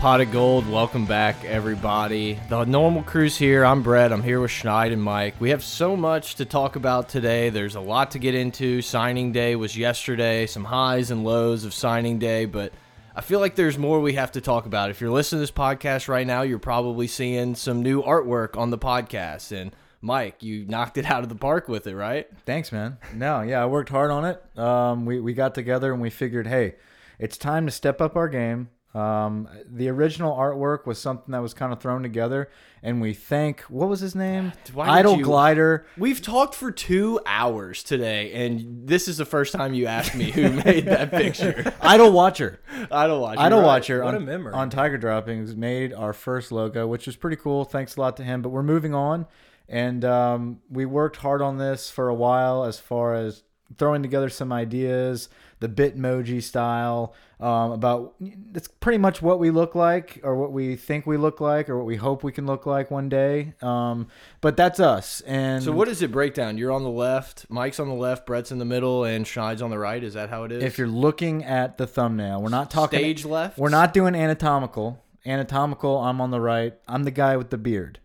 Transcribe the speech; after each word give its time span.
Pot 0.00 0.22
of 0.22 0.32
Gold, 0.32 0.66
welcome 0.66 1.04
back, 1.04 1.44
everybody. 1.44 2.40
The 2.48 2.64
normal 2.64 3.02
crew's 3.02 3.36
here. 3.36 3.66
I'm 3.66 3.82
Brett. 3.82 4.14
I'm 4.14 4.22
here 4.22 4.40
with 4.40 4.50
Schneid 4.50 4.94
and 4.94 5.02
Mike. 5.02 5.34
We 5.38 5.50
have 5.50 5.62
so 5.62 5.94
much 5.94 6.36
to 6.36 6.46
talk 6.46 6.74
about 6.76 7.10
today. 7.10 7.50
There's 7.50 7.74
a 7.74 7.82
lot 7.82 8.12
to 8.12 8.18
get 8.18 8.34
into. 8.34 8.80
Signing 8.80 9.30
day 9.30 9.56
was 9.56 9.76
yesterday, 9.76 10.46
some 10.46 10.64
highs 10.64 11.10
and 11.10 11.22
lows 11.22 11.66
of 11.66 11.74
signing 11.74 12.18
day, 12.18 12.46
but 12.46 12.72
I 13.14 13.20
feel 13.20 13.40
like 13.40 13.56
there's 13.56 13.76
more 13.76 14.00
we 14.00 14.14
have 14.14 14.32
to 14.32 14.40
talk 14.40 14.64
about. 14.64 14.88
If 14.88 15.02
you're 15.02 15.10
listening 15.10 15.40
to 15.40 15.42
this 15.42 15.50
podcast 15.50 16.08
right 16.08 16.26
now, 16.26 16.40
you're 16.40 16.58
probably 16.58 17.06
seeing 17.06 17.54
some 17.54 17.82
new 17.82 18.02
artwork 18.02 18.56
on 18.56 18.70
the 18.70 18.78
podcast. 18.78 19.52
And 19.52 19.76
Mike, 20.00 20.42
you 20.42 20.64
knocked 20.64 20.96
it 20.96 21.10
out 21.10 21.24
of 21.24 21.28
the 21.28 21.34
park 21.34 21.68
with 21.68 21.86
it, 21.86 21.94
right? 21.94 22.26
Thanks, 22.46 22.72
man. 22.72 22.96
No, 23.12 23.42
yeah, 23.42 23.62
I 23.62 23.66
worked 23.66 23.90
hard 23.90 24.10
on 24.10 24.24
it. 24.24 24.58
Um, 24.58 25.04
we 25.04 25.20
we 25.20 25.34
got 25.34 25.54
together 25.54 25.92
and 25.92 26.00
we 26.00 26.08
figured, 26.08 26.46
hey, 26.46 26.76
it's 27.18 27.36
time 27.36 27.66
to 27.66 27.70
step 27.70 28.00
up 28.00 28.16
our 28.16 28.30
game. 28.30 28.70
Um, 28.92 29.48
the 29.66 29.88
original 29.88 30.34
artwork 30.36 30.84
was 30.84 31.00
something 31.00 31.30
that 31.30 31.38
was 31.40 31.54
kind 31.54 31.72
of 31.72 31.78
thrown 31.80 32.02
together, 32.02 32.50
and 32.82 33.00
we 33.00 33.14
thank 33.14 33.60
what 33.62 33.88
was 33.88 34.00
his 34.00 34.16
name? 34.16 34.52
Idle 34.76 35.18
you- 35.18 35.24
Glider. 35.24 35.86
We've 35.96 36.20
talked 36.20 36.56
for 36.56 36.72
two 36.72 37.20
hours 37.24 37.84
today, 37.84 38.32
and 38.46 38.88
this 38.88 39.06
is 39.06 39.18
the 39.18 39.24
first 39.24 39.52
time 39.52 39.74
you 39.74 39.86
asked 39.86 40.16
me 40.16 40.32
who 40.32 40.50
made 40.50 40.86
that 40.86 41.10
picture. 41.12 41.72
Idle 41.80 42.10
Watcher. 42.10 42.60
I 42.90 43.06
don't 43.06 43.20
watch. 43.20 43.38
Idle 43.38 43.60
right. 43.60 43.66
Watcher 43.66 44.02
What 44.02 44.14
a 44.14 44.16
on, 44.16 44.24
memory. 44.24 44.54
on 44.54 44.70
Tiger 44.70 44.98
Droppings 44.98 45.54
made 45.54 45.92
our 45.92 46.12
first 46.12 46.50
logo, 46.50 46.88
which 46.88 47.06
was 47.06 47.14
pretty 47.14 47.36
cool. 47.36 47.64
Thanks 47.64 47.96
a 47.96 48.00
lot 48.00 48.16
to 48.16 48.24
him. 48.24 48.42
But 48.42 48.48
we're 48.48 48.64
moving 48.64 48.92
on, 48.94 49.26
and 49.68 50.04
um, 50.04 50.60
we 50.68 50.84
worked 50.84 51.18
hard 51.18 51.42
on 51.42 51.58
this 51.58 51.90
for 51.90 52.08
a 52.08 52.14
while 52.14 52.64
as 52.64 52.80
far 52.80 53.14
as 53.14 53.44
throwing 53.78 54.02
together 54.02 54.28
some 54.28 54.52
ideas, 54.52 55.28
the 55.60 55.68
Bitmoji 55.68 56.42
style, 56.42 57.14
um, 57.38 57.72
about 57.72 58.14
it's 58.54 58.68
pretty 58.68 58.98
much 58.98 59.22
what 59.22 59.38
we 59.38 59.50
look 59.50 59.74
like 59.74 60.20
or 60.22 60.34
what 60.36 60.52
we 60.52 60.76
think 60.76 61.06
we 61.06 61.16
look 61.16 61.40
like 61.40 61.68
or 61.68 61.76
what 61.76 61.86
we 61.86 61.96
hope 61.96 62.22
we 62.22 62.32
can 62.32 62.46
look 62.46 62.66
like 62.66 62.90
one 62.90 63.08
day. 63.08 63.54
Um, 63.62 64.08
but 64.40 64.56
that's 64.56 64.80
us. 64.80 65.20
And 65.22 65.62
So 65.62 65.72
what 65.72 65.88
does 65.88 66.02
it 66.02 66.10
break 66.12 66.34
down? 66.34 66.58
You're 66.58 66.72
on 66.72 66.82
the 66.82 66.90
left, 66.90 67.46
Mike's 67.48 67.80
on 67.80 67.88
the 67.88 67.94
left, 67.94 68.26
Brett's 68.26 68.52
in 68.52 68.58
the 68.58 68.64
middle, 68.64 69.04
and 69.04 69.24
Schneid's 69.24 69.62
on 69.62 69.70
the 69.70 69.78
right. 69.78 70.02
Is 70.02 70.14
that 70.14 70.28
how 70.30 70.44
it 70.44 70.52
is? 70.52 70.62
if 70.64 70.76
you're 70.78 70.86
looking 70.86 71.44
at 71.44 71.78
the 71.78 71.86
thumbnail, 71.86 72.42
we're 72.42 72.48
not 72.50 72.70
talking 72.70 72.98
stage 72.98 73.24
left, 73.24 73.58
We're 73.58 73.68
not 73.70 73.94
doing 73.94 74.14
anatomical. 74.14 75.02
Anatomical, 75.26 75.98
I'm 75.98 76.20
on 76.20 76.30
the 76.30 76.40
right. 76.40 76.74
I'm 76.88 77.04
the 77.04 77.10
guy 77.10 77.36
with 77.36 77.50
the 77.50 77.58
beard. 77.58 78.00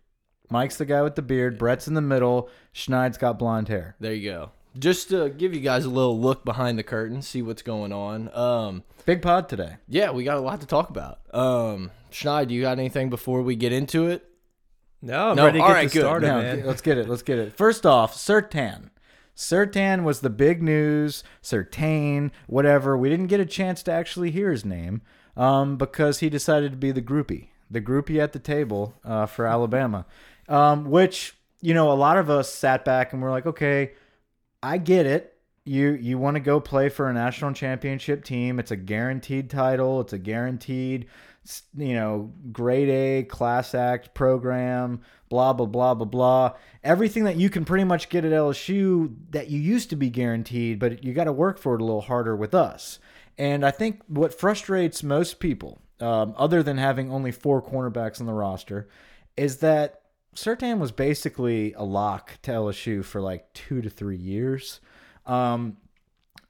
Mike's 0.50 0.77
the 0.77 0.85
guy 0.85 1.02
with 1.02 1.16
the 1.16 1.22
beard. 1.22 1.57
Brett's 1.57 1.88
in 1.88 1.94
the 1.94 2.02
middle. 2.02 2.50
Schneid's 2.73 3.17
got 3.17 3.39
blonde 3.39 3.67
hair. 3.67 3.95
There 4.00 4.13
you 4.13 4.29
go. 4.29 4.52
Just 4.78 5.09
to 5.09 5.30
give 5.30 5.54
you 5.54 5.62
guys 5.62 5.86
a 5.86 5.90
little 5.90 6.20
look 6.20 6.44
behind 6.44 6.78
the 6.78 6.84
curtain, 6.84 7.22
see 7.22 7.42
what's 7.42 7.62
going 7.62 7.94
on. 7.94 8.30
Um, 8.36 8.84
Big 9.06 9.22
pod 9.22 9.48
today. 9.48 9.78
yeah, 9.88 10.12
we 10.12 10.23
got 10.23 10.38
a 10.38 10.42
lot 10.42 10.59
to 10.62 10.68
talk 10.68 10.90
about. 10.90 11.20
Um, 11.34 11.92
Schneid, 12.12 12.50
you 12.50 12.62
got 12.62 12.78
anything 12.78 13.09
before 13.09 13.42
we 13.42 13.56
get 13.56 13.72
into 13.72 14.08
it? 14.08 14.28
No, 15.02 15.30
I'm 15.30 15.36
No, 15.38 15.46
ready 15.46 15.59
to 15.59 15.64
all 15.64 15.70
get 15.70 15.73
right, 15.76 15.92
good. 15.92 16.00
started, 16.02 16.28
Now, 16.28 16.42
man. 16.42 16.66
let's 16.66 16.81
get 16.81 16.98
it. 16.98 17.08
Let's 17.08 17.22
get 17.22 17.38
it. 17.40 17.53
First 17.56 17.86
off, 17.86 18.16
Sertan. 18.16 18.90
Sertan 19.36 20.03
was 20.03 20.22
the 20.22 20.30
big 20.30 20.64
news. 20.64 21.23
Surtain, 21.44 22.31
whatever. 22.47 22.97
We 22.97 23.09
didn't 23.09 23.28
get 23.28 23.40
a 23.40 23.46
chance 23.46 23.84
to 23.84 23.91
actually 23.91 24.31
hear 24.31 24.50
his 24.52 24.66
name 24.66 25.02
um, 25.38 25.78
because 25.78 26.19
he 26.19 26.30
decided 26.30 26.72
to 26.72 26.78
be 26.78 26.91
the 26.91 27.02
groupie, 27.02 27.50
the 27.69 27.81
groupie 27.81 28.19
at 28.22 28.34
the 28.34 28.40
table 28.40 28.96
uh, 29.03 29.25
for 29.25 29.46
Alabama, 29.46 30.06
um, 30.50 30.85
which 30.90 31.35
you 31.62 31.74
know 31.74 31.91
a 31.91 31.94
lot 31.94 32.18
of 32.18 32.30
us 32.30 32.52
sat 32.52 32.84
back 32.85 33.12
and 33.14 33.22
we're 33.22 33.31
like, 33.31 33.46
okay, 33.46 33.91
I 34.66 34.80
get 34.80 35.06
it. 35.06 35.38
You 35.64 35.92
you 35.92 36.18
want 36.18 36.36
to 36.36 36.42
go 36.42 36.59
play 36.59 36.90
for 36.90 37.08
a 37.08 37.14
national 37.14 37.53
championship 37.53 38.24
team. 38.24 38.59
It's 38.59 38.72
a 38.72 38.76
guaranteed 38.76 39.50
title. 39.50 40.02
It's 40.02 40.14
a 40.14 40.18
guaranteed, 40.18 41.06
you 41.78 41.94
know, 41.94 42.34
grade 42.52 42.90
A 42.90 43.24
class 43.24 43.76
act 43.76 44.16
program. 44.16 45.02
Blah 45.30 45.53
blah 45.53 45.68
blah 45.68 45.94
blah 45.94 46.06
blah. 46.06 46.53
Everything 46.84 47.26
that 47.26 47.36
you 47.36 47.50
can 47.52 47.64
pretty 47.64 47.84
much 47.84 48.09
get 48.09 48.26
at 48.26 48.31
LSU 48.31 49.16
that 49.30 49.50
you 49.50 49.59
used 49.59 49.92
to 49.92 49.96
be 49.96 50.09
guaranteed, 50.09 50.80
but 50.80 51.03
you 51.03 51.14
got 51.14 51.26
to 51.26 51.32
work 51.32 51.59
for 51.59 51.76
it 51.76 51.82
a 51.82 51.86
little 51.86 52.02
harder 52.02 52.36
with 52.36 52.56
us. 52.56 52.97
And 53.38 53.64
I 53.64 53.70
think 53.70 54.02
what 54.08 54.40
frustrates 54.40 55.03
most 55.03 55.40
people, 55.40 55.80
um, 56.00 56.34
other 56.38 56.64
than 56.64 56.78
having 56.80 57.12
only 57.12 57.32
four 57.32 57.62
cornerbacks 57.62 58.20
on 58.20 58.26
the 58.26 58.34
roster, 58.34 58.88
is 59.38 59.58
that 59.58 60.02
Sertan 60.35 60.79
was 60.79 60.91
basically 60.91 61.73
a 61.73 61.84
lock 61.84 62.40
to 62.44 62.51
LSU 62.51 63.03
for 63.03 63.22
like 63.22 63.51
two 63.53 63.81
to 63.81 63.90
three 63.90 64.18
years. 64.18 64.81
Um, 65.25 65.78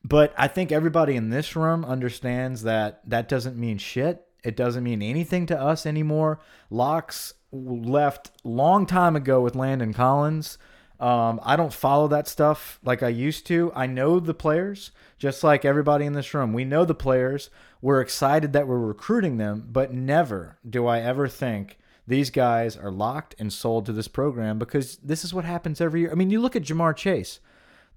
but 0.04 0.34
I 0.38 0.48
think 0.48 0.72
everybody 0.72 1.16
in 1.16 1.30
this 1.30 1.56
room 1.56 1.86
understands 1.86 2.64
that 2.64 3.02
that 3.10 3.30
doesn't 3.30 3.58
mean 3.58 3.78
shit. 3.78 4.28
It 4.44 4.56
doesn't 4.56 4.84
mean 4.84 5.02
anything 5.02 5.46
to 5.48 5.60
us 5.60 5.86
anymore. 5.86 6.40
Locks 6.70 7.34
left 7.52 8.32
long 8.44 8.86
time 8.86 9.16
ago 9.16 9.42
with 9.42 9.56
Landon 9.56 9.94
Collins. 9.94 10.58
Um, 11.00 11.40
I 11.44 11.56
don't 11.56 11.74
follow 11.74 12.08
that 12.08 12.28
stuff 12.28 12.80
like 12.84 13.04
I 13.04 13.10
used 13.10 13.46
to. 13.48 13.72
I 13.76 13.86
know 13.86 14.20
the 14.20 14.34
players, 14.34 14.92
just 15.18 15.44
like 15.44 15.66
everybody 15.66 16.06
in 16.06 16.14
this 16.14 16.34
room. 16.34 16.54
We 16.54 16.66
know 16.66 16.86
the 16.86 16.96
players. 16.96 17.50
We're 17.82 18.02
excited 18.02 18.54
that 18.54 18.68
we're 18.68 18.80
recruiting 18.80 19.38
them, 19.38 19.68
but 19.72 19.94
never 19.94 20.58
do 20.68 20.88
I 20.88 21.00
ever 21.02 21.28
think 21.28 21.78
these 22.08 22.30
guys 22.30 22.78
are 22.78 22.92
locked 22.92 23.36
and 23.40 23.52
sold 23.52 23.86
to 23.86 23.94
this 23.94 24.08
program 24.08 24.60
because 24.60 24.98
this 24.98 25.24
is 25.24 25.34
what 25.34 25.46
happens 25.46 25.82
every 25.82 26.02
year. 26.02 26.12
I 26.12 26.16
mean, 26.16 26.30
you 26.30 26.40
look 26.40 26.56
at 26.56 26.64
Ja'Marr 26.64 26.96
Chase. 26.96 27.40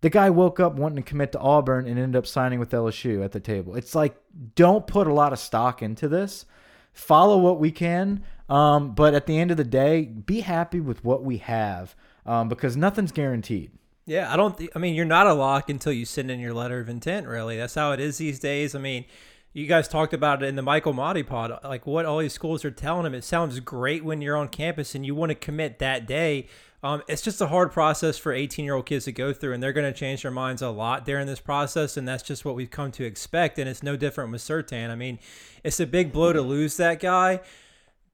The 0.01 0.11
guy 0.11 0.31
woke 0.31 0.61
up 0.61 0.75
wanting 0.75 1.03
to 1.03 1.09
commit 1.09 1.33
to 1.33 1.41
Auburn 1.41 1.87
and 1.87 1.99
ended 1.99 2.17
up 2.17 2.27
signing 2.27 2.61
with 2.61 2.71
LSU 2.71 3.25
at 3.25 3.33
the 3.33 3.41
table. 3.41 3.75
It's 3.75 3.95
like, 3.95 4.17
don't 4.55 4.87
put 4.87 5.09
a 5.09 5.13
lot 5.13 5.33
of 5.33 5.39
stock 5.39 5.83
into 5.83 6.09
this. 6.09 6.47
Follow 6.93 7.39
what 7.39 7.59
we 7.59 7.71
can. 7.71 8.23
Um, 8.49 8.95
but 8.95 9.15
at 9.15 9.27
the 9.27 9.39
end 9.39 9.51
of 9.51 9.57
the 9.57 9.65
day, 9.65 10.05
be 10.05 10.41
happy 10.41 10.81
with 10.81 11.05
what 11.05 11.23
we 11.23 11.39
have 11.39 11.95
um, 12.25 12.49
because 12.49 12.77
nothing's 12.77 13.13
guaranteed. 13.13 13.73
Yeah, 14.07 14.33
I 14.33 14.37
don't. 14.37 14.59
I 14.75 14.79
mean, 14.79 14.95
you're 14.95 15.05
not 15.05 15.27
a 15.27 15.35
lock 15.35 15.69
until 15.69 15.93
you 15.93 16.07
send 16.07 16.31
in 16.31 16.41
your 16.41 16.55
letter 16.55 16.81
of 16.81 16.89
intent. 16.89 17.27
Really, 17.27 17.59
that's 17.59 17.75
how 17.75 17.93
it 17.93 18.01
is 18.01 18.17
these 18.17 18.39
days. 18.39 18.75
I 18.75 18.79
mean, 18.79 19.05
you 19.53 19.67
guys 19.67 19.89
talked 19.89 20.13
about 20.13 20.43
it 20.43 20.47
in 20.47 20.57
the 20.57 20.63
Michael 20.63 20.93
Motti 20.93 21.27
pod, 21.27 21.59
like 21.65 21.87
what 21.87 22.07
all 22.07 22.19
these 22.19 22.33
schools 22.33 22.65
are 22.65 22.71
telling 22.71 23.05
them. 23.05 23.15
It 23.15 23.25
sounds 23.25 23.59
great 23.61 24.05
when 24.05 24.21
you're 24.21 24.37
on 24.37 24.49
campus 24.49 24.95
and 24.95 25.05
you 25.05 25.15
want 25.15 25.31
to 25.31 25.35
commit 25.35 25.79
that 25.79 26.07
day. 26.07 26.47
Um, 26.83 27.03
it's 27.09 27.23
just 27.23 27.41
a 27.41 27.49
hard 27.49 27.73
process 27.73 28.19
for 28.19 28.33
18 28.33 28.65
year 28.65 28.75
old 28.75 28.87
kids 28.87 29.07
to 29.07 29.13
go 29.13 29.33
through, 29.33 29.55
and 29.55 29.63
they're 29.63 29.73
going 29.73 29.93
to 29.93 29.99
change 29.99 30.23
their 30.23 30.31
minds 30.31 30.63
a 30.63 30.71
lot 30.71 31.05
during 31.05 31.27
this 31.27 31.41
process, 31.41 31.97
and 31.97 32.07
that's 32.07 32.23
just 32.23 32.45
what 32.45 32.55
we've 32.55 32.71
come 32.71 32.93
to 32.93 33.05
expect. 33.05 33.59
And 33.59 33.69
it's 33.69 33.83
no 33.83 33.97
different 33.97 34.31
with 34.31 34.43
Sertan. 34.43 34.91
I 34.91 34.95
mean, 34.95 35.19
it's 35.65 35.81
a 35.81 35.87
big 35.87 36.13
blow 36.13 36.33
to 36.33 36.43
lose 36.43 36.77
that 36.77 37.01
guy. 37.01 37.41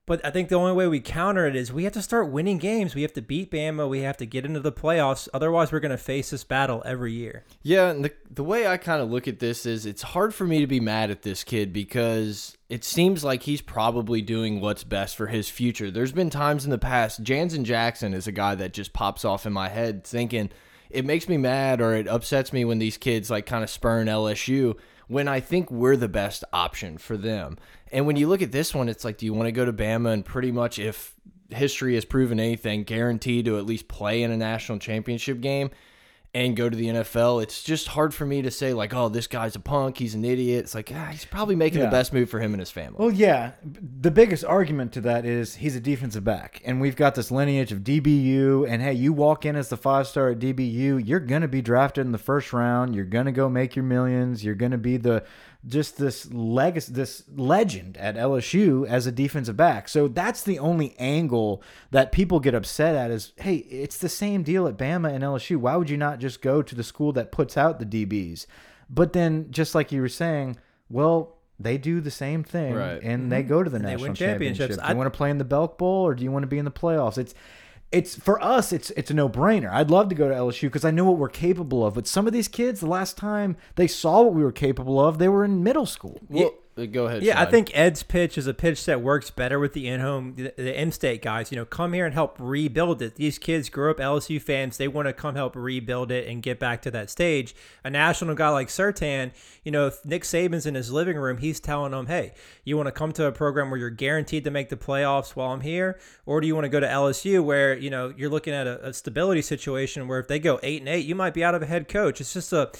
But 0.06 0.24
I 0.24 0.30
think 0.30 0.50
the 0.50 0.56
only 0.56 0.72
way 0.72 0.86
we 0.86 1.00
counter 1.00 1.46
it 1.46 1.56
is 1.56 1.72
we 1.72 1.84
have 1.84 1.94
to 1.94 2.02
start 2.02 2.30
winning 2.30 2.58
games. 2.58 2.94
We 2.94 3.02
have 3.02 3.14
to 3.14 3.22
beat 3.22 3.50
Bama. 3.50 3.88
We 3.88 4.00
have 4.00 4.18
to 4.18 4.26
get 4.26 4.44
into 4.44 4.60
the 4.60 4.72
playoffs. 4.72 5.28
Otherwise, 5.32 5.72
we're 5.72 5.80
going 5.80 5.92
to 5.92 5.96
face 5.96 6.28
this 6.30 6.44
battle 6.44 6.82
every 6.84 7.12
year. 7.12 7.44
Yeah, 7.62 7.88
and 7.88 8.04
the 8.04 8.12
the 8.30 8.44
way 8.44 8.66
I 8.66 8.76
kind 8.76 9.00
of 9.00 9.10
look 9.10 9.26
at 9.28 9.38
this 9.38 9.64
is 9.64 9.86
it's 9.86 10.02
hard 10.02 10.34
for 10.34 10.46
me 10.46 10.60
to 10.60 10.66
be 10.66 10.80
mad 10.80 11.10
at 11.10 11.22
this 11.22 11.42
kid 11.42 11.72
because 11.72 12.58
it 12.68 12.84
seems 12.84 13.24
like 13.24 13.44
he's 13.44 13.62
probably 13.62 14.20
doing 14.20 14.60
what's 14.60 14.84
best 14.84 15.16
for 15.16 15.28
his 15.28 15.48
future. 15.48 15.90
There's 15.90 16.12
been 16.12 16.30
times 16.30 16.64
in 16.64 16.70
the 16.70 16.78
past, 16.78 17.22
Jansen 17.22 17.64
Jackson 17.64 18.12
is 18.12 18.26
a 18.26 18.32
guy 18.32 18.56
that 18.56 18.74
just 18.74 18.92
pops 18.92 19.24
off 19.24 19.46
in 19.46 19.52
my 19.52 19.68
head 19.68 20.04
thinking 20.04 20.50
it 20.90 21.04
makes 21.04 21.28
me 21.28 21.36
mad 21.36 21.80
or 21.80 21.94
it 21.94 22.08
upsets 22.08 22.52
me 22.52 22.64
when 22.64 22.78
these 22.78 22.98
kids 22.98 23.30
like 23.30 23.46
kind 23.46 23.64
of 23.64 23.70
spurn 23.70 24.06
LSU 24.06 24.76
when 25.08 25.28
I 25.28 25.40
think 25.40 25.70
we're 25.70 25.96
the 25.96 26.08
best 26.08 26.44
option 26.52 26.98
for 26.98 27.16
them. 27.16 27.58
And 27.94 28.06
when 28.06 28.16
you 28.16 28.28
look 28.28 28.42
at 28.42 28.52
this 28.52 28.74
one, 28.74 28.88
it's 28.90 29.04
like, 29.04 29.16
do 29.18 29.24
you 29.24 29.32
want 29.32 29.46
to 29.46 29.52
go 29.52 29.64
to 29.64 29.72
Bama 29.72 30.12
and 30.12 30.24
pretty 30.24 30.52
much 30.52 30.78
if 30.78 31.14
history 31.50 31.94
has 31.94 32.04
proven 32.04 32.40
anything, 32.40 32.82
guaranteed 32.82 33.44
to 33.46 33.56
at 33.56 33.64
least 33.66 33.86
play 33.88 34.22
in 34.22 34.30
a 34.30 34.36
national 34.36 34.78
championship 34.80 35.40
game 35.40 35.70
and 36.34 36.56
go 36.56 36.68
to 36.68 36.76
the 36.76 36.86
NFL? 36.88 37.40
It's 37.44 37.62
just 37.62 37.86
hard 37.86 38.12
for 38.12 38.26
me 38.26 38.42
to 38.42 38.50
say 38.50 38.72
like, 38.74 38.92
oh, 38.92 39.08
this 39.08 39.28
guy's 39.28 39.54
a 39.54 39.60
punk, 39.60 39.98
he's 39.98 40.16
an 40.16 40.24
idiot. 40.24 40.64
It's 40.64 40.74
like, 40.74 40.90
ah, 40.92 41.06
he's 41.12 41.24
probably 41.24 41.54
making 41.54 41.78
Yeah. 41.78 41.84
the 41.84 41.90
best 41.92 42.12
move 42.12 42.28
for 42.28 42.40
him 42.40 42.52
and 42.52 42.58
his 42.60 42.72
family. 42.72 42.96
Well, 42.98 43.12
yeah. 43.12 43.52
The 43.62 44.10
biggest 44.10 44.44
argument 44.44 44.92
to 44.94 45.00
that 45.02 45.24
is 45.24 45.54
he's 45.54 45.76
a 45.76 45.80
defensive 45.80 46.24
back, 46.24 46.60
and 46.64 46.80
we've 46.80 46.96
got 46.96 47.14
this 47.14 47.30
lineage 47.30 47.70
of 47.70 47.84
DBU. 47.84 48.66
And 48.68 48.82
hey, 48.82 48.94
you 48.94 49.12
walk 49.12 49.46
in 49.46 49.54
as 49.54 49.68
the 49.68 49.76
five 49.76 50.08
star 50.08 50.30
at 50.30 50.40
DBU, 50.40 51.06
you're 51.06 51.20
gonna 51.20 51.46
be 51.46 51.62
drafted 51.62 52.04
in 52.04 52.10
the 52.10 52.18
first 52.18 52.52
round. 52.52 52.96
You're 52.96 53.04
gonna 53.04 53.30
go 53.30 53.48
make 53.48 53.76
your 53.76 53.84
millions. 53.84 54.44
You're 54.44 54.56
gonna 54.56 54.78
be 54.78 54.96
the 54.96 55.22
just 55.66 55.96
this 55.96 56.30
legacy, 56.32 56.92
this 56.92 57.24
legend 57.34 57.96
at 57.96 58.16
LSU 58.16 58.86
as 58.86 59.06
a 59.06 59.12
defensive 59.12 59.56
back. 59.56 59.88
So 59.88 60.08
that's 60.08 60.42
the 60.42 60.58
only 60.58 60.94
angle 60.98 61.62
that 61.90 62.12
people 62.12 62.40
get 62.40 62.54
upset 62.54 62.94
at 62.94 63.10
is, 63.10 63.32
hey, 63.36 63.56
it's 63.56 63.98
the 63.98 64.08
same 64.08 64.42
deal 64.42 64.66
at 64.66 64.76
Bama 64.76 65.12
and 65.12 65.24
LSU. 65.24 65.56
Why 65.56 65.76
would 65.76 65.88
you 65.88 65.96
not 65.96 66.18
just 66.18 66.42
go 66.42 66.60
to 66.62 66.74
the 66.74 66.82
school 66.84 67.12
that 67.14 67.32
puts 67.32 67.56
out 67.56 67.78
the 67.78 67.86
DBs? 67.86 68.46
But 68.90 69.14
then, 69.14 69.50
just 69.50 69.74
like 69.74 69.90
you 69.90 70.02
were 70.02 70.08
saying, 70.08 70.58
well, 70.90 71.38
they 71.58 71.78
do 71.78 72.00
the 72.00 72.10
same 72.10 72.42
thing, 72.42 72.74
Right. 72.74 73.00
and 73.02 73.30
they 73.30 73.40
mm-hmm. 73.40 73.48
go 73.48 73.62
to 73.62 73.70
the 73.70 73.76
And 73.76 73.84
they 73.84 73.90
national 73.92 74.08
win 74.08 74.14
championship. 74.14 74.68
championships. 74.68 74.76
Do 74.76 74.82
you 74.82 74.90
I- 74.90 74.98
want 74.98 75.12
to 75.12 75.16
play 75.16 75.30
in 75.30 75.38
the 75.38 75.44
Belk 75.44 75.78
Bowl 75.78 76.06
or 76.06 76.14
do 76.14 76.24
you 76.24 76.30
want 76.32 76.42
to 76.42 76.48
be 76.48 76.58
in 76.58 76.64
the 76.64 76.70
playoffs? 76.70 77.16
It's 77.16 77.34
it's 77.94 78.16
for 78.16 78.42
us 78.42 78.72
it's 78.72 78.90
it's 78.90 79.10
a 79.10 79.14
no-brainer. 79.14 79.70
I'd 79.70 79.90
love 79.90 80.08
to 80.08 80.14
go 80.14 80.28
to 80.28 80.34
LSU 80.34 80.62
because 80.62 80.84
I 80.84 80.90
know 80.90 81.04
what 81.04 81.16
we're 81.16 81.28
capable 81.28 81.86
of. 81.86 81.94
But 81.94 82.06
some 82.06 82.26
of 82.26 82.32
these 82.32 82.48
kids, 82.48 82.80
the 82.80 82.88
last 82.88 83.16
time 83.16 83.56
they 83.76 83.86
saw 83.86 84.22
what 84.22 84.34
we 84.34 84.42
were 84.42 84.52
capable 84.52 84.98
of, 85.00 85.18
they 85.18 85.28
were 85.28 85.44
in 85.44 85.62
middle 85.62 85.86
school. 85.86 86.20
Well, 86.28 86.54
Go 86.90 87.06
ahead. 87.06 87.22
Yeah, 87.22 87.40
I 87.40 87.44
think 87.46 87.70
Ed's 87.72 88.02
pitch 88.02 88.36
is 88.36 88.48
a 88.48 88.54
pitch 88.54 88.84
that 88.86 89.00
works 89.00 89.30
better 89.30 89.60
with 89.60 89.74
the 89.74 89.86
in-home, 89.86 90.34
the, 90.34 90.80
in-state 90.80 91.22
guys. 91.22 91.52
You 91.52 91.56
know, 91.56 91.64
come 91.64 91.92
here 91.92 92.04
and 92.04 92.12
help 92.12 92.36
rebuild 92.40 93.00
it. 93.00 93.14
These 93.14 93.38
kids 93.38 93.68
grew 93.68 93.92
up 93.92 93.98
LSU 93.98 94.42
fans; 94.42 94.76
they 94.76 94.88
want 94.88 95.06
to 95.06 95.12
come 95.12 95.36
help 95.36 95.54
rebuild 95.54 96.10
it 96.10 96.26
and 96.26 96.42
get 96.42 96.58
back 96.58 96.82
to 96.82 96.90
that 96.90 97.10
stage. 97.10 97.54
A 97.84 97.90
national 97.90 98.34
guy 98.34 98.48
like 98.48 98.68
Sertan, 98.68 99.30
you 99.62 99.70
know, 99.70 99.86
if 99.86 100.04
Nick 100.04 100.24
Saban's 100.24 100.66
in 100.66 100.74
his 100.74 100.90
living 100.90 101.16
room, 101.16 101.38
he's 101.38 101.60
telling 101.60 101.92
them, 101.92 102.06
"Hey, 102.06 102.32
you 102.64 102.76
want 102.76 102.88
to 102.88 102.92
come 102.92 103.12
to 103.12 103.26
a 103.26 103.32
program 103.32 103.70
where 103.70 103.78
you're 103.78 103.90
guaranteed 103.90 104.42
to 104.42 104.50
make 104.50 104.68
the 104.68 104.76
playoffs 104.76 105.36
while 105.36 105.52
I'm 105.52 105.60
here, 105.60 106.00
or 106.26 106.40
do 106.40 106.48
you 106.48 106.56
want 106.56 106.64
to 106.64 106.70
go 106.70 106.80
to 106.80 106.88
LSU 106.88 107.44
where 107.44 107.76
you 107.76 107.90
know 107.90 108.12
you're 108.16 108.30
looking 108.30 108.52
at 108.52 108.66
a, 108.66 108.88
a 108.88 108.92
stability 108.92 109.42
situation 109.42 110.08
where 110.08 110.18
if 110.18 110.26
they 110.26 110.40
go 110.40 110.58
eight 110.64 110.80
and 110.80 110.88
eight, 110.88 111.06
you 111.06 111.14
might 111.14 111.34
be 111.34 111.44
out 111.44 111.54
of 111.54 111.62
a 111.62 111.66
head 111.66 111.86
coach. 111.86 112.20
It's 112.20 112.32
just 112.32 112.52
a 112.52 112.72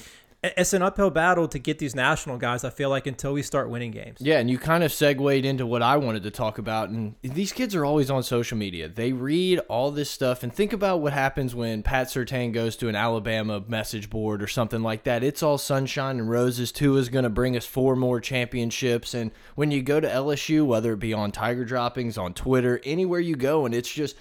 it's 0.45 0.75
an 0.75 0.83
uphill 0.83 1.11
battle 1.11 1.49
to 1.49 1.59
get 1.59 1.79
these 1.79 1.95
national 1.95 2.37
guys. 2.37 2.65
I 2.65 2.71
feel 2.71 2.91
like 2.91 3.07
until 3.07 3.33
we 3.33 3.43
start 3.43 3.71
winning 3.71 3.91
games. 3.91 4.19
Yeah, 4.21 4.39
and 4.39 4.51
you 4.51 4.59
kind 4.59 4.85
of 4.85 4.93
segued 4.93 5.45
into 5.45 5.65
what 5.65 5.81
I 5.81 5.97
wanted 5.97 6.23
to 6.25 6.31
talk 6.31 6.59
about. 6.59 6.91
And 6.91 7.15
these 7.23 7.51
kids 7.51 7.75
are 7.75 7.85
always 7.85 8.11
on 8.11 8.23
social 8.23 8.59
media. 8.59 8.89
They 8.89 9.13
read 9.13 9.61
all 9.61 9.91
this 9.91 10.11
stuff. 10.11 10.43
And 10.43 10.53
think 10.53 10.75
about 10.75 11.01
what 11.01 11.15
happens 11.15 11.55
when 11.55 11.83
Pat 11.83 12.09
Surtain 12.09 12.53
goes 12.53 12.77
to 12.77 12.89
an 12.89 12.95
Alabama 12.95 13.65
message 13.67 14.11
board 14.11 14.43
or 14.43 14.47
something 14.47 14.83
like 14.83 15.05
that. 15.05 15.25
It's 15.25 15.43
all 15.43 15.57
sunshine 15.57 16.19
and 16.19 16.29
roses. 16.29 16.73
Tua 16.73 16.99
is 16.99 17.09
going 17.09 17.25
to 17.25 17.31
bring 17.31 17.57
us 17.57 17.65
four 17.65 17.97
more 17.97 18.21
championships. 18.21 19.15
And 19.15 19.31
when 19.55 19.71
you 19.71 19.83
go 19.83 19.99
to 19.99 20.09
LSU, 20.09 20.67
whether 20.67 20.93
it 20.93 20.99
be 20.99 21.15
on 21.15 21.33
Tiger 21.33 21.65
Droppings, 21.65 22.19
on 22.19 22.35
Twitter, 22.35 22.81
anywhere 22.85 23.21
you 23.21 23.37
go, 23.37 23.65
and 23.65 23.75
it's 23.75 23.91
just 23.91 24.15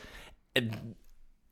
eh, 0.55 0.69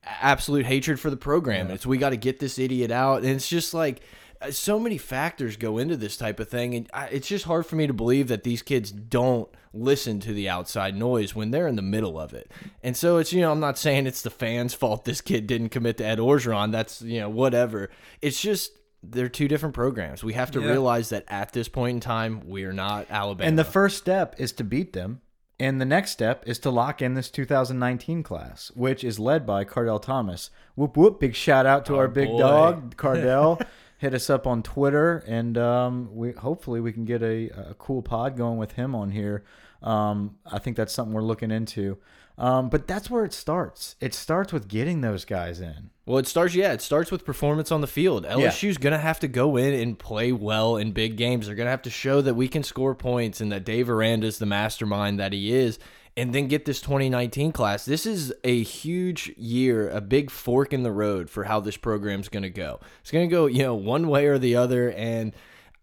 absolute 0.04 0.66
hatred 0.66 0.98
for 0.98 1.10
the 1.10 1.18
program. 1.18 1.70
It's 1.72 1.86
we 1.86 1.98
got 1.98 2.12
to 2.12 2.18
get 2.18 2.40
this 2.40 2.58
idiot 2.58 2.92
out, 2.92 3.24
and 3.24 3.32
it's 3.32 3.50
just 3.50 3.74
like 3.74 4.02
Uh, 4.42 4.52
so 4.52 4.80
many 4.80 4.98
factors 4.98 5.56
go 5.58 5.78
into 5.78 5.96
this 5.96 6.18
type 6.18 6.40
of 6.40 6.50
thing, 6.50 6.74
and 6.76 6.90
I, 6.94 7.08
it's 7.08 7.28
just 7.28 7.46
hard 7.46 7.66
for 7.66 7.76
me 7.76 7.88
to 7.88 7.94
believe 7.94 8.28
that 8.30 8.44
these 8.44 8.62
kids 8.62 8.92
don't 8.92 9.48
listen 9.74 10.20
to 10.22 10.34
the 10.34 10.50
outside 10.50 10.96
noise 10.98 11.34
when 11.36 11.52
they're 11.52 11.68
in 11.68 11.76
the 11.76 11.82
middle 11.82 12.20
of 12.20 12.34
it. 12.34 12.52
And 12.84 12.96
so 12.98 13.18
it's 13.18 13.32
you 13.32 13.42
know 13.42 13.52
I'm 13.52 13.60
not 13.60 13.78
saying 13.78 14.08
it's 14.08 14.22
the 14.22 14.30
fans' 14.30 14.74
fault 14.74 15.06
this 15.06 15.22
kid 15.22 15.48
didn't 15.48 15.70
commit 15.70 15.98
to 15.98 16.06
Ed 16.06 16.18
Orgeron. 16.20 16.72
That's 16.72 17.02
you 17.02 17.20
know 17.20 17.30
whatever. 17.30 17.90
It's 18.22 18.42
just. 18.42 18.72
They're 19.04 19.30
two 19.30 19.48
different 19.48 19.74
programs. 19.74 20.24
We 20.24 20.34
have 20.34 20.52
to 20.52 20.62
Yeah. 20.62 20.68
realize 20.68 21.10
that 21.10 21.24
at 21.28 21.54
this 21.54 21.68
point 21.68 21.96
in 21.96 22.00
time, 22.02 22.42
we 22.48 22.66
are 22.66 22.72
not 22.72 23.08
Alabama. 23.10 23.48
And 23.48 23.58
the 23.58 23.64
first 23.64 23.98
step 23.98 24.36
is 24.38 24.52
to 24.52 24.64
beat 24.64 24.94
them. 24.94 25.22
And 25.60 25.82
the 25.82 25.86
next 25.86 26.12
step 26.12 26.44
is 26.46 26.60
to 26.60 26.70
lock 26.70 27.02
in 27.02 27.16
this 27.16 27.32
2019 27.32 28.22
class, 28.22 28.72
which 28.76 29.04
is 29.04 29.18
led 29.20 29.44
by 29.44 29.64
Kardell 29.64 30.00
Thomas. 30.00 30.52
Whoop 30.76 30.96
whoop! 30.98 31.20
Big 31.20 31.34
shout 31.34 31.66
out 31.66 31.84
to 31.88 31.96
Our 31.96 32.02
our 32.02 32.08
big 32.10 32.28
boy. 32.30 32.38
dog 32.40 32.96
Kardell. 32.98 33.66
Hit 34.02 34.16
us 34.16 34.32
up 34.32 34.48
on 34.48 34.64
Twitter, 34.64 35.24
and 35.28 35.56
um, 35.60 36.10
we 36.16 36.32
hopefully 36.32 36.82
we 36.82 36.92
can 36.92 37.06
get 37.06 37.22
a, 37.22 37.50
a 37.70 37.76
cool 37.76 38.02
pod 38.02 38.36
going 38.36 38.58
with 38.58 38.72
him 38.72 38.96
on 38.96 39.12
here. 39.12 39.44
Um, 39.84 40.38
I 40.44 40.58
think 40.58 40.76
that's 40.76 40.92
something 40.92 41.14
we're 41.14 41.22
looking 41.22 41.52
into. 41.52 42.00
Um, 42.36 42.70
but 42.70 42.88
that's 42.88 43.12
where 43.12 43.24
it 43.24 43.34
starts. 43.34 43.96
It 44.00 44.16
starts 44.16 44.52
with 44.52 44.68
getting 44.68 45.02
those 45.02 45.24
guys 45.24 45.60
in. 45.60 45.92
Well, 46.08 46.18
it 46.18 46.26
starts, 46.26 46.56
yeah, 46.56 46.74
it 46.74 46.82
starts 46.82 47.12
with 47.12 47.24
performance 47.24 47.72
on 47.72 47.82
the 47.82 47.88
field. 47.88 48.26
LSU's 48.26 48.80
going 48.80 48.94
to 48.94 49.00
have 49.00 49.20
to 49.20 49.28
go 49.28 49.56
in 49.58 49.80
and 49.80 50.00
play 50.00 50.32
well 50.32 50.78
in 50.78 50.92
big 50.92 51.18
games. 51.18 51.46
They're 51.46 51.56
going 51.56 51.68
to 51.68 51.72
have 51.72 51.84
to 51.84 51.92
show 51.92 52.22
that 52.22 52.34
we 52.34 52.48
can 52.48 52.64
score 52.64 52.96
points 52.96 53.42
and 53.42 53.52
that 53.52 53.66
Dave 53.66 53.88
Aranda's 53.92 54.40
the 54.40 54.48
mastermind 54.48 55.20
that 55.20 55.34
he 55.34 55.54
is, 55.54 55.78
and 56.18 56.34
then 56.34 56.48
get 56.48 56.66
this 56.66 56.82
2019 56.82 57.52
class. 57.52 57.86
This 57.86 58.06
is 58.06 58.34
a 58.44 58.64
huge 58.64 59.34
year, 59.38 59.90
a 59.90 60.02
big 60.02 60.30
fork 60.30 60.74
in 60.74 60.84
the 60.84 60.92
road 60.92 61.30
for 61.30 61.46
how 61.46 61.60
this 61.60 61.78
program's 61.78 62.28
going 62.30 62.44
to 62.44 62.50
go. 62.50 62.80
It's 63.02 63.12
going 63.12 63.30
to 63.30 63.34
go, 63.34 63.46
you 63.46 63.64
know, 63.64 63.76
one 63.76 64.08
way 64.08 64.26
or 64.28 64.38
the 64.38 64.56
other, 64.56 64.92
and 64.92 65.34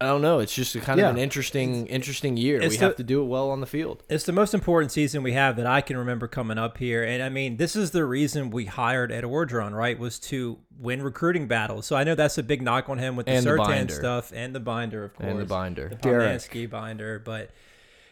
I 0.01 0.07
don't 0.07 0.23
know. 0.23 0.39
It's 0.39 0.55
just 0.55 0.77
a 0.77 0.81
kind 0.81 1.01
Yeah. 1.01 1.09
of 1.09 1.17
an 1.17 1.21
interesting, 1.21 1.87
interesting 1.89 2.37
year. 2.37 2.61
We 2.61 2.69
the- 2.69 2.77
have 2.85 2.95
to 2.97 3.03
do 3.03 3.21
it 3.21 3.25
well 3.25 3.51
on 3.51 3.61
the 3.61 3.67
field. 3.67 4.05
It's 4.09 4.23
the 4.25 4.33
most 4.33 4.55
important 4.55 4.93
season 4.93 5.25
we 5.25 5.33
have 5.33 5.57
that 5.57 5.67
I 5.67 5.81
can 5.81 5.97
remember 5.97 6.29
coming 6.29 6.57
up 6.57 6.79
here. 6.79 7.03
And 7.03 7.21
I 7.21 7.31
mean, 7.31 7.57
this 7.57 7.75
is 7.75 7.91
the 7.91 8.05
reason 8.05 8.51
we 8.51 8.67
hired 8.67 9.11
Ed 9.11 9.25
Orgeron, 9.25 9.73
right? 9.73 9.99
Was 9.99 10.21
to 10.21 10.59
win 10.79 11.03
recruiting 11.03 11.49
battles. 11.49 11.87
So 11.87 11.97
I 11.97 12.05
know 12.05 12.15
that's 12.15 12.39
a 12.39 12.45
big 12.45 12.63
knock 12.63 12.89
on 12.89 12.99
him 12.99 13.17
with 13.17 13.27
the 13.27 13.33
And 13.33 13.45
Sertan 13.47 13.91
stuff 13.91 14.31
and 14.33 14.55
the 14.55 14.61
binder, 14.61 15.03
of 15.05 15.15
course. 15.17 15.31
And 15.31 15.41
the 15.41 15.45
binder. 15.47 15.89
The 15.89 15.97
Derek. 15.97 16.71
Binder. 16.71 17.19
But 17.19 17.51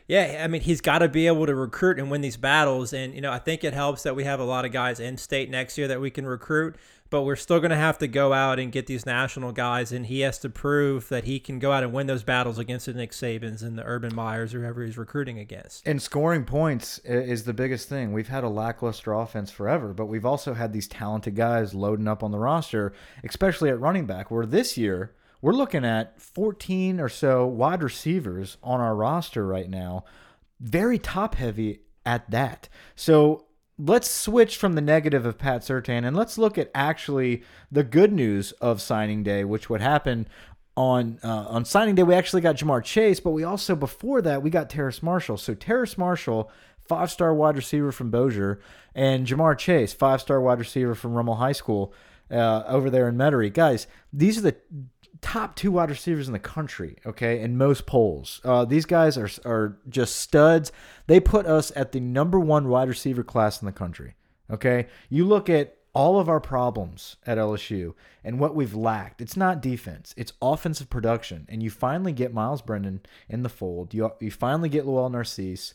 yeah, 0.08 0.42
I 0.44 0.46
mean, 0.46 0.60
he's 0.60 0.80
got 0.80 1.00
to 1.00 1.08
be 1.08 1.26
able 1.26 1.46
to 1.46 1.54
recruit 1.54 1.98
and 1.98 2.10
win 2.10 2.20
these 2.20 2.36
battles. 2.36 2.92
And, 2.92 3.14
you 3.14 3.20
know, 3.20 3.32
I 3.32 3.38
think 3.38 3.64
it 3.64 3.74
helps 3.74 4.04
that 4.04 4.14
we 4.14 4.24
have 4.24 4.40
a 4.40 4.44
lot 4.44 4.64
of 4.64 4.72
guys 4.72 5.00
in 5.00 5.16
state 5.16 5.50
next 5.50 5.76
year 5.76 5.88
that 5.88 6.00
we 6.00 6.10
can 6.10 6.26
recruit. 6.26 6.76
But 7.08 7.22
we're 7.22 7.36
still 7.36 7.60
going 7.60 7.70
to 7.70 7.76
have 7.76 7.98
to 7.98 8.08
go 8.08 8.32
out 8.32 8.58
and 8.58 8.72
get 8.72 8.88
these 8.88 9.06
national 9.06 9.52
guys, 9.52 9.92
and 9.92 10.06
he 10.06 10.20
has 10.20 10.40
to 10.40 10.48
prove 10.48 11.08
that 11.08 11.22
he 11.22 11.38
can 11.38 11.60
go 11.60 11.70
out 11.70 11.84
and 11.84 11.92
win 11.92 12.08
those 12.08 12.24
battles 12.24 12.58
against 12.58 12.86
the 12.86 12.94
Nick 12.94 13.12
Sabans 13.12 13.62
and 13.62 13.78
the 13.78 13.84
Urban 13.84 14.12
Meyers, 14.12 14.52
or 14.52 14.62
whoever 14.62 14.84
he's 14.84 14.98
recruiting 14.98 15.38
against. 15.38 15.86
And 15.86 16.02
scoring 16.02 16.44
points 16.44 16.98
is 17.04 17.44
the 17.44 17.54
biggest 17.54 17.88
thing. 17.88 18.12
We've 18.12 18.26
had 18.26 18.42
a 18.42 18.48
lackluster 18.48 19.12
offense 19.12 19.52
forever, 19.52 19.94
but 19.94 20.06
we've 20.06 20.26
also 20.26 20.54
had 20.54 20.72
these 20.72 20.88
talented 20.88 21.36
guys 21.36 21.74
loading 21.74 22.08
up 22.08 22.24
on 22.24 22.32
the 22.32 22.40
roster, 22.40 22.92
especially 23.22 23.70
at 23.70 23.78
running 23.78 24.06
back. 24.06 24.32
Where 24.32 24.44
this 24.44 24.76
year 24.76 25.12
we're 25.46 25.52
looking 25.52 25.84
at 25.84 26.20
14 26.20 26.98
or 26.98 27.08
so 27.08 27.46
wide 27.46 27.80
receivers 27.80 28.56
on 28.64 28.80
our 28.80 28.96
roster 28.96 29.46
right 29.46 29.70
now, 29.70 30.04
very 30.58 30.98
top 30.98 31.36
heavy 31.36 31.82
at 32.04 32.28
that. 32.32 32.68
So 32.96 33.46
let's 33.78 34.10
switch 34.10 34.56
from 34.56 34.72
the 34.72 34.80
negative 34.80 35.24
of 35.24 35.38
Pat 35.38 35.60
Sertan 35.60 36.04
and 36.04 36.16
let's 36.16 36.36
look 36.36 36.58
at 36.58 36.72
actually 36.74 37.44
the 37.70 37.84
good 37.84 38.12
news 38.12 38.50
of 38.60 38.82
signing 38.82 39.22
day, 39.22 39.44
which 39.44 39.70
would 39.70 39.80
happen 39.80 40.26
on 40.76 41.20
uh, 41.22 41.46
on 41.48 41.64
signing 41.64 41.94
day. 41.94 42.02
We 42.02 42.16
actually 42.16 42.42
got 42.42 42.56
Ja'Marr 42.56 42.82
Chase, 42.82 43.20
but 43.20 43.30
we 43.30 43.44
also 43.44 43.76
before 43.76 44.20
that 44.22 44.42
we 44.42 44.50
got 44.50 44.68
Terrace 44.68 45.00
Marshall. 45.00 45.36
So 45.36 45.54
Terrace 45.54 45.96
Marshall, 45.96 46.50
five 46.88 47.08
star 47.12 47.32
wide 47.32 47.54
receiver 47.54 47.92
from 47.92 48.10
Bossier, 48.10 48.58
and 48.96 49.28
Ja'Marr 49.28 49.56
Chase, 49.56 49.92
five 49.92 50.20
star 50.20 50.40
wide 50.40 50.58
receiver 50.58 50.96
from 50.96 51.14
Rummel 51.14 51.36
High 51.36 51.52
School 51.52 51.94
uh, 52.30 52.64
over 52.66 52.90
there 52.90 53.08
in 53.08 53.16
Metairie. 53.16 53.52
Guys, 53.52 53.86
these 54.12 54.38
are 54.38 54.42
the 54.42 54.56
top 55.26 55.56
two 55.56 55.72
wide 55.72 55.90
receivers 55.90 56.28
in 56.28 56.32
the 56.32 56.38
country, 56.38 56.96
okay, 57.04 57.40
in 57.40 57.58
most 57.58 57.84
polls. 57.84 58.40
Uh, 58.44 58.64
these 58.64 58.86
guys 58.86 59.18
are 59.18 59.28
are 59.44 59.76
just 59.88 60.14
studs. 60.14 60.70
They 61.08 61.18
put 61.18 61.46
us 61.46 61.72
at 61.74 61.90
the 61.90 61.98
number 61.98 62.38
one 62.38 62.68
wide 62.68 62.88
receiver 62.88 63.24
class 63.24 63.60
in 63.60 63.66
the 63.66 63.72
country. 63.72 64.14
Okay, 64.48 64.86
you 65.10 65.24
look 65.24 65.50
at 65.50 65.78
all 65.92 66.20
of 66.20 66.28
our 66.28 66.38
problems 66.38 67.16
at 67.26 67.38
LSU 67.38 67.94
and 68.22 68.38
what 68.38 68.54
we've 68.54 68.74
lacked. 68.74 69.20
It's 69.20 69.36
not 69.36 69.60
defense; 69.60 70.14
it's 70.16 70.32
offensive 70.40 70.90
production. 70.90 71.44
And 71.48 71.60
you 71.60 71.70
finally 71.70 72.12
get 72.12 72.32
Myles 72.32 72.62
Brennan 72.62 73.00
in 73.28 73.42
the 73.42 73.48
fold. 73.48 73.92
You 73.94 74.12
you 74.20 74.30
finally 74.30 74.68
get 74.68 74.86
Lowell 74.86 75.10
Narcisse. 75.10 75.74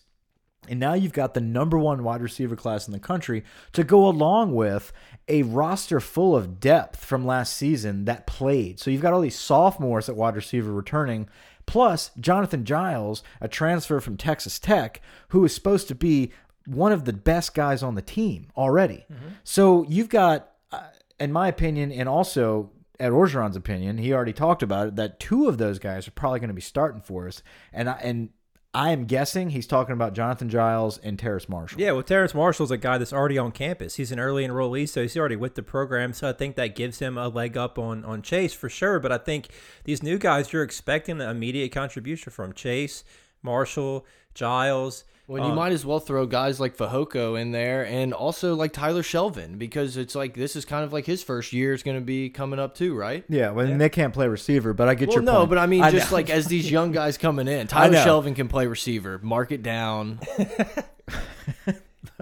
And 0.70 0.80
now 0.80 0.94
you've 0.94 1.14
got 1.14 1.34
the 1.34 1.42
number 1.42 1.78
one 1.78 2.04
wide 2.04 2.22
receiver 2.22 2.56
class 2.56 2.88
in 2.88 2.94
the 2.94 3.00
country 3.00 3.44
to 3.74 3.84
go 3.84 4.08
along 4.08 4.54
with 4.54 4.94
a 5.28 5.42
roster 5.44 6.00
full 6.00 6.36
of 6.36 6.60
depth 6.60 7.04
from 7.04 7.26
last 7.26 7.58
season 7.58 8.06
that 8.06 8.28
played. 8.28 8.80
So 8.80 8.92
you've 8.92 9.02
got 9.02 9.14
all 9.14 9.22
these 9.22 9.38
sophomores 9.38 10.08
at 10.08 10.16
wide 10.16 10.36
receiver 10.36 10.72
returning, 10.72 11.28
plus 11.66 12.12
Jonathan 12.20 12.64
Giles, 12.64 13.24
a 13.40 13.48
transfer 13.48 14.00
from 14.00 14.18
Texas 14.18 14.60
Tech, 14.60 15.02
who 15.30 15.44
is 15.44 15.54
supposed 15.54 15.88
to 15.88 15.96
be 15.96 16.32
one 16.68 16.92
of 16.92 17.06
the 17.06 17.14
best 17.14 17.56
guys 17.56 17.82
on 17.82 17.96
the 17.96 18.02
team 18.04 18.48
already. 18.56 19.06
So 19.44 19.84
you've 19.90 20.10
got, 20.10 20.52
uh, 20.72 20.90
in 21.20 21.32
my 21.32 21.48
opinion, 21.48 21.92
and 21.92 22.08
also 22.08 22.70
at 23.00 23.12
Orgeron's 23.12 23.56
opinion, 23.56 23.98
he 23.98 24.14
already 24.14 24.34
talked 24.34 24.62
about 24.62 24.90
it, 24.90 24.96
that 24.96 25.20
two 25.20 25.48
of 25.48 25.58
those 25.58 25.80
guys 25.80 26.08
are 26.08 26.12
probably 26.12 26.40
going 26.40 26.50
to 26.50 26.54
be 26.54 26.62
starting 26.62 27.02
for 27.02 27.28
us. 27.28 27.42
And 27.74 27.90
I, 27.90 27.94
and 27.94 28.30
I 28.74 28.92
am 28.92 29.04
guessing 29.04 29.50
he's 29.50 29.68
talking 29.68 29.92
about 29.92 30.14
Jonathan 30.14 30.48
Giles 30.48 30.98
and 31.00 31.20
Terrace 31.20 31.50
Marshall. 31.50 31.82
Yeah, 31.82 31.92
well, 31.92 32.04
Terrace 32.04 32.34
Marshall's 32.34 32.72
a 32.72 32.78
guy 32.78 32.98
that's 32.98 33.12
already 33.12 33.38
on 33.38 33.52
campus. 33.52 33.96
He's 33.96 34.14
an 34.14 34.20
early 34.20 34.48
enrollee, 34.48 34.88
so 34.88 35.02
he's 35.02 35.18
already 35.18 35.36
with 35.36 35.56
the 35.56 35.64
program. 35.64 36.14
So 36.14 36.30
I 36.30 36.34
think 36.34 36.56
that 36.56 36.74
gives 36.74 37.00
him 37.00 37.18
a 37.18 37.28
leg 37.28 37.58
up 37.58 37.78
on 37.78 38.06
on 38.06 38.22
Chase 38.22 38.54
for 38.54 38.70
sure. 38.70 39.00
But 39.00 39.12
I 39.12 39.18
think 39.18 39.50
these 39.84 40.02
new 40.02 40.18
guys, 40.18 40.54
you're 40.54 40.64
expecting 40.64 41.20
an 41.20 41.30
immediate 41.30 41.74
contribution 41.74 42.32
from 42.32 42.54
Chase, 42.54 43.04
Marshall, 43.44 44.06
Giles. 44.34 45.04
Well, 45.28 45.44
you 45.46 45.50
Um, 45.52 45.56
might 45.56 45.72
as 45.72 45.86
well 45.86 46.00
throw 46.00 46.26
guys 46.26 46.60
like 46.60 46.76
Fahoko 46.76 47.40
in 47.40 47.52
there 47.52 47.86
and 47.86 48.14
also 48.14 48.54
like 48.54 48.74
Tyler 48.74 49.02
Shelvin 49.02 49.58
because 49.58 49.96
it's 49.96 50.14
like 50.14 50.34
this 50.34 50.58
is 50.58 50.66
kind 50.66 50.84
of 50.84 50.92
like 50.92 51.06
his 51.06 51.24
first 51.24 51.54
year 51.54 51.74
is 51.74 51.84
going 51.84 51.96
to 51.96 52.04
be 52.04 52.30
coming 52.30 52.60
up 52.60 52.76
too, 52.76 52.94
right? 52.96 53.24
Yeah, 53.30 53.52
well, 53.52 53.78
they 53.78 53.88
can't 53.88 54.14
play 54.14 54.28
receiver, 54.28 54.74
but 54.74 54.90
I 54.90 54.96
get 54.96 55.08
Well, 55.08 55.18
your 55.18 55.24
no, 55.24 55.38
point. 55.40 55.50
but 55.52 55.58
I 55.60 55.68
mean, 55.68 55.84
just 55.90 56.12
know. 56.12 56.18
like 56.18 56.30
as 56.30 56.48
these 56.48 56.70
young 56.70 56.92
guys 56.92 57.18
coming 57.18 57.48
in, 57.48 57.68
Tyler. 57.68 57.96
Shelvin 57.98 58.36
can 58.36 58.50
play 58.50 58.68
receiver. 58.68 59.20
Mark 59.24 59.54
it 59.54 59.64
down. 59.64 60.20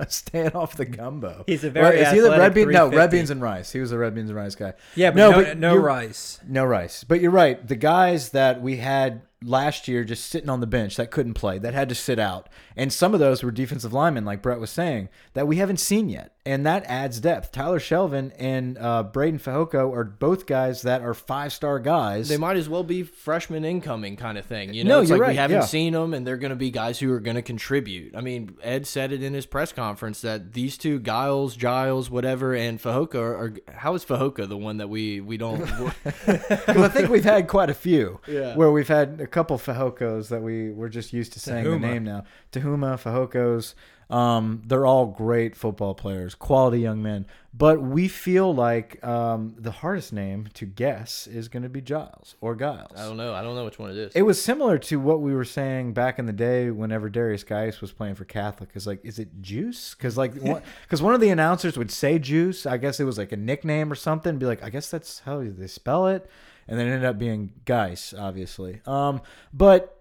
staying 0.07 0.51
off 0.53 0.75
the 0.77 0.85
gumbo. 0.85 1.43
He's 1.47 1.63
a 1.63 1.69
very 1.69 1.99
is 1.99 2.11
he 2.11 2.19
the 2.19 2.29
red 2.29 2.33
athletic 2.41 2.55
bean? 2.55 2.71
No, 2.71 2.87
red 2.89 3.11
beans 3.11 3.29
and 3.29 3.41
rice. 3.41 3.71
He 3.71 3.79
was 3.79 3.91
a 3.91 3.97
red 3.97 4.15
beans 4.15 4.29
and 4.29 4.37
rice 4.37 4.55
guy. 4.55 4.73
Yeah, 4.95 5.11
but 5.11 5.17
no, 5.17 5.31
no, 5.31 5.43
but 5.43 5.57
no 5.57 5.75
Rice. 5.75 6.39
No 6.47 6.65
rice. 6.65 7.03
But 7.03 7.21
you're 7.21 7.31
right. 7.31 7.65
The 7.65 7.75
guys 7.75 8.29
that 8.29 8.61
we 8.61 8.77
had 8.77 9.21
last 9.43 9.87
year 9.87 10.03
just 10.03 10.25
sitting 10.25 10.49
on 10.49 10.59
the 10.59 10.67
bench 10.67 10.95
that 10.97 11.11
couldn't 11.11 11.33
play, 11.33 11.57
that 11.59 11.73
had 11.73 11.89
to 11.89 11.95
sit 11.95 12.19
out. 12.19 12.49
And 12.75 12.91
some 12.91 13.13
of 13.13 13.19
those 13.19 13.43
were 13.43 13.51
defensive 13.51 13.93
linemen, 13.93 14.25
like 14.25 14.41
Brett 14.41 14.59
was 14.59 14.69
saying, 14.69 15.09
that 15.33 15.47
we 15.47 15.57
haven't 15.57 15.79
seen 15.79 16.09
yet. 16.09 16.33
And 16.45 16.65
that 16.65 16.85
adds 16.85 17.19
depth. 17.19 17.51
Tyler 17.51 17.79
Shelvin 17.79 18.31
and 18.39 18.77
uh, 18.77 19.03
Breiden 19.11 19.39
Fehoko 19.41 19.93
are 19.93 20.05
both 20.05 20.45
guys 20.47 20.81
that 20.83 21.01
are 21.01 21.13
five 21.13 21.51
star 21.51 21.79
guys. 21.79 22.29
They 22.29 22.37
might 22.37 22.55
as 22.55 22.69
well 22.69 22.83
be 22.83 23.03
freshmen 23.03 23.65
incoming 23.65 24.15
kind 24.15 24.37
of 24.37 24.45
thing. 24.45 24.73
You 24.73 24.83
know, 24.85 24.95
No, 24.95 25.01
it's 25.01 25.09
you're 25.09 25.17
like 25.19 25.27
right, 25.27 25.33
we 25.33 25.35
haven't 25.37 25.57
yeah. 25.57 25.65
seen 25.65 25.93
them, 25.93 26.13
and 26.13 26.25
they're 26.25 26.37
going 26.37 26.49
to 26.51 26.55
be 26.55 26.71
guys 26.71 26.97
who 26.97 27.11
are 27.11 27.19
going 27.19 27.35
to 27.35 27.41
contribute. 27.41 28.15
I 28.15 28.21
mean, 28.21 28.55
Ed 28.63 28.87
said 28.87 29.11
it 29.11 29.21
in 29.21 29.33
his 29.33 29.45
press 29.45 29.73
conference 29.73 30.21
that 30.21 30.53
these 30.53 30.77
two, 30.77 30.99
Giles, 30.99 31.55
Giles, 31.57 32.09
whatever, 32.09 32.55
and 32.55 32.81
Fahoka 32.81 33.15
are. 33.15 33.35
are 33.35 33.53
how 33.73 33.93
is 33.93 34.05
Fahoka 34.05 34.47
the 34.47 34.57
one 34.57 34.77
that 34.77 34.87
we 34.89 35.19
we 35.19 35.37
don't? 35.37 35.61
I 36.27 36.87
think 36.87 37.09
we've 37.09 37.23
had 37.23 37.47
quite 37.47 37.69
a 37.69 37.73
few 37.75 38.21
Yeah. 38.27 38.55
where 38.55 38.71
we've 38.71 38.87
had 38.87 39.19
a 39.21 39.27
couple 39.27 39.57
Fahokos 39.57 40.29
that 40.29 40.41
we 40.41 40.71
we're 40.71 40.89
just 40.89 41.11
used 41.13 41.33
to 41.33 41.39
saying 41.39 41.65
the 41.69 41.77
name 41.77 42.05
now. 42.05 42.23
Tahuma, 42.51 42.97
Fahokos. 42.97 43.73
Um, 44.09 44.63
they're 44.65 44.87
all 44.87 45.05
great 45.05 45.55
football 45.55 45.93
players, 45.93 46.33
quality 46.33 46.79
young 46.79 47.03
men. 47.03 47.27
But 47.53 47.81
we 47.81 48.07
feel 48.07 48.53
like 48.53 49.03
um, 49.05 49.55
the 49.57 49.71
hardest 49.71 50.13
name 50.13 50.47
to 50.55 50.65
guess 50.65 51.27
is 51.27 51.47
going 51.47 51.63
to 51.63 51.69
be 51.69 51.81
Giles 51.81 52.35
or 52.41 52.55
Giles. 52.55 52.93
I 52.95 53.03
don't 53.05 53.17
know. 53.17 53.33
I 53.33 53.43
don't 53.43 53.55
know 53.55 53.65
which 53.65 53.77
one 53.77 53.91
it 53.91 53.97
is. 53.97 54.13
It 54.15 54.23
was 54.23 54.41
similar 54.41 54.79
to 54.79 54.99
what 54.99 55.21
we 55.21 55.33
were 55.33 55.45
saying 55.45 55.93
back 55.93 56.17
in 56.17 56.25
the 56.25 56.33
day 56.33 56.71
whenever 56.71 57.09
Darius 57.09 57.43
Geis 57.43 57.81
was 57.81 57.91
playing 57.91 58.15
for 58.15 58.25
Catholic. 58.25 58.69
Is 58.73 58.87
like, 58.87 58.99
is 59.03 59.19
it 59.19 59.41
Juice? 59.41 59.93
Because 59.93 60.17
like, 60.17 60.33
because 60.83 61.01
one 61.01 61.13
of 61.13 61.21
the 61.21 61.29
announcers 61.29 61.77
would 61.77 61.91
say 61.91 62.17
Juice. 62.17 62.65
I 62.65 62.77
guess 62.77 62.99
it 62.99 63.05
was 63.05 63.17
like 63.17 63.31
a 63.31 63.37
nickname 63.37 63.91
or 63.91 63.95
something. 63.95 64.37
Be 64.37 64.47
like, 64.47 64.63
I 64.63 64.69
guess 64.69 64.89
that's 64.89 65.19
how 65.19 65.43
they 65.43 65.67
spell 65.67 66.07
it, 66.07 66.29
and 66.67 66.79
then 66.79 66.87
it 66.87 66.91
ended 66.91 67.09
up 67.09 67.19
being 67.19 67.51
Geis, 67.65 68.13
obviously. 68.17 68.81
Um, 68.85 69.21
but 69.53 69.98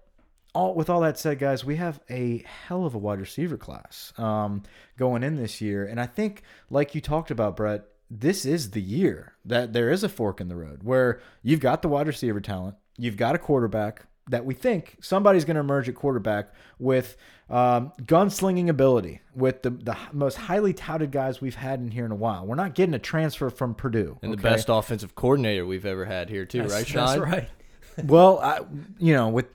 all 0.53 0.73
with 0.73 0.89
all 0.89 1.01
that 1.01 1.17
said, 1.17 1.39
guys, 1.39 1.63
we 1.63 1.75
have 1.75 1.99
a 2.09 2.43
hell 2.67 2.85
of 2.85 2.95
a 2.95 2.97
wide 2.97 3.19
receiver 3.19 3.57
class 3.57 4.13
um, 4.17 4.63
going 4.97 5.23
in 5.23 5.35
this 5.35 5.61
year, 5.61 5.85
and 5.85 5.99
I 5.99 6.05
think, 6.05 6.43
like 6.69 6.95
you 6.95 7.01
talked 7.01 7.31
about, 7.31 7.55
Brett, 7.55 7.85
this 8.09 8.45
is 8.45 8.71
the 8.71 8.81
year 8.81 9.33
that 9.45 9.73
there 9.73 9.91
is 9.91 10.03
a 10.03 10.09
fork 10.09 10.41
in 10.41 10.47
the 10.47 10.55
road 10.55 10.83
where 10.83 11.21
you've 11.43 11.59
got 11.59 11.81
the 11.81 11.87
wide 11.87 12.07
receiver 12.07 12.41
talent, 12.41 12.75
you've 12.97 13.17
got 13.17 13.35
a 13.35 13.37
quarterback 13.37 14.05
that 14.29 14.45
we 14.45 14.53
think 14.53 14.95
somebody's 15.01 15.43
going 15.43 15.55
to 15.55 15.59
emerge 15.61 15.89
at 15.89 15.95
quarterback 15.95 16.53
with 16.77 17.17
um, 17.49 17.91
gunslinging 18.03 18.69
ability, 18.69 19.21
with 19.35 19.63
the 19.63 19.71
the 19.71 19.97
most 20.11 20.35
highly 20.37 20.73
touted 20.73 21.11
guys 21.11 21.41
we've 21.41 21.55
had 21.55 21.79
in 21.79 21.89
here 21.91 22.05
in 22.05 22.11
a 22.11 22.15
while. 22.15 22.45
We're 22.45 22.55
not 22.55 22.75
getting 22.75 22.93
a 22.93 22.99
transfer 22.99 23.49
from 23.49 23.73
Purdue, 23.73 24.17
and 24.21 24.31
the 24.31 24.37
best 24.37 24.69
offensive 24.69 25.15
coordinator 25.15 25.65
we've 25.65 25.85
ever 25.85 26.05
had 26.05 26.29
here 26.29 26.45
too, 26.45 26.61
right, 26.61 26.69
That's 26.69 26.89
Sean? 26.89 27.19
right. 27.19 27.49
Well, 28.03 28.39
I, 28.39 28.59
you 28.99 29.13
know, 29.13 29.29
with 29.29 29.47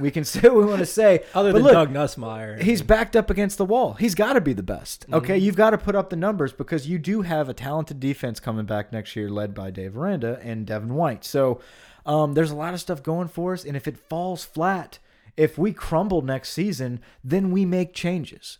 we 0.00 0.10
can 0.10 0.24
say 0.24 0.40
what 0.40 0.54
we 0.54 0.64
want 0.64 0.80
to 0.80 0.86
say, 0.86 1.24
Other 1.34 1.52
but 1.52 1.58
than 1.58 1.64
look, 1.64 1.72
Doug 1.72 1.92
Nussmeier. 1.92 2.60
He's 2.60 2.82
backed 2.82 3.16
up 3.16 3.30
against 3.30 3.58
the 3.58 3.64
wall. 3.64 3.94
He's 3.94 4.14
got 4.14 4.34
to 4.34 4.40
be 4.40 4.52
the 4.52 4.62
best. 4.62 5.02
Mm-hmm. 5.02 5.14
Okay, 5.14 5.38
you've 5.38 5.56
got 5.56 5.70
to 5.70 5.78
put 5.78 5.94
up 5.94 6.10
the 6.10 6.16
numbers 6.16 6.52
because 6.52 6.86
you 6.86 6.98
do 6.98 7.22
have 7.22 7.48
a 7.48 7.54
talented 7.54 8.00
defense 8.00 8.40
coming 8.40 8.66
back 8.66 8.92
next 8.92 9.16
year, 9.16 9.28
led 9.28 9.54
by 9.54 9.70
Dave 9.70 9.96
Aranda 9.96 10.38
and 10.42 10.66
Devin 10.66 10.94
White. 10.94 11.24
So 11.24 11.60
um, 12.06 12.34
there's 12.34 12.50
a 12.50 12.56
lot 12.56 12.74
of 12.74 12.80
stuff 12.80 13.02
going 13.02 13.28
for 13.28 13.52
us, 13.52 13.64
and 13.64 13.76
if 13.76 13.86
it 13.86 13.96
falls 13.96 14.44
flat, 14.44 14.98
if 15.36 15.56
we 15.56 15.72
crumble 15.72 16.22
next 16.22 16.50
season, 16.50 17.00
then 17.24 17.50
we 17.50 17.64
make 17.64 17.94
changes. 17.94 18.58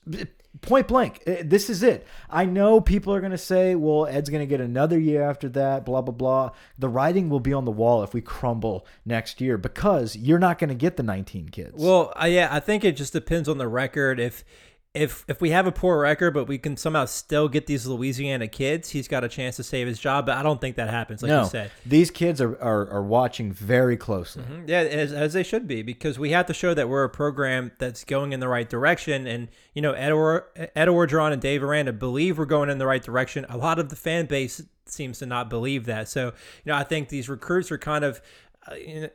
Point 0.60 0.86
blank, 0.86 1.22
eh, 1.26 1.42
this 1.44 1.70
is 1.70 1.82
it. 1.82 2.06
I 2.28 2.44
know 2.44 2.80
people 2.80 3.14
are 3.14 3.20
going 3.20 3.32
to 3.32 3.38
say, 3.38 3.74
well, 3.74 4.06
Ed's 4.06 4.28
going 4.28 4.42
to 4.42 4.46
get 4.46 4.60
another 4.60 4.98
year 4.98 5.22
after 5.22 5.48
that, 5.50 5.86
blah, 5.86 6.02
blah, 6.02 6.12
blah. 6.12 6.50
The 6.78 6.90
writing 6.90 7.30
will 7.30 7.40
be 7.40 7.54
on 7.54 7.64
the 7.64 7.70
wall 7.70 8.02
if 8.02 8.12
we 8.12 8.20
crumble 8.20 8.86
next 9.06 9.40
year 9.40 9.56
because 9.56 10.14
you're 10.14 10.38
not 10.38 10.58
going 10.58 10.68
to 10.68 10.74
get 10.74 10.96
the 10.96 11.02
19 11.02 11.48
kids. 11.48 11.72
Well, 11.74 12.12
uh, 12.20 12.26
yeah, 12.26 12.48
I 12.50 12.60
think 12.60 12.84
it 12.84 12.96
just 12.96 13.14
depends 13.14 13.48
on 13.48 13.56
the 13.56 13.66
record. 13.66 14.20
If 14.20 14.44
if 14.94 15.24
if 15.26 15.40
we 15.40 15.50
have 15.50 15.66
a 15.66 15.72
poor 15.72 15.98
record, 16.00 16.34
but 16.34 16.44
we 16.46 16.58
can 16.58 16.76
somehow 16.76 17.06
still 17.06 17.48
get 17.48 17.66
these 17.66 17.86
Louisiana 17.86 18.46
kids, 18.46 18.90
he's 18.90 19.08
got 19.08 19.24
a 19.24 19.28
chance 19.28 19.56
to 19.56 19.62
save 19.62 19.86
his 19.86 19.98
job. 19.98 20.26
But 20.26 20.36
I 20.36 20.42
don't 20.42 20.60
think 20.60 20.76
that 20.76 20.90
happens, 20.90 21.22
like 21.22 21.30
no, 21.30 21.44
you 21.44 21.48
said. 21.48 21.70
these 21.86 22.10
kids 22.10 22.42
are, 22.42 22.60
are, 22.60 22.90
are 22.90 23.02
watching 23.02 23.52
very 23.52 23.96
closely. 23.96 24.42
Mhm. 24.44 24.68
Yeah, 24.68 24.80
as, 24.80 25.12
as 25.14 25.32
they 25.32 25.42
should 25.42 25.66
be, 25.66 25.80
because 25.80 26.18
we 26.18 26.30
have 26.32 26.44
to 26.46 26.54
show 26.54 26.74
that 26.74 26.90
we're 26.90 27.04
a 27.04 27.08
program 27.10 27.72
that's 27.78 28.04
going 28.04 28.32
in 28.34 28.40
the 28.40 28.48
right 28.48 28.68
direction. 28.68 29.26
And 29.26 29.48
you 29.72 29.80
know, 29.80 29.92
Ed, 29.92 30.12
Or- 30.12 30.48
Ed 30.56 30.88
Orgeron 30.88 31.32
and 31.32 31.40
Dave 31.40 31.62
Aranda 31.62 31.94
believe 31.94 32.36
we're 32.36 32.44
going 32.44 32.68
in 32.68 32.76
the 32.76 32.86
right 32.86 33.02
direction. 33.02 33.46
A 33.48 33.56
lot 33.56 33.78
of 33.78 33.88
the 33.88 33.96
fan 33.96 34.26
base 34.26 34.60
seems 34.84 35.20
to 35.20 35.26
not 35.26 35.48
believe 35.48 35.86
that. 35.86 36.06
So, 36.10 36.26
you 36.26 36.32
know, 36.66 36.74
I 36.76 36.84
think 36.84 37.08
these 37.08 37.30
recruits 37.30 37.72
are 37.72 37.78
kind 37.78 38.04
of. 38.04 38.20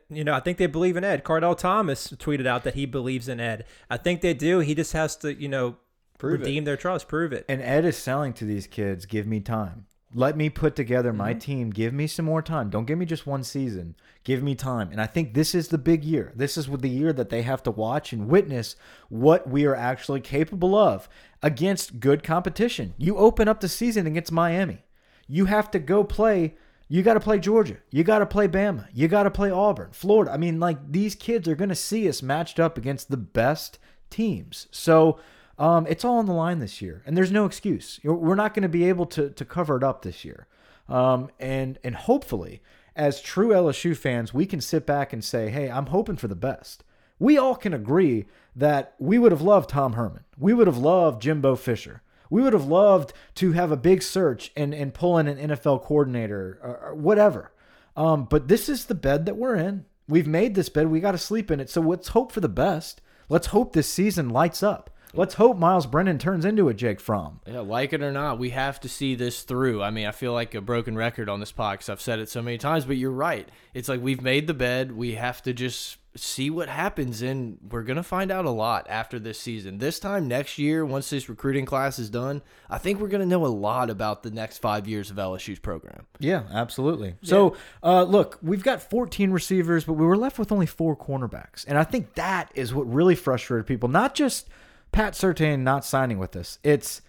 You 0.10 0.24
know, 0.24 0.34
I 0.34 0.40
think 0.42 0.58
they 0.58 0.68
believe 0.68 0.98
in 0.98 1.04
Ed. 1.04 1.24
Kardell 1.24 1.56
Thomas 1.58 2.10
tweeted 2.12 2.46
out 2.46 2.64
that 2.66 2.74
he 2.76 2.86
believes 2.86 3.28
in 3.30 3.40
Ed. 3.40 3.66
I 3.90 3.98
think 3.98 4.22
they 4.22 4.34
do. 4.34 4.60
He 4.60 4.76
just 4.76 4.94
has 4.94 5.16
to, 5.18 5.34
you 5.34 5.48
know, 5.48 5.78
Prove 6.18 6.42
it. 6.42 6.46
redeem 6.46 6.66
their 6.66 6.76
trust, 6.78 7.08
prove 7.08 7.32
it. 7.32 7.46
And 7.48 7.62
Ed 7.62 7.86
is 7.86 7.96
selling 7.96 8.34
to 8.34 8.46
these 8.46 8.68
kids, 8.68 9.06
give 9.06 9.26
me 9.28 9.40
time. 9.40 9.86
Let 10.14 10.36
me 10.38 10.50
put 10.50 10.76
together 10.76 11.14
my 11.14 11.32
Mm-hmm. 11.32 11.40
team. 11.40 11.70
Give 11.70 11.94
me 11.94 12.08
some 12.08 12.26
more 12.26 12.42
time. 12.42 12.70
Don't 12.70 12.86
give 12.86 12.98
me 12.98 13.06
just 13.06 13.28
one 13.28 13.44
season. 13.44 13.96
Give 14.24 14.42
me 14.42 14.56
time. 14.56 14.90
And 14.92 15.00
I 15.02 15.06
think 15.06 15.34
this 15.34 15.54
is 15.54 15.68
the 15.68 15.78
big 15.78 16.04
year. 16.04 16.32
This 16.36 16.58
is 16.58 16.66
the 16.68 16.90
year 16.90 17.14
that 17.14 17.30
they 17.30 17.42
have 17.44 17.62
to 17.64 17.72
watch 17.72 18.14
and 18.14 18.28
witness 18.30 18.76
what 19.10 19.50
we 19.50 19.66
are 19.66 19.76
actually 19.76 20.22
capable 20.22 20.76
of 20.76 21.08
against 21.44 22.00
good 22.00 22.24
competition. 22.24 22.94
You 22.98 23.18
open 23.18 23.48
up 23.48 23.60
the 23.60 23.70
season 23.70 24.08
against 24.08 24.32
Miami. 24.32 24.80
You 25.28 25.46
have 25.46 25.70
to 25.72 25.80
go 25.80 26.04
play. 26.04 26.56
You 26.90 27.04
got 27.04 27.16
to 27.16 27.20
play 27.20 27.40
Georgia. 27.40 27.78
You 27.90 28.04
got 28.04 28.20
to 28.20 28.26
play 28.26 28.48
Bama. 28.48 28.88
You 28.94 29.08
got 29.08 29.24
to 29.24 29.32
play 29.32 29.52
Auburn, 29.52 29.90
Florida. 29.92 30.32
I 30.32 30.38
mean, 30.38 30.60
like 30.60 30.92
these 30.92 31.16
kids 31.16 31.48
are 31.48 31.56
going 31.56 31.70
to 31.70 31.76
see 31.76 32.08
us 32.08 32.22
matched 32.22 32.60
up 32.60 32.78
against 32.78 33.12
the 33.12 33.18
best 33.18 33.78
teams. 34.10 34.68
So 34.72 35.20
um, 35.60 35.86
it's 35.88 36.06
all 36.06 36.18
on 36.18 36.28
the 36.28 36.34
line 36.34 36.60
this 36.60 36.82
year, 36.82 37.04
and 37.06 37.18
there's 37.18 37.32
no 37.32 37.46
excuse. 37.46 38.00
We're 38.04 38.36
not 38.36 38.54
going 38.54 38.64
to 38.64 38.70
be 38.70 38.88
able 38.88 39.06
to 39.08 39.30
to 39.30 39.46
cover 39.46 39.76
it 39.76 39.84
up 39.84 40.02
this 40.04 40.24
year, 40.24 40.48
um, 40.88 41.30
and 41.40 41.80
and 41.84 41.96
hopefully, 41.96 42.62
as 42.96 43.22
true 43.22 43.50
LSU 43.50 43.96
fans, 43.98 44.34
we 44.34 44.46
can 44.46 44.62
sit 44.62 44.86
back 44.86 45.14
and 45.14 45.24
say, 45.24 45.50
"Hey, 45.50 45.70
I'm 45.70 45.88
hoping 45.88 46.16
for 46.16 46.28
the 46.28 46.36
best." 46.36 46.84
We 47.20 47.38
all 47.38 47.56
can 47.56 47.74
agree 47.74 48.28
that 48.56 48.94
we 49.00 49.18
would 49.18 49.32
have 49.32 49.42
loved 49.42 49.72
Tom 49.72 49.94
Herman. 49.94 50.26
We 50.38 50.54
would 50.54 50.68
have 50.68 50.78
loved 50.78 51.24
Jimbo 51.24 51.56
Fisher. 51.56 52.04
We 52.30 52.42
would 52.42 52.54
have 52.54 52.68
loved 52.68 53.14
to 53.36 53.54
have 53.54 53.72
a 53.72 53.78
big 53.78 54.04
search 54.04 54.52
and 54.56 54.74
and 54.74 54.94
pull 54.94 55.18
in 55.18 55.28
an 55.28 55.50
NFL 55.50 55.84
coordinator 55.84 56.60
or, 56.62 56.90
or 56.90 56.96
whatever. 56.96 57.52
Um, 57.96 58.26
but 58.26 58.48
this 58.48 58.70
is 58.70 58.86
the 58.86 58.96
bed 58.96 59.26
that 59.26 59.38
we're 59.38 59.56
in. 59.56 59.86
We've 60.08 60.28
made 60.28 60.56
this 60.56 60.70
bed. 60.70 60.88
We 60.88 61.00
got 61.00 61.14
to 61.14 61.18
sleep 61.18 61.52
in 61.52 61.60
it. 61.60 61.70
So 61.70 61.82
let's 61.82 62.10
hope 62.10 62.32
for 62.32 62.40
the 62.40 62.48
best. 62.48 63.02
Let's 63.28 63.48
hope 63.48 63.74
this 63.74 63.90
season 63.90 64.30
lights 64.30 64.64
up. 64.64 64.90
Let's 65.14 65.36
hope 65.36 65.58
Myles 65.58 65.86
Brennan 65.86 66.20
turns 66.20 66.46
into 66.46 66.70
a 66.70 66.74
Jake 66.74 67.00
Fromm. 67.00 67.40
Yeah, 67.48 67.62
like 67.62 67.94
it 67.94 68.02
or 68.02 68.12
not, 68.12 68.40
we 68.40 68.52
have 68.52 68.80
to 68.82 68.90
see 68.90 69.16
this 69.16 69.44
through. 69.44 69.82
I 69.82 69.90
mean, 69.90 70.06
I 70.06 70.12
feel 70.12 70.34
like 70.34 70.54
a 70.54 70.62
broken 70.62 70.96
record 70.96 71.30
on 71.30 71.40
this 71.40 71.52
pod 71.52 71.76
because 71.76 71.90
I've 71.90 72.02
said 72.02 72.20
it 72.20 72.30
so 72.30 72.42
many 72.42 72.58
times, 72.58 72.86
but 72.86 72.98
you're 72.98 73.12
right. 73.12 73.48
It's 73.74 73.90
like 73.90 74.02
we've 74.02 74.22
made 74.22 74.48
the 74.48 74.54
bed. 74.54 74.92
We 74.92 75.16
have 75.16 75.42
to 75.44 75.54
just 75.54 75.98
see 76.16 76.50
what 76.50 76.68
happens, 76.68 77.22
and 77.22 77.58
we're 77.70 77.84
going 77.84 77.98
to 77.98 78.04
find 78.04 78.32
out 78.32 78.46
a 78.46 78.50
lot 78.50 78.88
after 78.90 79.20
this 79.20 79.40
season. 79.40 79.78
This 79.78 80.00
time 80.00 80.28
next 80.28 80.58
year, 80.58 80.86
once 80.86 81.10
this 81.10 81.30
recruiting 81.30 81.66
class 81.66 82.00
is 82.00 82.10
done, 82.10 82.42
I 82.70 82.78
think 82.78 83.00
we're 83.00 83.08
going 83.08 83.22
to 83.22 83.28
know 83.28 83.46
a 83.46 83.48
lot 83.48 83.90
about 83.90 84.24
the 84.24 84.32
next 84.32 84.58
five 84.58 84.88
years 84.88 85.12
of 85.12 85.18
LSU's 85.18 85.60
program. 85.60 86.06
Yeah, 86.20 86.44
absolutely. 86.52 87.16
So, 87.22 87.56
uh, 87.84 88.04
look, 88.04 88.40
we've 88.42 88.64
got 88.64 88.82
14 88.82 89.32
receivers, 89.32 89.84
but 89.86 89.94
we 89.94 90.06
were 90.06 90.18
left 90.18 90.40
with 90.40 90.52
only 90.52 90.66
four 90.66 90.96
cornerbacks. 90.96 91.66
And 91.68 91.78
I 91.78 91.84
think 91.84 92.16
that 92.16 92.52
is 92.56 92.74
what 92.74 92.92
really 92.92 93.16
frustrated 93.16 93.68
people. 93.68 93.90
Not 93.90 94.16
just 94.16 94.48
Pat 94.92 95.14
Surtain 95.14 95.60
not 95.60 95.86
signing 95.86 96.18
with 96.18 96.36
us. 96.36 96.60
It's, 96.64 97.02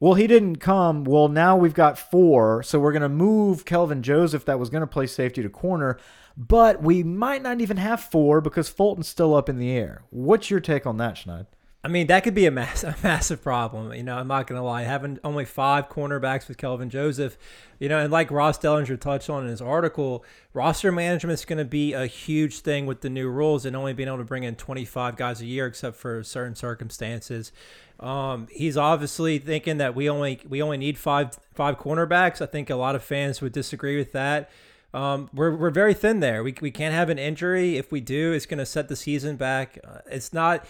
well, 0.00 0.14
he 0.14 0.26
didn't 0.26 0.56
come. 0.56 1.04
Well, 1.04 1.28
now 1.28 1.56
we've 1.56 1.74
got 1.74 1.98
four. 1.98 2.62
So 2.62 2.78
we're 2.78 2.92
going 2.92 3.02
to 3.02 3.08
move 3.08 3.64
Kelvin 3.64 4.02
Joseph, 4.02 4.44
that 4.44 4.58
was 4.58 4.70
going 4.70 4.82
to 4.82 4.86
play 4.86 5.06
safety 5.06 5.42
to 5.42 5.48
corner. 5.48 5.98
But 6.36 6.82
we 6.82 7.02
might 7.02 7.42
not 7.42 7.60
even 7.60 7.76
have 7.76 8.00
four 8.00 8.40
because 8.40 8.68
Fulton's 8.68 9.08
still 9.08 9.34
up 9.34 9.48
in 9.48 9.58
the 9.58 9.70
air. 9.70 10.02
What's 10.10 10.50
your 10.50 10.60
take 10.60 10.86
on 10.86 10.96
that, 10.98 11.14
Schneid? 11.14 11.46
I 11.84 11.88
mean, 11.88 12.06
that 12.06 12.22
could 12.22 12.34
be 12.34 12.46
a, 12.46 12.50
mass, 12.50 12.84
a 12.84 12.96
massive 13.02 13.42
problem. 13.42 13.92
You 13.92 14.02
know, 14.02 14.16
I'm 14.16 14.28
not 14.28 14.46
going 14.46 14.60
to 14.60 14.64
lie. 14.64 14.82
Having 14.82 15.18
only 15.24 15.44
five 15.44 15.88
cornerbacks 15.88 16.46
with 16.46 16.56
Kelvin 16.56 16.90
Joseph, 16.90 17.36
you 17.80 17.88
know, 17.88 17.98
and 17.98 18.12
like 18.12 18.30
Ross 18.30 18.58
Dellenger 18.58 19.00
touched 19.00 19.28
on 19.28 19.44
in 19.44 19.50
his 19.50 19.60
article, 19.60 20.24
roster 20.52 20.92
management 20.92 21.40
is 21.40 21.44
going 21.44 21.58
to 21.58 21.64
be 21.64 21.92
a 21.92 22.06
huge 22.06 22.60
thing 22.60 22.86
with 22.86 23.00
the 23.00 23.10
new 23.10 23.28
rules 23.28 23.64
and 23.64 23.74
only 23.74 23.92
being 23.92 24.08
able 24.08 24.18
to 24.18 24.24
bring 24.24 24.44
in 24.44 24.54
25 24.54 25.16
guys 25.16 25.40
a 25.40 25.46
year, 25.46 25.66
except 25.66 25.96
for 25.96 26.22
certain 26.22 26.54
circumstances. 26.54 27.50
Um, 27.98 28.48
he's 28.50 28.76
obviously 28.76 29.38
thinking 29.38 29.78
that 29.78 29.94
we 29.94 30.08
only 30.08 30.40
we 30.48 30.60
only 30.60 30.76
need 30.76 30.98
five 30.98 31.38
five 31.54 31.78
cornerbacks. 31.78 32.40
I 32.40 32.46
think 32.46 32.68
a 32.68 32.74
lot 32.74 32.96
of 32.96 33.04
fans 33.04 33.40
would 33.40 33.52
disagree 33.52 33.96
with 33.96 34.12
that. 34.12 34.50
Um, 34.94 35.30
we're, 35.32 35.56
we're 35.56 35.70
very 35.70 35.94
thin 35.94 36.20
there. 36.20 36.42
We, 36.42 36.54
we 36.60 36.70
can't 36.70 36.94
have 36.94 37.08
an 37.08 37.18
injury. 37.18 37.78
If 37.78 37.90
we 37.90 38.00
do, 38.00 38.32
it's 38.32 38.44
going 38.44 38.58
to 38.58 38.66
set 38.66 38.88
the 38.88 38.96
season 38.96 39.36
back. 39.36 39.78
Uh, 39.82 39.98
it's 40.10 40.32
not. 40.32 40.66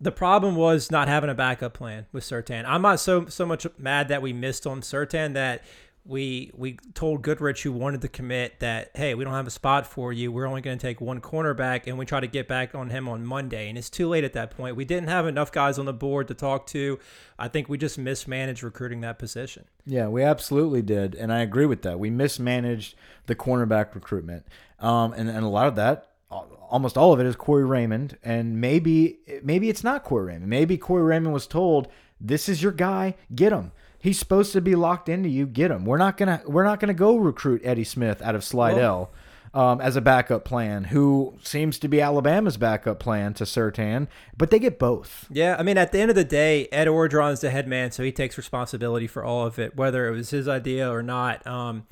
The 0.00 0.12
problem 0.12 0.54
was 0.54 0.90
not 0.90 1.08
having 1.08 1.30
a 1.30 1.34
backup 1.34 1.74
plan 1.74 2.06
with 2.12 2.24
Sertan. 2.24 2.64
I'm 2.66 2.82
not 2.82 3.00
so 3.00 3.26
so 3.26 3.44
much 3.44 3.66
mad 3.78 4.08
that 4.08 4.22
we 4.22 4.32
missed 4.32 4.66
on 4.66 4.80
Sertan 4.80 5.34
that 5.34 5.64
we 6.08 6.50
we 6.54 6.78
told 6.94 7.22
Goodrich 7.22 7.62
who 7.62 7.70
wanted 7.70 8.00
to 8.00 8.08
commit 8.08 8.60
that 8.60 8.90
hey 8.94 9.14
we 9.14 9.24
don't 9.24 9.34
have 9.34 9.46
a 9.46 9.50
spot 9.50 9.86
for 9.86 10.12
you. 10.12 10.32
We're 10.32 10.46
only 10.46 10.62
going 10.62 10.78
to 10.78 10.82
take 10.82 11.00
one 11.00 11.20
cornerback 11.20 11.86
and 11.86 11.98
we 11.98 12.06
try 12.06 12.20
to 12.20 12.26
get 12.26 12.48
back 12.48 12.74
on 12.74 12.90
him 12.90 13.08
on 13.08 13.26
Monday. 13.26 13.68
And 13.68 13.76
it's 13.76 13.90
too 13.90 14.08
late 14.08 14.24
at 14.24 14.32
that 14.32 14.50
point. 14.50 14.74
We 14.74 14.86
didn't 14.86 15.08
have 15.08 15.26
enough 15.26 15.52
guys 15.52 15.78
on 15.78 15.84
the 15.84 15.92
board 15.92 16.28
to 16.28 16.34
talk 16.34 16.66
to. 16.68 16.98
I 17.38 17.48
think 17.48 17.68
we 17.68 17.76
just 17.76 17.98
mismanaged 17.98 18.62
recruiting 18.62 19.02
that 19.02 19.18
position. 19.18 19.66
Yeah, 19.84 20.08
we 20.08 20.22
absolutely 20.22 20.82
did, 20.82 21.14
and 21.14 21.32
I 21.32 21.40
agree 21.40 21.66
with 21.66 21.82
that. 21.82 21.98
We 21.98 22.10
mismanaged 22.10 22.94
the 23.26 23.34
cornerback 23.34 23.94
recruitment, 23.94 24.46
um, 24.80 25.12
and 25.12 25.28
and 25.28 25.44
a 25.44 25.48
lot 25.48 25.66
of 25.66 25.76
that, 25.76 26.07
almost 26.30 26.96
all 26.96 27.12
of 27.12 27.20
it, 27.20 27.26
is 27.26 27.36
Corey 27.36 27.64
Raymond, 27.64 28.18
and 28.22 28.60
maybe 28.60 29.18
maybe 29.42 29.68
it's 29.68 29.84
not 29.84 30.04
Corey 30.04 30.26
Raymond. 30.26 30.50
Maybe 30.50 30.76
Corey 30.76 31.02
Raymond 31.02 31.32
was 31.32 31.46
told, 31.46 31.88
"This 32.20 32.48
is 32.48 32.62
your 32.62 32.72
guy, 32.72 33.14
get 33.34 33.52
him." 33.52 33.72
He's 33.98 34.18
supposed 34.18 34.52
to 34.52 34.60
be 34.60 34.74
locked 34.74 35.08
into 35.08 35.28
you. 35.28 35.46
Get 35.46 35.70
him. 35.70 35.84
We're 35.84 35.98
not 35.98 36.16
gonna 36.16 36.42
we're 36.46 36.64
not 36.64 36.80
gonna 36.80 36.94
go 36.94 37.16
recruit 37.16 37.62
Eddie 37.64 37.84
Smith 37.84 38.22
out 38.22 38.34
of 38.34 38.44
Slidell. 38.44 39.10
Um, 39.54 39.80
as 39.80 39.96
a 39.96 40.02
backup 40.02 40.44
plan, 40.44 40.84
who 40.84 41.34
seems 41.42 41.78
to 41.78 41.88
be 41.88 42.02
Alabama's 42.02 42.58
backup 42.58 43.00
plan 43.00 43.32
to 43.32 43.44
Sertan, 43.44 44.06
but 44.36 44.50
they 44.50 44.58
get 44.58 44.78
both. 44.78 45.26
Yeah, 45.30 45.56
I 45.58 45.62
mean, 45.62 45.78
at 45.78 45.90
the 45.90 46.00
end 46.00 46.10
of 46.10 46.16
the 46.16 46.22
day, 46.22 46.68
Ed 46.70 46.86
Orgeron's 46.86 47.40
the 47.40 47.48
head 47.48 47.66
man, 47.66 47.90
so 47.90 48.02
he 48.02 48.12
takes 48.12 48.36
responsibility 48.36 49.06
for 49.06 49.24
all 49.24 49.46
of 49.46 49.58
it, 49.58 49.74
whether 49.74 50.06
it 50.06 50.10
was 50.10 50.28
his 50.30 50.48
idea 50.48 50.92
or 50.92 51.02
not. 51.02 51.44
Um, 51.46 51.86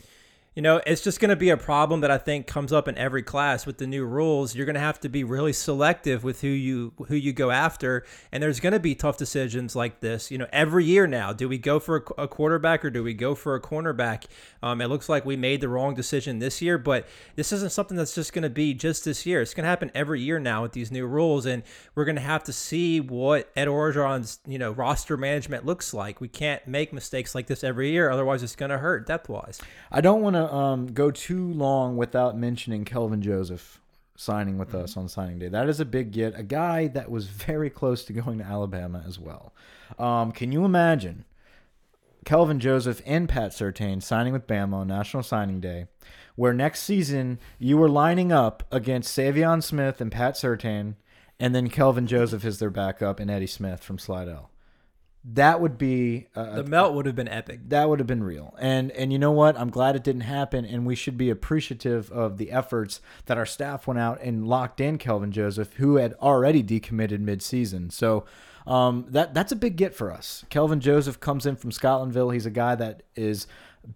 you 0.57 0.63
know, 0.63 0.81
it's 0.87 1.03
just 1.03 1.21
going 1.21 1.29
to 1.29 1.37
be 1.37 1.51
a 1.51 1.57
problem 1.59 2.01
that 2.01 2.11
I 2.11 2.17
think 2.17 2.47
comes 2.47 2.73
up 2.73 2.89
in 2.89 2.97
every 2.97 3.23
class 3.23 3.67
with 3.67 3.77
the 3.77 3.87
new 3.87 4.07
rules. 4.07 4.55
You're 4.55 4.65
going 4.65 4.73
to 4.73 4.81
have 4.81 4.99
to 5.01 5.09
be 5.11 5.23
really 5.23 5.53
selective 5.53 6.25
with 6.25 6.41
who 6.41 6.49
you 6.49 6.95
who 7.09 7.15
you 7.15 7.35
go 7.35 7.51
after, 7.51 8.07
and 8.33 8.43
there's 8.43 8.59
going 8.59 8.73
to 8.73 8.81
be 8.81 8.95
tough 8.95 9.19
decisions 9.19 9.77
like 9.77 10.01
this. 10.01 10.31
You 10.31 10.39
know, 10.39 10.47
every 10.55 10.87
year 10.87 11.07
now, 11.07 11.35
do 11.35 11.47
we 11.47 11.59
go 11.59 11.79
for 11.79 11.97
a, 12.17 12.27
quarterback 12.27 12.87
or 12.87 12.91
do 12.91 13.05
we 13.05 13.13
go 13.13 13.35
for 13.35 13.55
a 13.55 13.61
cornerback? 13.61 14.25
Um, 14.63 14.81
it 14.81 14.87
looks 14.87 15.11
like 15.11 15.27
we 15.27 15.37
made 15.37 15.61
the 15.61 15.69
wrong 15.69 15.95
decision 15.95 16.39
this 16.39 16.63
year, 16.63 16.79
but 16.79 17.07
this 17.35 17.53
isn't 17.53 17.71
something 17.71 17.97
that's 17.97 18.15
just 18.15 18.33
going 18.33 18.43
to 18.43 18.51
be 18.51 18.73
just 18.73 19.05
this 19.05 19.27
year. 19.27 19.43
It's 19.43 19.53
going 19.53 19.65
to 19.65 19.69
happen 19.69 19.91
every 19.95 20.23
year 20.23 20.41
now 20.41 20.63
with 20.63 20.73
these 20.73 20.91
new 20.91 21.07
rules, 21.07 21.45
and 21.45 21.65
we're 21.95 22.07
going 22.07 22.17
to 22.17 22.23
have 22.23 22.45
to 22.45 22.53
see 22.55 22.99
what 22.99 23.53
Ed 23.57 23.69
Orgeron's 23.69 24.39
you 24.47 24.59
know 24.59 24.71
roster 24.71 25.19
management 25.19 25.67
looks 25.67 25.93
like. 25.93 26.19
We 26.19 26.29
can't 26.29 26.67
make 26.67 26.95
mistakes 26.95 27.35
like 27.35 27.47
this 27.47 27.63
every 27.63 27.91
year, 27.91 28.09
otherwise 28.09 28.43
it's 28.43 28.57
going 28.57 28.71
to 28.71 28.79
hurt 28.79 29.07
depth 29.07 29.29
wise. 29.29 29.61
I 29.93 30.01
don't 30.01 30.23
want 30.23 30.35
to 30.35 30.46
um, 30.53 30.87
go 30.87 31.11
too 31.11 31.53
long 31.53 31.97
without 31.97 32.37
mentioning 32.37 32.85
Kelvin 32.85 33.23
Joseph 33.23 33.81
signing 34.17 34.59
with 34.59 34.75
us 34.75 34.97
on 34.97 35.09
signing 35.09 35.39
day. 35.39 35.49
That 35.49 35.69
is 35.69 35.81
a 35.81 35.85
big 35.85 36.11
get. 36.11 36.39
A 36.39 36.43
guy 36.43 36.89
that 36.89 37.11
was 37.11 37.27
very 37.27 37.71
close 37.71 38.05
to 38.05 38.13
going 38.13 38.39
to 38.39 38.45
Alabama 38.45 39.05
as 39.07 39.19
well. 39.19 39.53
Um, 39.99 40.33
can 40.33 40.53
you 40.53 40.65
imagine 40.65 41.25
Kelvin 42.25 42.59
Joseph 42.59 43.01
and 43.07 43.29
Pat 43.29 43.53
Surtain 43.53 44.03
signing 44.03 44.33
with 44.33 44.47
Bama 44.47 44.75
on 44.75 44.89
National 44.89 45.23
Signing 45.23 45.61
Day, 45.61 45.87
where 46.35 46.53
next 46.53 46.83
season 46.83 47.39
you 47.59 47.77
were 47.77 47.89
lining 47.89 48.33
up 48.33 48.65
against 48.73 49.17
Saivion 49.17 49.63
Smith 49.63 50.01
and 50.01 50.11
Pat 50.11 50.35
Surtain, 50.35 50.97
and 51.39 51.55
then 51.55 51.71
Kelvin 51.71 52.07
Joseph 52.07 52.45
is 52.45 52.59
their 52.59 52.71
backup 52.71 53.21
and 53.21 53.31
Eddie 53.31 53.47
Smith 53.47 53.85
from 53.85 53.99
Slidell. 53.99 54.51
That 55.33 55.61
would 55.61 55.77
be 55.77 56.29
a, 56.37 56.63
The 56.63 56.65
melt 56.65 56.95
would 56.95 57.07
have 57.07 57.17
been 57.17 57.29
epic. 57.29 57.61
that 57.69 57.89
would 57.89 57.99
have 57.99 58.07
been 58.07 58.23
real. 58.23 58.55
And 58.61 58.93
and 58.93 59.13
you 59.13 59.19
know 59.19 59.33
what? 59.33 59.59
I'm 59.59 59.71
glad 59.71 59.97
it 59.97 60.05
didn't 60.05 60.21
happen 60.23 60.65
and 60.65 60.87
we 60.87 60.95
should 60.95 61.19
be 61.19 61.31
appreciative 61.31 62.13
of 62.13 62.39
the 62.39 62.53
efforts 62.53 63.01
that 63.27 63.37
our 63.37 63.47
staff 63.47 63.87
went 63.89 63.99
out 63.99 64.21
and 64.23 64.47
locked 64.47 64.81
in 64.81 64.99
Kelvin 64.99 65.33
Joseph 65.33 65.73
who 65.75 65.97
had 65.97 66.15
already 66.15 66.63
decommitted 66.63 67.25
midseason. 67.25 67.91
So 67.91 68.25
um, 68.69 69.07
that 69.09 69.35
that's 69.35 69.51
a 69.51 69.57
big 69.57 69.77
get 69.77 69.95
for 69.95 70.13
us. 70.13 70.45
Kelvin 70.49 70.81
Joseph 70.81 71.19
comes 71.19 71.45
in 71.45 71.57
from 71.57 71.71
Scotlandville. 71.71 72.33
He's 72.33 72.47
a 72.47 72.51
guy 72.51 72.77
that 72.77 73.03
is 73.17 73.47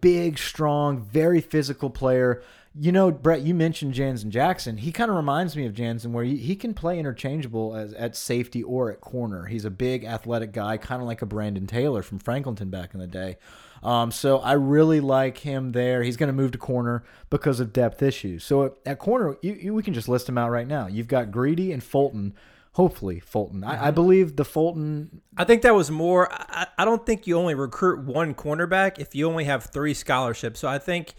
big, 0.01 0.39
strong, 0.39 1.01
very 1.01 1.41
physical 1.41 1.91
player. 1.91 2.43
You 2.79 2.93
know, 2.93 3.11
Brett, 3.11 3.41
you 3.41 3.53
mentioned 3.53 3.95
Jansen 3.95 4.31
Jackson. 4.31 4.77
He 4.77 4.93
kind 4.93 5.11
of 5.11 5.17
reminds 5.17 5.57
me 5.57 5.67
of 5.67 5.75
Jansen, 5.75 6.13
where 6.13 6.23
he, 6.23 6.37
he 6.37 6.55
can 6.55 6.73
play 6.73 7.01
interchangeable 7.01 7.75
as 7.75 7.93
at 7.95 8.15
safety 8.15 8.63
or 8.63 8.93
at 8.93 9.01
corner. 9.01 9.47
He's 9.47 9.65
a 9.65 9.71
big, 9.71 10.05
athletic 10.05 10.53
guy, 10.53 10.77
kind 10.77 11.03
of 11.03 11.09
like 11.09 11.21
a 11.21 11.27
Brandon 11.27 11.67
Taylor 11.67 12.03
from 12.03 12.21
Franklinton 12.21 12.71
back 12.71 12.95
in 12.95 13.01
the 13.01 13.09
day. 13.09 13.39
Um, 13.83 14.13
so 14.13 14.39
I 14.39 14.53
really 14.53 15.01
like 15.01 15.39
him 15.39 15.73
there. 15.73 16.03
He's 16.03 16.17
going 16.17 16.29
to 16.29 16.33
move 16.33 16.53
to 16.53 16.59
corner 16.59 17.03
because 17.29 17.61
of 17.61 17.73
depth 17.73 18.03
issues. 18.03 18.45
So 18.45 18.67
at, 18.67 18.73
at 18.87 18.99
corner, 18.99 19.37
you, 19.43 19.55
you, 19.55 19.75
we 19.75 19.83
can 19.83 19.95
just 19.95 20.09
list 20.09 20.27
them 20.27 20.39
out 20.39 20.51
right 20.51 20.69
now. 20.69 20.87
You've 20.87 21.09
got 21.09 21.31
Greedy 21.31 21.73
and 21.73 21.83
Fulton. 21.83 22.35
Hopefully, 22.75 23.19
Fulton. 23.19 23.65
I, 23.65 23.89
I 23.89 23.91
believe 23.91 24.37
the 24.37 24.45
Fulton 24.45 25.23
I 25.37 25.43
think 25.43 25.63
that 25.63 25.75
was 25.75 25.91
more. 25.91 26.33
I, 26.33 26.69
I 26.79 26.85
don't 26.85 27.05
think 27.05 27.27
you 27.27 27.37
only 27.37 27.55
recruit 27.55 28.05
one 28.05 28.33
cornerback 28.33 29.01
if 29.01 29.13
you 29.13 29.29
only 29.29 29.45
have 29.45 29.65
three 29.65 29.93
scholarships. 29.93 30.61
So 30.61 30.69
I 30.69 30.79
think 30.79 31.15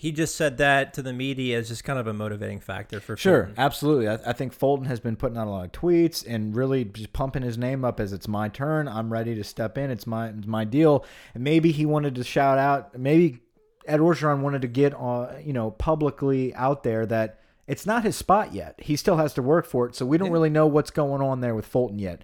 he 0.00 0.12
just 0.12 0.34
said 0.34 0.56
that 0.56 0.94
to 0.94 1.02
the 1.02 1.12
media 1.12 1.58
as 1.58 1.68
just 1.68 1.84
kind 1.84 1.98
of 1.98 2.06
a 2.06 2.14
motivating 2.14 2.58
factor 2.58 3.00
for 3.00 3.18
Sure, 3.18 3.44
Fulton. 3.44 3.62
absolutely. 3.62 4.08
I, 4.08 4.14
I 4.24 4.32
think 4.32 4.54
Fulton 4.54 4.86
has 4.86 4.98
been 4.98 5.14
putting 5.14 5.36
out 5.36 5.46
a 5.46 5.50
lot 5.50 5.66
of 5.66 5.72
tweets 5.72 6.24
and 6.26 6.56
really 6.56 6.86
just 6.86 7.12
pumping 7.12 7.42
his 7.42 7.58
name 7.58 7.84
up 7.84 8.00
as 8.00 8.14
it's 8.14 8.26
my 8.26 8.48
turn. 8.48 8.88
I'm 8.88 9.12
ready 9.12 9.34
to 9.34 9.44
step 9.44 9.76
in. 9.76 9.90
It's 9.90 10.06
my 10.06 10.28
it's 10.28 10.46
my 10.46 10.64
deal. 10.64 11.04
And 11.34 11.44
maybe 11.44 11.70
he 11.70 11.84
wanted 11.84 12.14
to 12.14 12.24
shout 12.24 12.56
out. 12.56 12.98
Maybe 12.98 13.40
Ed 13.86 14.00
Orgeron 14.00 14.40
wanted 14.40 14.62
to 14.62 14.68
get 14.68 14.94
uh, 14.98 15.34
you 15.44 15.52
know 15.52 15.72
publicly 15.72 16.54
out 16.54 16.82
there 16.82 17.04
that 17.04 17.38
it's 17.66 17.84
not 17.84 18.02
his 18.02 18.16
spot 18.16 18.54
yet. 18.54 18.76
He 18.80 18.96
still 18.96 19.18
has 19.18 19.34
to 19.34 19.42
work 19.42 19.66
for 19.66 19.84
it. 19.86 19.94
So 19.94 20.06
we 20.06 20.16
don't 20.16 20.30
really 20.30 20.48
know 20.48 20.66
what's 20.66 20.90
going 20.90 21.20
on 21.20 21.42
there 21.42 21.54
with 21.54 21.66
Fulton 21.66 21.98
yet. 21.98 22.22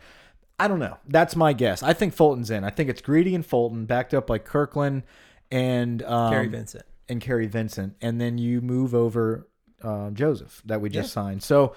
I 0.59 0.67
don't 0.67 0.79
know. 0.79 0.97
That's 1.07 1.37
my 1.37 1.53
guess. 1.53 1.83
I 1.83 1.93
think 1.93 2.15
Fulton's 2.15 2.51
in. 2.51 2.65
I 2.65 2.71
think 2.71 2.89
it's 2.89 3.03
Greedy 3.03 3.35
and 3.35 3.45
Fulton 3.45 3.85
backed 3.85 4.15
up 4.15 4.27
by 4.27 4.39
Kirklin 4.39 5.03
and 5.51 6.03
um, 6.05 6.33
Gary 6.33 6.49
Vincent. 6.49 6.87
And 7.09 7.21
Kary 7.21 7.47
Vincent, 7.47 7.97
and 8.01 8.21
then 8.21 8.39
you 8.39 8.61
move 8.61 8.95
over 8.95 9.49
uh, 9.83 10.11
Joseph 10.11 10.63
that 10.65 10.81
we 10.81 10.91
just 10.91 11.13
signed. 11.13 11.43
So 11.43 11.77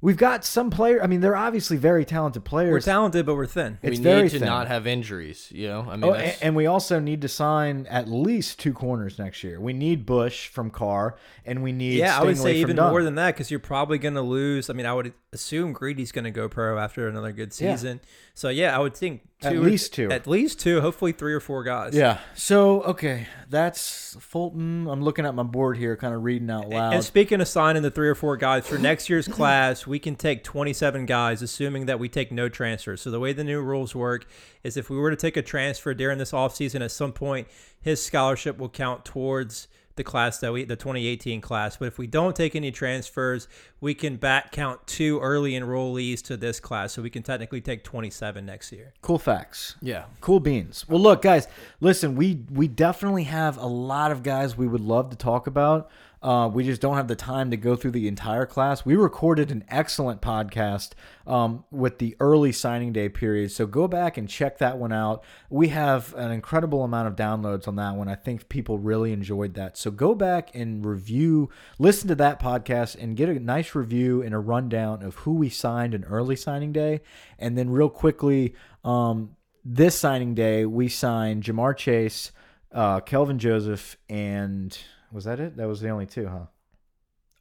we've 0.00 0.16
got 0.16 0.44
some 0.44 0.70
player. 0.70 1.02
I 1.02 1.06
mean, 1.06 1.20
they're 1.20 1.36
obviously 1.36 1.76
very 1.76 2.04
talented 2.04 2.44
players. 2.44 2.72
We're 2.72 2.80
talented, 2.80 3.26
but 3.26 3.34
we're 3.34 3.46
thin. 3.46 3.78
It's 3.82 3.98
we 3.98 4.02
very 4.04 4.22
need 4.24 4.30
to 4.30 4.38
thin. 4.40 4.48
not 4.48 4.68
have 4.68 4.86
injuries. 4.86 5.48
You 5.54 5.68
know, 5.68 5.86
I 5.88 5.96
mean, 5.96 6.04
Oh, 6.04 6.12
that's- 6.12 6.34
and, 6.36 6.42
and 6.48 6.56
we 6.56 6.66
also 6.66 7.00
need 7.00 7.20
to 7.22 7.28
sign 7.28 7.86
at 7.88 8.08
least 8.08 8.58
two 8.58 8.72
corners 8.72 9.18
next 9.18 9.44
year. 9.44 9.60
We 9.60 9.72
need 9.72 10.06
Bush 10.06 10.48
from 10.48 10.70
Carr, 10.70 11.16
and 11.44 11.62
we 11.62 11.72
need 11.72 11.98
Yeah, 11.98 12.18
I 12.18 12.24
would 12.24 12.38
say 12.38 12.56
even 12.56 12.76
Dunn. 12.76 12.90
more 12.90 13.02
than 13.02 13.14
that 13.16 13.34
because 13.34 13.50
you're 13.50 13.60
probably 13.60 13.98
going 13.98 14.14
to 14.14 14.22
lose. 14.22 14.70
I 14.70 14.72
mean, 14.72 14.86
I 14.86 14.94
would 14.94 15.12
assume 15.32 15.72
Greedy's 15.72 16.12
going 16.12 16.24
to 16.24 16.30
go 16.30 16.48
pro 16.48 16.78
after 16.78 17.06
another 17.08 17.32
good 17.32 17.54
Yeah. 17.58 17.74
season. 17.76 18.00
So 18.34 18.48
yeah, 18.48 18.74
I 18.74 18.80
would 18.80 18.96
think 18.96 19.22
At 19.42 19.56
least 19.56 19.92
two. 19.92 20.10
at 20.10 20.26
least 20.26 20.58
two, 20.60 20.80
hopefully 20.80 21.12
three 21.12 21.34
or 21.34 21.40
four 21.40 21.62
guys. 21.62 21.94
Yeah. 21.94 22.18
So 22.34 22.82
okay, 22.82 23.26
that's 23.48 24.16
Fulton. 24.18 24.86
I'm 24.88 25.02
looking 25.02 25.26
at 25.26 25.34
my 25.34 25.42
board 25.42 25.76
here, 25.76 25.94
kind 25.96 26.14
of 26.14 26.24
reading 26.24 26.50
out 26.50 26.68
loud. 26.68 26.94
And 26.94 27.04
speaking 27.04 27.40
of 27.40 27.48
signing 27.48 27.82
the 27.82 27.90
three 27.90 28.08
or 28.08 28.14
four 28.14 28.36
guys 28.38 28.66
for 28.66 28.78
next 28.78 29.10
year's 29.10 29.28
class, 29.38 29.86
we 29.90 29.98
can 29.98 30.14
take 30.14 30.44
27 30.44 31.04
guys, 31.04 31.42
assuming 31.42 31.86
that 31.86 31.98
we 31.98 32.08
take 32.08 32.30
no 32.30 32.48
transfers. 32.48 33.02
So 33.02 33.10
the 33.10 33.20
way 33.20 33.32
the 33.32 33.44
new 33.44 33.60
rules 33.60 33.94
work 33.94 34.26
is 34.62 34.76
if 34.76 34.88
we 34.88 34.96
were 34.96 35.10
to 35.10 35.16
take 35.16 35.36
a 35.36 35.42
transfer 35.42 35.92
during 35.92 36.18
this 36.18 36.30
offseason 36.30 36.80
at 36.80 36.92
some 36.92 37.12
point, 37.12 37.48
his 37.80 38.02
scholarship 38.02 38.56
will 38.56 38.68
count 38.68 39.04
towards 39.04 39.66
the 39.96 40.04
class 40.04 40.38
that 40.38 40.52
we 40.52 40.64
the 40.64 40.76
2018 40.76 41.40
class. 41.40 41.76
But 41.76 41.88
if 41.88 41.98
we 41.98 42.06
don't 42.06 42.34
take 42.34 42.54
any 42.54 42.70
transfers, 42.70 43.48
we 43.80 43.92
can 43.92 44.16
back 44.16 44.52
count 44.52 44.86
two 44.86 45.18
early 45.20 45.52
enrollees 45.52 46.22
to 46.22 46.36
this 46.36 46.60
class. 46.60 46.92
So 46.92 47.02
we 47.02 47.10
can 47.10 47.22
technically 47.22 47.60
take 47.60 47.82
27 47.84 48.46
next 48.46 48.72
year. 48.72 48.94
cool 49.02 49.18
facts. 49.18 49.74
yeah. 49.82 50.04
Cool 50.20 50.40
beans. 50.40 50.88
Well, 50.88 51.00
look, 51.00 51.22
guys, 51.22 51.48
listen, 51.80 52.14
we 52.14 52.44
we 52.50 52.68
definitely 52.68 53.24
have 53.24 53.58
a 53.58 53.66
lot 53.66 54.12
of 54.12 54.22
guys 54.22 54.56
we 54.56 54.68
would 54.68 54.80
love 54.80 55.10
to 55.10 55.16
talk 55.16 55.46
about. 55.46 55.90
Uh, 56.22 56.50
we 56.52 56.64
just 56.64 56.82
don't 56.82 56.96
have 56.96 57.08
the 57.08 57.16
time 57.16 57.50
to 57.50 57.56
go 57.56 57.74
through 57.74 57.92
the 57.92 58.06
entire 58.06 58.44
class. 58.44 58.84
We 58.84 58.94
recorded 58.94 59.50
an 59.50 59.64
excellent 59.68 60.20
podcast 60.20 60.90
um, 61.26 61.64
with 61.70 61.98
the 61.98 62.14
early 62.20 62.52
signing 62.52 62.92
day 62.92 63.08
period, 63.08 63.52
so 63.52 63.66
go 63.66 63.88
back 63.88 64.18
and 64.18 64.28
check 64.28 64.58
that 64.58 64.76
one 64.76 64.92
out. 64.92 65.24
We 65.48 65.68
have 65.68 66.14
an 66.14 66.30
incredible 66.30 66.84
amount 66.84 67.08
of 67.08 67.16
downloads 67.16 67.66
on 67.66 67.76
that 67.76 67.94
one. 67.94 68.08
I 68.08 68.16
think 68.16 68.50
people 68.50 68.78
really 68.78 69.12
enjoyed 69.12 69.54
that. 69.54 69.78
So 69.78 69.90
go 69.90 70.14
back 70.14 70.54
and 70.54 70.84
review, 70.84 71.48
listen 71.78 72.08
to 72.08 72.14
that 72.16 72.38
podcast, 72.38 73.02
and 73.02 73.16
get 73.16 73.30
a 73.30 73.40
nice 73.40 73.74
review 73.74 74.22
and 74.22 74.34
a 74.34 74.38
rundown 74.38 75.02
of 75.02 75.14
who 75.16 75.32
we 75.32 75.48
signed 75.48 75.94
in 75.94 76.04
early 76.04 76.36
signing 76.36 76.72
day, 76.72 77.00
and 77.38 77.56
then 77.56 77.70
real 77.70 77.88
quickly. 77.88 78.54
Um, 78.84 79.36
this 79.64 79.98
signing 79.98 80.34
day, 80.34 80.64
we 80.64 80.88
signed 80.88 81.44
Ja'Marr 81.44 81.76
Chase, 81.76 82.32
uh, 82.72 83.00
Kelvin 83.00 83.38
Joseph, 83.38 83.96
and 84.08 84.76
was 85.12 85.24
that 85.24 85.40
it? 85.40 85.56
That 85.56 85.68
was 85.68 85.80
the 85.80 85.88
only 85.88 86.06
two, 86.06 86.26
huh? 86.26 86.46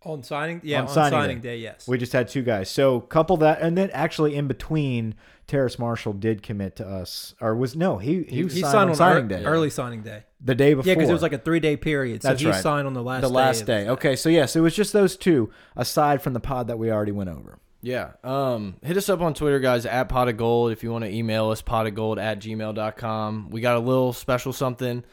On 0.03 0.23
signing, 0.23 0.61
yeah, 0.63 0.77
On 0.79 0.87
on, 0.87 0.93
signing 0.93 1.11
signing, 1.11 1.37
day. 1.41 1.57
day. 1.57 1.57
yes. 1.57 1.85
We 1.85 1.97
just 1.97 2.13
had 2.13 2.29
two 2.29 2.41
guys. 2.41 2.69
So 2.69 3.01
couple 3.01 3.35
that, 3.37 3.59
and 3.61 3.77
then 3.77 3.89
actually 3.91 4.35
in 4.35 4.47
between, 4.47 5.15
Terrace 5.45 5.77
Marshall 5.77 6.13
did 6.13 6.41
commit 6.41 6.77
to 6.77 6.87
us, 6.87 7.35
or 7.41 7.53
was 7.53 7.75
no, 7.75 7.97
he 7.97 8.23
he, 8.23 8.35
he, 8.37 8.43
was 8.45 8.53
he 8.53 8.61
signed, 8.61 8.71
signed 8.71 8.83
on 8.83 8.89
on 8.91 8.95
signing 8.95 9.23
ear- 9.31 9.39
day, 9.39 9.43
early 9.43 9.69
signing 9.69 10.01
day. 10.03 10.23
the 10.39 10.55
day 10.55 10.73
before. 10.73 10.87
Yeah, 10.87 10.95
because 10.95 11.09
it 11.09 11.13
was 11.13 11.21
like 11.21 11.33
a 11.33 11.37
three 11.37 11.59
day 11.59 11.75
period. 11.75 12.21
So 12.21 12.29
That's 12.29 12.39
he 12.41 12.47
right. 12.47 12.63
signed 12.63 12.87
on 12.87 12.93
the 12.93 13.03
last 13.03 13.21
the 13.21 13.29
last 13.29 13.61
of- 13.61 13.67
day. 13.67 13.89
Okay, 13.89 14.15
so 14.15 14.29
yes, 14.29 14.55
it 14.55 14.61
was 14.61 14.73
just 14.73 14.93
those 14.93 15.17
two 15.17 15.49
aside 15.75 16.21
from 16.21 16.31
the 16.31 16.39
pod 16.39 16.67
that 16.67 16.79
we 16.79 16.89
already 16.91 17.11
went 17.11 17.29
over. 17.29 17.59
Yeah. 17.81 18.11
Um, 18.23 18.75
hit 18.81 18.95
us 18.95 19.09
up 19.09 19.19
on 19.21 19.33
Twitter, 19.33 19.59
guys, 19.59 19.85
at 19.85 20.07
pot 20.09 20.27
of 20.29 20.37
gold. 20.37 20.71
If 20.71 20.81
you 20.83 20.91
want 20.91 21.03
to 21.05 21.11
email 21.11 21.49
us, 21.49 21.61
pot 21.61 21.87
of 21.87 21.95
gold 21.95 22.19
at 22.19 22.39
gmail.com. 22.39 23.49
We 23.51 23.59
got 23.61 23.75
a 23.75 23.79
little 23.79 24.13
special 24.13 24.53
something 24.53 25.03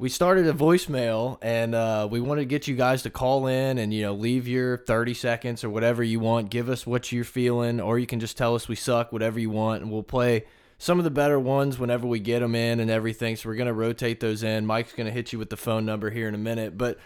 we 0.00 0.08
started 0.08 0.46
a 0.46 0.52
voicemail 0.54 1.36
and 1.42 1.74
uh, 1.74 2.08
we 2.10 2.22
wanted 2.22 2.40
to 2.40 2.46
get 2.46 2.66
you 2.66 2.74
guys 2.74 3.02
to 3.02 3.10
call 3.10 3.46
in 3.46 3.76
and 3.76 3.92
you 3.92 4.00
know 4.00 4.14
leave 4.14 4.48
your 4.48 4.78
30 4.78 5.12
seconds 5.12 5.62
or 5.62 5.68
whatever 5.68 6.02
you 6.02 6.18
want. 6.18 6.48
Give 6.48 6.70
us 6.70 6.86
what 6.86 7.12
you're 7.12 7.22
feeling 7.22 7.82
or 7.82 7.98
you 7.98 8.06
can 8.06 8.18
just 8.18 8.38
tell 8.38 8.54
us 8.54 8.66
we 8.66 8.76
suck 8.76 9.12
whatever 9.12 9.38
you 9.38 9.50
want 9.50 9.82
and 9.82 9.92
we'll 9.92 10.02
play 10.02 10.46
some 10.78 10.96
of 10.96 11.04
the 11.04 11.10
better 11.10 11.38
ones 11.38 11.78
whenever 11.78 12.06
we 12.06 12.18
get 12.18 12.40
them 12.40 12.54
in 12.54 12.80
and 12.80 12.90
everything. 12.90 13.36
So 13.36 13.50
we're 13.50 13.56
going 13.56 13.66
to 13.66 13.74
rotate 13.74 14.20
those 14.20 14.42
in. 14.42 14.64
Mike's 14.64 14.94
going 14.94 15.06
to 15.06 15.12
hit 15.12 15.34
you 15.34 15.38
with 15.38 15.50
the 15.50 15.58
phone 15.58 15.84
number 15.84 16.08
here 16.08 16.28
in 16.28 16.34
a 16.34 16.38
minute 16.38 16.78
but 16.78 16.98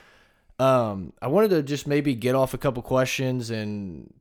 um, 0.60 1.12
i 1.20 1.26
wanted 1.26 1.50
to 1.50 1.64
just 1.64 1.88
maybe 1.88 2.14
get 2.14 2.36
off 2.36 2.54
a 2.54 2.58
couple 2.58 2.80
questions 2.80 3.50
and 3.50 4.14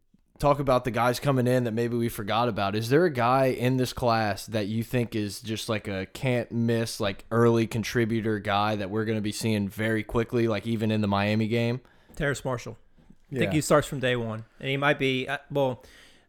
talk 0.44 0.60
about 0.60 0.84
the 0.84 0.92
guys 0.92 1.22
coming 1.22 1.48
in 1.48 1.64
that 1.64 1.72
maybe 1.74 1.96
we 1.96 2.10
forgot 2.10 2.50
about. 2.50 2.76
Is 2.76 2.90
there 2.90 3.06
a 3.06 3.10
guy 3.10 3.46
in 3.46 3.78
this 3.78 3.94
class 3.94 4.46
that 4.48 4.68
you 4.68 4.84
think 4.84 5.16
is 5.16 5.40
just 5.40 5.70
like 5.70 5.88
a 5.88 6.06
can't 6.08 6.52
miss, 6.52 7.00
like 7.00 7.24
early 7.32 7.66
contributor 7.66 8.40
guy 8.40 8.76
that 8.76 8.90
we're 8.90 9.06
going 9.06 9.18
to 9.18 9.22
be 9.22 9.32
seeing 9.32 9.70
very 9.70 10.04
quickly, 10.04 10.50
like 10.50 10.68
even 10.68 10.92
in 10.92 11.00
the 11.00 11.08
Miami 11.08 11.48
game? 11.48 11.80
Terrace 12.18 12.44
Marshall. 12.44 12.78
I 13.00 13.36
Yeah. 13.36 13.40
think 13.40 13.54
he 13.54 13.62
starts 13.62 13.88
from 13.88 14.00
day 14.02 14.18
one, 14.18 14.44
and 14.60 14.70
he 14.70 14.76
might 14.76 15.00
be 15.00 15.28
uh, 15.30 15.38
well. 15.50 15.82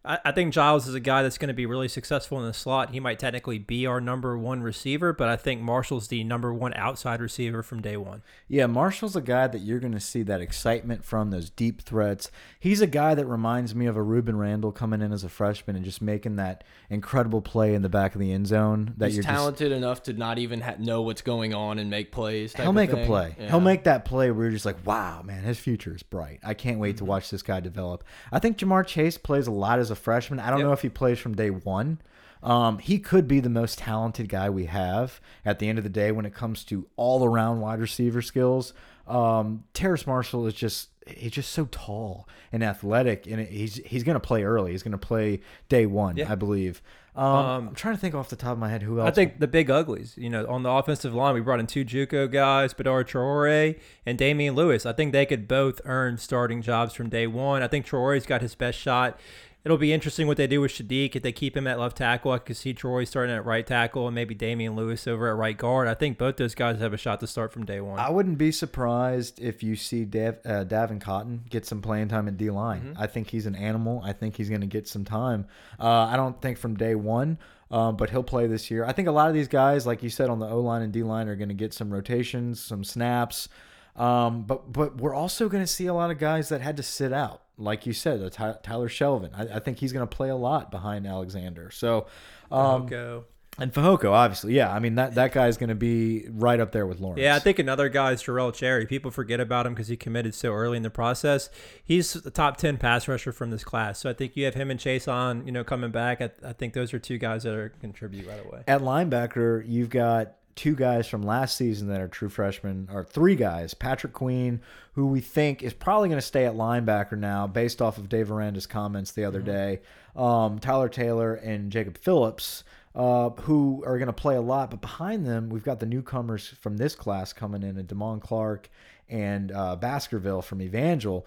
I, 0.04 0.18
I 0.26 0.32
think 0.32 0.52
Giles 0.52 0.86
is 0.86 0.94
a 0.94 1.00
guy 1.00 1.22
that's 1.22 1.38
going 1.38 1.48
to 1.48 1.54
be 1.54 1.66
really 1.66 1.88
successful 1.88 2.38
in 2.40 2.46
the 2.46 2.52
slot. 2.52 2.90
He 2.90 3.00
might 3.00 3.18
technically 3.18 3.58
be 3.58 3.86
our 3.86 4.00
number 4.00 4.36
one 4.36 4.62
receiver, 4.62 5.12
but 5.12 5.28
I 5.28 5.36
think 5.36 5.60
Marshall's 5.60 6.08
the 6.08 6.22
number 6.24 6.52
one 6.52 6.74
outside 6.74 7.20
receiver 7.20 7.62
from 7.62 7.80
day 7.80 7.96
one. 7.96 8.22
Yeah, 8.48 8.66
Marshall's 8.66 9.16
a 9.16 9.20
guy 9.20 9.46
that 9.46 9.60
you're 9.60 9.78
going 9.80 9.92
to 9.92 10.00
see 10.00 10.22
that 10.24 10.40
excitement 10.40 11.04
from, 11.04 11.30
those 11.30 11.50
deep 11.50 11.82
threats. 11.82 12.30
He's 12.60 12.80
a 12.80 12.86
guy 12.86 13.14
that 13.14 13.26
reminds 13.26 13.74
me 13.74 13.86
of 13.86 13.96
a 13.96 14.00
Rueben 14.00 14.38
Randle 14.38 14.72
coming 14.72 15.00
in 15.02 15.12
as 15.12 15.24
a 15.24 15.28
freshman 15.28 15.76
and 15.76 15.84
just 15.84 16.02
making 16.02 16.36
that 16.36 16.64
incredible 16.90 17.40
play 17.42 17.74
in 17.74 17.82
the 17.82 17.88
back 17.88 18.14
of 18.14 18.20
the 18.20 18.32
end 18.32 18.46
zone. 18.46 18.94
That 18.98 19.06
He's 19.06 19.16
you're 19.16 19.22
just 19.24 19.34
talented 19.34 19.72
enough 19.72 20.02
to 20.04 20.12
not 20.12 20.38
even 20.38 20.60
ha 20.60 20.74
know 20.78 21.02
what's 21.02 21.22
going 21.22 21.54
on 21.54 21.78
and 21.78 21.90
make 21.90 22.12
plays. 22.12 22.52
type 22.52 22.62
He'll 22.62 22.70
of 22.70 22.74
make 22.76 22.92
a 22.92 23.04
play. 23.06 23.34
Yeah. 23.38 23.48
He'll 23.50 23.60
make 23.60 23.84
that 23.84 24.04
play 24.04 24.30
where 24.30 24.44
you're 24.44 24.52
just 24.52 24.66
like, 24.66 24.84
wow, 24.86 25.22
man, 25.22 25.44
his 25.44 25.58
future 25.58 25.94
is 25.94 26.02
bright. 26.02 26.40
I 26.44 26.54
can't 26.54 26.78
wait 26.78 26.84
Mm-hmm. 26.84 26.98
to 26.98 27.04
watch 27.06 27.30
this 27.30 27.42
guy 27.42 27.60
develop. 27.60 28.04
I 28.30 28.38
think 28.38 28.58
Ja'Marr 28.58 28.86
Chase 28.86 29.16
plays 29.18 29.46
a 29.46 29.50
lot 29.50 29.78
as 29.78 29.90
a 29.90 29.93
freshman. 29.96 30.40
I 30.40 30.50
don't 30.50 30.60
Yep. 30.60 30.66
know 30.66 30.72
if 30.72 30.82
he 30.82 30.88
plays 30.88 31.18
from 31.18 31.34
day 31.34 31.50
one. 31.50 32.00
Um, 32.42 32.78
he 32.78 32.98
could 32.98 33.26
be 33.26 33.40
the 33.40 33.48
most 33.48 33.78
talented 33.78 34.28
guy 34.28 34.50
we 34.50 34.66
have 34.66 35.20
at 35.46 35.58
the 35.60 35.68
end 35.68 35.78
of 35.78 35.84
the 35.84 35.90
day 35.90 36.12
when 36.12 36.26
it 36.26 36.34
comes 36.34 36.62
to 36.64 36.86
all 36.96 37.24
around 37.24 37.60
wide 37.60 37.80
receiver 37.80 38.20
skills. 38.20 38.74
Um, 39.06 39.64
Terrace 39.72 40.06
Marshall 40.06 40.46
is 40.46 40.54
just 40.54 40.88
he's 41.06 41.32
just 41.32 41.52
so 41.52 41.66
tall 41.70 42.26
and 42.52 42.62
athletic, 42.62 43.26
and 43.26 43.40
he's 43.40 43.76
he's 43.86 44.02
going 44.02 44.14
to 44.14 44.20
play 44.20 44.42
early. 44.44 44.72
He's 44.72 44.82
going 44.82 44.92
to 44.92 44.98
play 44.98 45.40
day 45.68 45.86
one, 45.86 46.16
Yeah. 46.16 46.30
I 46.30 46.34
believe. 46.34 46.82
Um, 47.16 47.68
I'm 47.68 47.74
trying 47.76 47.94
to 47.94 48.00
think 48.00 48.14
off 48.14 48.28
the 48.28 48.34
top 48.36 48.52
of 48.52 48.58
my 48.58 48.68
head 48.68 48.82
who 48.82 48.98
else. 48.98 49.06
I 49.08 49.12
think 49.12 49.38
the 49.38 49.46
big 49.46 49.70
uglies, 49.70 50.14
you 50.18 50.28
know, 50.28 50.44
on 50.48 50.64
the 50.64 50.70
offensive 50.70 51.14
line, 51.14 51.32
we 51.34 51.40
brought 51.40 51.60
in 51.60 51.66
two 51.68 51.84
JUCO 51.84 52.30
guys, 52.30 52.74
Badar 52.74 53.04
Traore 53.04 53.78
and 54.04 54.18
Damien 54.18 54.54
Lewis. 54.56 54.84
I 54.84 54.92
think 54.92 55.12
they 55.12 55.24
could 55.24 55.46
both 55.46 55.80
earn 55.84 56.18
starting 56.18 56.60
jobs 56.60 56.92
from 56.92 57.08
day 57.08 57.28
one. 57.28 57.62
I 57.62 57.68
think 57.68 57.86
Traore's 57.86 58.26
got 58.26 58.42
his 58.42 58.54
best 58.56 58.78
shot. 58.78 59.18
It'll 59.64 59.78
be 59.78 59.94
interesting 59.94 60.26
what 60.26 60.36
they 60.36 60.46
do 60.46 60.60
with 60.60 60.72
Saahdiq 60.72 61.16
if 61.16 61.22
they 61.22 61.32
keep 61.32 61.56
him 61.56 61.66
at 61.66 61.78
left 61.78 61.96
tackle. 61.96 62.32
I 62.32 62.38
could 62.38 62.56
see 62.56 62.74
Troy 62.74 63.04
starting 63.04 63.34
at 63.34 63.46
right 63.46 63.66
tackle 63.66 64.06
and 64.06 64.14
maybe 64.14 64.34
Damien 64.34 64.76
Lewis 64.76 65.06
over 65.06 65.30
at 65.30 65.36
right 65.36 65.56
guard. 65.56 65.88
I 65.88 65.94
think 65.94 66.18
both 66.18 66.36
those 66.36 66.54
guys 66.54 66.78
have 66.80 66.92
a 66.92 66.98
shot 66.98 67.20
to 67.20 67.26
start 67.26 67.50
from 67.50 67.64
day 67.64 67.80
one. 67.80 67.98
I 67.98 68.10
wouldn't 68.10 68.36
be 68.36 68.52
surprised 68.52 69.40
if 69.40 69.62
you 69.62 69.74
see 69.74 70.04
Dav, 70.04 70.36
uh, 70.44 70.64
Davin 70.64 71.00
Cotton 71.00 71.44
get 71.48 71.64
some 71.64 71.80
playing 71.80 72.08
time 72.08 72.28
at 72.28 72.36
D 72.36 72.50
line. 72.50 72.82
Mm-hmm. 72.82 73.02
I 73.02 73.06
think 73.06 73.30
he's 73.30 73.46
an 73.46 73.54
animal. 73.54 74.02
I 74.04 74.12
think 74.12 74.36
he's 74.36 74.50
going 74.50 74.60
to 74.60 74.66
get 74.66 74.86
some 74.86 75.06
time. 75.06 75.46
Uh, 75.80 75.88
I 75.88 76.16
don't 76.16 76.38
think 76.42 76.58
from 76.58 76.76
day 76.76 76.94
one, 76.94 77.38
um, 77.70 77.96
but 77.96 78.10
he'll 78.10 78.22
play 78.22 78.46
this 78.46 78.70
year. 78.70 78.84
I 78.84 78.92
think 78.92 79.08
a 79.08 79.12
lot 79.12 79.28
of 79.28 79.34
these 79.34 79.48
guys, 79.48 79.86
like 79.86 80.02
you 80.02 80.10
said, 80.10 80.28
on 80.28 80.40
the 80.40 80.46
O 80.46 80.60
line 80.60 80.82
and 80.82 80.92
D 80.92 81.02
line, 81.02 81.26
are 81.26 81.36
going 81.36 81.48
to 81.48 81.54
get 81.54 81.72
some 81.72 81.90
rotations, 81.90 82.62
some 82.62 82.84
snaps. 82.84 83.48
Um, 83.96 84.42
but 84.42 84.72
but 84.72 84.96
we're 85.00 85.14
also 85.14 85.48
going 85.48 85.62
to 85.62 85.68
see 85.68 85.86
a 85.86 85.94
lot 85.94 86.10
of 86.10 86.18
guys 86.18 86.48
that 86.48 86.60
had 86.60 86.76
to 86.78 86.82
sit 86.82 87.12
out, 87.12 87.42
like 87.56 87.86
you 87.86 87.92
said, 87.92 88.32
Ty 88.32 88.56
Tyler 88.62 88.88
Shelvin. 88.88 89.30
I, 89.32 89.56
I 89.56 89.58
think 89.60 89.78
he's 89.78 89.92
going 89.92 90.06
to 90.06 90.16
play 90.16 90.30
a 90.30 90.36
lot 90.36 90.70
behind 90.70 91.06
Alexander. 91.06 91.70
So. 91.70 92.06
Um, 92.50 92.86
Go. 92.86 93.24
and 93.58 93.72
Fahoko, 93.72 94.10
obviously, 94.10 94.54
yeah. 94.54 94.72
I 94.72 94.78
mean 94.78 94.96
that 94.96 95.14
that 95.14 95.32
guy 95.32 95.48
is 95.48 95.56
going 95.56 95.68
to 95.70 95.74
be 95.74 96.26
right 96.30 96.60
up 96.60 96.72
there 96.72 96.86
with 96.86 97.00
Lawrence. 97.00 97.20
Yeah, 97.20 97.34
I 97.34 97.38
think 97.38 97.58
another 97.58 97.88
guy 97.88 98.12
is 98.12 98.22
Jarell 98.22 98.52
Cherry. 98.52 98.86
People 98.86 99.10
forget 99.10 99.40
about 99.40 99.66
him 99.66 99.74
because 99.74 99.88
he 99.88 99.96
committed 99.96 100.34
so 100.34 100.52
early 100.52 100.76
in 100.76 100.82
the 100.82 100.90
process. 100.90 101.50
He's 101.82 102.12
the 102.12 102.30
top 102.30 102.58
ten 102.58 102.76
pass 102.76 103.08
rusher 103.08 103.32
from 103.32 103.50
this 103.50 103.64
class, 103.64 103.98
so 103.98 104.10
I 104.10 104.12
think 104.12 104.36
you 104.36 104.44
have 104.44 104.54
him 104.54 104.70
and 104.70 104.78
Chase 104.78 105.08
on, 105.08 105.46
you 105.46 105.52
know, 105.52 105.64
coming 105.64 105.90
back. 105.90 106.20
I, 106.20 106.30
I 106.44 106.52
think 106.52 106.74
those 106.74 106.92
are 106.92 106.98
two 106.98 107.18
guys 107.18 107.44
that 107.44 107.54
are 107.54 107.70
contribute 107.80 108.26
right 108.26 108.44
away. 108.44 108.64
At 108.68 108.82
linebacker, 108.82 109.64
you've 109.66 109.90
got 109.90 110.34
two 110.54 110.74
guys 110.74 111.06
from 111.06 111.22
last 111.22 111.56
season 111.56 111.88
that 111.88 112.00
are 112.00 112.08
true 112.08 112.28
freshmen, 112.28 112.88
or 112.92 113.04
three 113.04 113.34
guys. 113.34 113.74
Patrick 113.74 114.12
Queen, 114.12 114.60
who 114.94 115.06
we 115.06 115.20
think 115.20 115.62
is 115.62 115.72
probably 115.72 116.08
going 116.08 116.20
to 116.20 116.26
stay 116.26 116.46
at 116.46 116.54
linebacker 116.54 117.18
now, 117.18 117.46
based 117.46 117.82
off 117.82 117.98
of 117.98 118.08
Dave 118.08 118.30
Aranda's 118.30 118.66
comments 118.66 119.12
the 119.12 119.24
other 119.24 119.40
day. 119.40 119.80
Um, 120.16 120.58
Tyler 120.58 120.88
Taylor 120.88 121.34
and 121.34 121.72
Jacob 121.72 121.98
Phillips, 121.98 122.64
uh, 122.94 123.30
who 123.30 123.82
are 123.86 123.98
going 123.98 124.06
to 124.06 124.12
play 124.12 124.36
a 124.36 124.40
lot. 124.40 124.70
But 124.70 124.80
behind 124.80 125.26
them, 125.26 125.48
we've 125.48 125.64
got 125.64 125.80
the 125.80 125.86
newcomers 125.86 126.48
from 126.60 126.76
this 126.76 126.94
class 126.94 127.32
coming 127.32 127.62
in, 127.62 127.76
and 127.76 127.88
Damone 127.88 128.20
Clark 128.20 128.70
and 129.08 129.52
uh, 129.52 129.76
Baskerville 129.76 130.42
from 130.42 130.62
Evangel. 130.62 131.26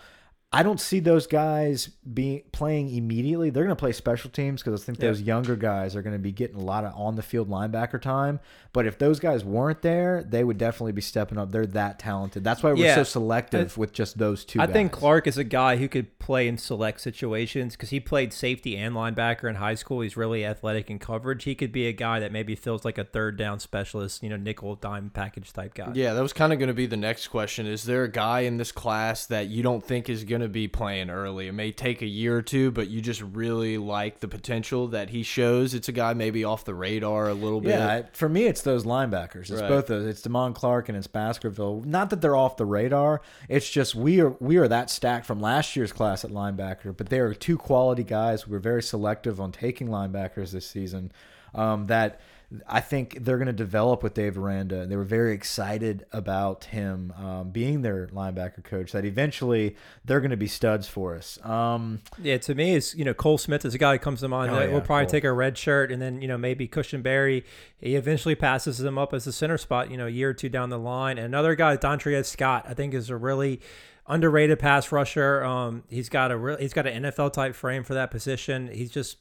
I 0.53 0.63
don't 0.63 0.79
see 0.79 1.01
those 1.01 1.27
guys 1.27 1.87
being 2.13 2.41
playing 2.53 2.95
immediately. 2.95 3.49
They're 3.49 3.65
going 3.65 3.75
to 3.75 3.79
play 3.79 3.91
special 3.91 4.29
teams 4.29 4.63
because 4.63 4.81
I 4.81 4.85
think 4.85 4.97
those 4.97 5.21
younger 5.21 5.57
guys 5.57 5.93
are 5.93 6.01
going 6.01 6.15
to 6.15 6.19
be 6.19 6.31
getting 6.31 6.55
a 6.55 6.63
lot 6.63 6.85
of 6.85 6.93
on 6.95 7.15
the 7.17 7.21
field 7.21 7.49
linebacker 7.49 8.01
time. 8.01 8.39
But 8.71 8.85
if 8.87 8.97
those 8.97 9.19
guys 9.19 9.43
weren't 9.43 9.81
there, 9.81 10.23
they 10.23 10.45
would 10.45 10.57
definitely 10.57 10.93
be 10.93 11.01
stepping 11.01 11.37
up. 11.37 11.51
They're 11.51 11.65
that 11.67 11.99
talented. 11.99 12.45
That's 12.45 12.63
why 12.63 12.71
we're 12.71 12.85
Yeah. 12.85 12.95
so 12.95 13.03
selective 13.03 13.77
with 13.77 13.91
just 13.91 14.19
those 14.19 14.45
two. 14.45 14.61
I 14.61 14.67
think. 14.67 14.93
Clark 14.93 15.27
is 15.27 15.37
a 15.37 15.43
guy 15.43 15.75
who 15.77 15.89
could 15.89 16.17
play 16.17 16.47
in 16.47 16.57
select 16.57 17.01
situations 17.01 17.75
because 17.75 17.89
he 17.89 17.99
played 17.99 18.31
safety 18.31 18.77
and 18.77 18.95
linebacker 18.95 19.49
in 19.49 19.55
high 19.55 19.75
school. 19.75 19.99
He's 19.99 20.15
really 20.15 20.45
athletic 20.45 20.89
in 20.89 20.97
coverage. 20.97 21.43
He 21.43 21.55
could 21.55 21.73
be 21.73 21.87
a 21.87 21.93
guy 21.93 22.21
that 22.21 22.31
maybe 22.31 22.55
feels 22.55 22.85
like 22.85 22.97
a 22.97 23.03
third 23.03 23.35
down 23.35 23.59
specialist, 23.59 24.23
you 24.23 24.29
know, 24.29 24.37
nickel 24.37 24.75
dime 24.75 25.09
package 25.09 25.51
type 25.51 25.73
guy. 25.73 25.91
Yeah, 25.93 26.13
that 26.13 26.21
was 26.21 26.31
kind 26.31 26.53
of 26.53 26.59
going 26.59 26.67
to 26.69 26.73
be 26.73 26.85
the 26.85 26.95
next 26.97 27.27
question. 27.27 27.67
Is 27.67 27.83
there 27.83 28.05
a 28.05 28.11
guy 28.11 28.41
in 28.41 28.55
this 28.57 28.71
class 28.71 29.25
that 29.25 29.47
you 29.47 29.61
don't 29.61 29.83
think 29.83 30.09
is 30.09 30.23
going 30.23 30.36
to 30.41 30.47
be 30.47 30.67
playing 30.67 31.09
early? 31.09 31.47
It 31.47 31.51
may 31.53 31.71
take 31.71 32.01
a 32.01 32.05
year 32.07 32.37
or 32.37 32.41
two, 32.41 32.71
but 32.71 32.87
you 32.89 33.01
just 33.01 33.21
really 33.21 33.77
like 33.77 34.19
the 34.19 34.27
potential 34.27 34.87
that 34.89 35.09
he 35.09 35.23
shows. 35.23 35.73
It's 35.73 35.89
a 35.89 35.91
guy 35.91 36.13
maybe 36.13 36.43
off 36.43 36.65
the 36.65 36.73
radar 36.75 37.29
a 37.29 37.33
little 37.33 37.61
bit. 37.61 37.69
Yeah, 37.71 38.03
for 38.13 38.27
me, 38.29 38.45
it's 38.45 38.61
those 38.61 38.85
linebackers. 38.85 39.49
It's 39.51 39.61
Right. 39.61 39.69
both 39.69 39.87
those. 39.87 40.05
It's 40.05 40.21
Damone 40.21 40.53
Clark 40.55 40.89
and 40.89 40.97
it's 40.97 41.07
Baskerville. 41.07 41.81
Not 41.85 42.09
that 42.09 42.21
they're 42.21 42.35
off 42.35 42.57
the 42.57 42.65
radar. 42.65 43.21
It's 43.49 43.69
just 43.69 43.95
we 43.95 44.21
are 44.21 44.35
we 44.39 44.57
are 44.57 44.67
that 44.67 44.89
stacked 44.89 45.25
from 45.25 45.39
last 45.39 45.75
year's 45.75 45.91
class 45.91 46.23
at 46.25 46.31
linebacker. 46.31 46.95
But 46.95 47.09
they 47.09 47.19
are 47.19 47.33
two 47.33 47.57
quality 47.57 48.03
guys. 48.03 48.47
We're 48.47 48.59
very 48.59 48.83
selective 48.83 49.39
on 49.41 49.51
taking 49.51 49.87
linebackers 49.87 50.51
this 50.51 50.65
season. 50.67 51.11
Um, 51.55 51.87
that 51.87 52.19
I 52.65 52.79
think 52.79 53.25
they're 53.25 53.37
going 53.37 53.47
to 53.47 53.53
develop 53.53 54.03
with 54.03 54.13
Dave 54.13 54.37
Aranda. 54.37 54.79
And 54.79 54.89
they 54.89 54.95
were 54.95 55.03
very 55.03 55.33
excited 55.33 56.05
about 56.13 56.65
him 56.65 57.13
um, 57.17 57.49
being 57.49 57.81
their 57.81 58.07
linebacker 58.07 58.63
coach. 58.63 58.93
That 58.93 59.03
eventually 59.03 59.75
they're 60.05 60.21
going 60.21 60.31
to 60.31 60.37
be 60.37 60.47
studs 60.47 60.87
for 60.87 61.15
us. 61.15 61.43
Um, 61.45 61.99
Yeah, 62.21 62.37
to 62.37 62.55
me, 62.55 62.75
is 62.75 62.95
you 62.95 63.03
know 63.03 63.13
Cole 63.13 63.37
Smith 63.37 63.65
is 63.65 63.75
a 63.75 63.77
guy 63.77 63.93
who 63.93 63.99
comes 63.99 64.21
to 64.21 64.29
mind. 64.29 64.51
Oh, 64.51 64.55
that 64.55 64.69
yeah, 64.69 64.73
will 64.73 64.81
probably 64.81 65.05
Cole. 65.05 65.11
take 65.11 65.23
a 65.25 65.33
red 65.33 65.57
shirt, 65.57 65.91
and 65.91 66.01
then 66.01 66.21
you 66.21 66.27
know 66.27 66.37
maybe 66.37 66.67
Cushenberry. 66.69 67.43
He 67.79 67.95
eventually 67.95 68.35
passes 68.35 68.79
him 68.79 68.97
up 68.97 69.13
as 69.13 69.27
a 69.27 69.33
center 69.33 69.57
spot. 69.57 69.91
You 69.91 69.97
know, 69.97 70.07
a 70.07 70.11
year 70.11 70.29
or 70.29 70.33
two 70.33 70.49
down 70.49 70.69
the 70.69 70.79
line. 70.79 71.17
And 71.17 71.25
another 71.25 71.53
guy, 71.53 71.75
Dontre 71.75 72.25
Scott, 72.25 72.65
I 72.67 72.73
think 72.73 72.93
is 72.93 73.09
a 73.09 73.17
really 73.17 73.59
underrated 74.07 74.59
pass 74.59 74.89
rusher. 74.91 75.43
Um, 75.43 75.83
he's 75.89 76.07
got 76.07 76.31
a 76.31 76.37
real, 76.37 76.57
he's 76.57 76.73
got 76.73 76.87
an 76.87 77.03
NFL 77.03 77.33
type 77.33 77.55
frame 77.55 77.83
for 77.83 77.93
that 77.93 78.09
position. 78.09 78.69
He's 78.69 78.89
just 78.89 79.17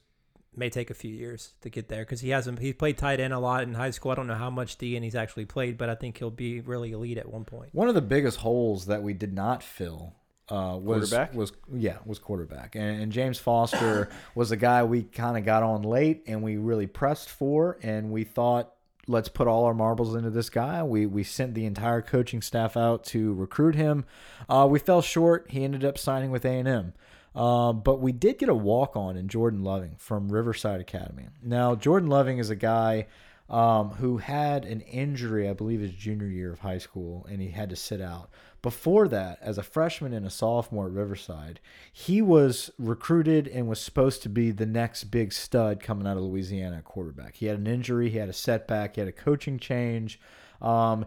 may 0.57 0.71
take 0.71 0.91
a 0.91 0.95
few 0.95 1.13
years 1.13 1.53
to 1.61 1.71
get 1.71 1.89
there 1.89 2.03
because 2.03 2.21
he 2.21 2.31
hasn't 2.31 2.59
he 2.59 2.73
played 2.73 2.99
tight 2.99 3.21
end 3.21 3.33
a 3.33 3.39
lot 3.39 3.63
in 3.63 3.75
high 3.75 3.91
school. 3.91 4.13
I 4.13 4.15
don't 4.15 4.27
know 4.27 4.35
how 4.35 4.51
much 4.51 4.77
D 4.79 4.97
and 4.97 5.05
he's 5.05 5.15
actually 5.15 5.45
played, 5.45 5.79
but 5.79 5.89
I 5.89 5.95
think 5.95 6.19
he'll 6.19 6.31
be 6.31 6.61
really 6.61 6.93
elite 6.93 7.19
at 7.19 7.31
one 7.31 7.45
point. 7.45 7.71
One 7.73 7.89
of 7.89 7.95
the 7.95 8.03
biggest 8.03 8.39
holes 8.39 8.87
that 8.87 9.03
we 9.03 9.13
did 9.13 9.35
not 9.35 9.63
fill 9.63 10.15
uh, 10.49 10.79
was 10.81 11.11
Quarterback? 11.11 11.35
was 11.35 11.53
yeah 11.73 11.99
was 12.05 12.19
quarterback, 12.19 12.75
and, 12.77 13.03
and 13.03 13.13
James 13.13 13.39
Foster 13.39 14.09
was 14.35 14.53
a 14.53 14.57
guy 14.57 14.85
we 14.85 15.03
kind 15.03 15.37
of 15.37 15.45
got 15.45 15.63
on 15.63 15.83
late, 15.83 16.23
and 16.27 16.43
we 16.43 16.57
really 16.57 16.87
pressed 16.87 17.29
for, 17.29 17.79
and 17.83 18.11
we 18.11 18.25
thought 18.25 18.73
let's 19.09 19.29
put 19.29 19.47
all 19.47 19.65
our 19.65 19.75
marbles 19.75 20.15
into 20.15 20.31
this 20.31 20.49
guy. 20.49 20.83
We 20.83 21.07
we 21.07 21.25
sent 21.25 21.55
the 21.55 21.65
entire 21.67 22.03
coaching 22.03 22.43
staff 22.43 22.77
out 22.77 23.05
to 23.07 23.35
recruit 23.35 23.75
him. 23.75 24.05
Uh, 24.49 24.67
we 24.71 24.79
fell 24.79 25.03
short. 25.03 25.47
He 25.51 25.65
ended 25.65 25.85
up 25.85 25.99
signing 25.99 26.31
with 26.31 26.45
A 26.45 26.51
and 26.51 26.69
M. 26.69 26.93
Uh, 27.37 27.73
but 27.75 28.01
we 28.01 28.13
did 28.13 28.39
get 28.39 28.49
a 28.49 28.55
walk 28.55 28.97
on 28.97 29.17
in 29.17 29.29
Jordan 29.29 29.63
Loving 29.63 29.95
from 29.99 30.31
Riverside 30.31 30.81
Academy. 30.81 31.29
Now, 31.43 31.75
Jordan 31.75 32.09
Loving 32.09 32.39
is 32.39 32.49
a 32.49 32.57
guy 32.57 33.07
um, 33.51 33.91
who 33.91 34.17
had 34.17 34.65
an 34.65 34.81
injury, 34.81 35.49
I 35.49 35.53
believe, 35.53 35.81
his 35.81 35.93
junior 35.93 36.27
year 36.27 36.53
of 36.53 36.61
high 36.61 36.79
school, 36.79 37.27
and 37.31 37.41
he 37.43 37.49
had 37.49 37.69
to 37.71 37.77
sit 37.77 38.01
out. 38.01 38.31
Before 38.63 39.07
that, 39.09 39.39
as 39.43 39.59
a 39.59 39.63
freshman 39.63 40.15
and 40.15 40.27
a 40.27 40.31
sophomore 40.31 40.87
at 40.87 40.93
Riverside, 40.93 41.61
he 41.93 42.21
was 42.23 42.71
recruited 42.79 43.47
and 43.47 43.69
was 43.69 43.81
supposed 43.81 44.23
to 44.23 44.29
be 44.29 44.51
the 44.51 44.67
next 44.67 45.05
big 45.05 45.33
stud 45.33 45.81
coming 45.81 46.07
out 46.07 46.17
of 46.17 46.25
Louisiana 46.25 46.83
quarterback. 46.83 47.37
He 47.37 47.47
had 47.47 47.59
an 47.59 47.67
injury, 47.67 48.11
he 48.11 48.19
had 48.19 48.31
a 48.31 48.33
setback, 48.33 48.95
he 48.95 49.03
had 49.03 49.09
a 49.09 49.13
coaching 49.13 49.59
change. 49.59 50.19
Um, 50.61 51.05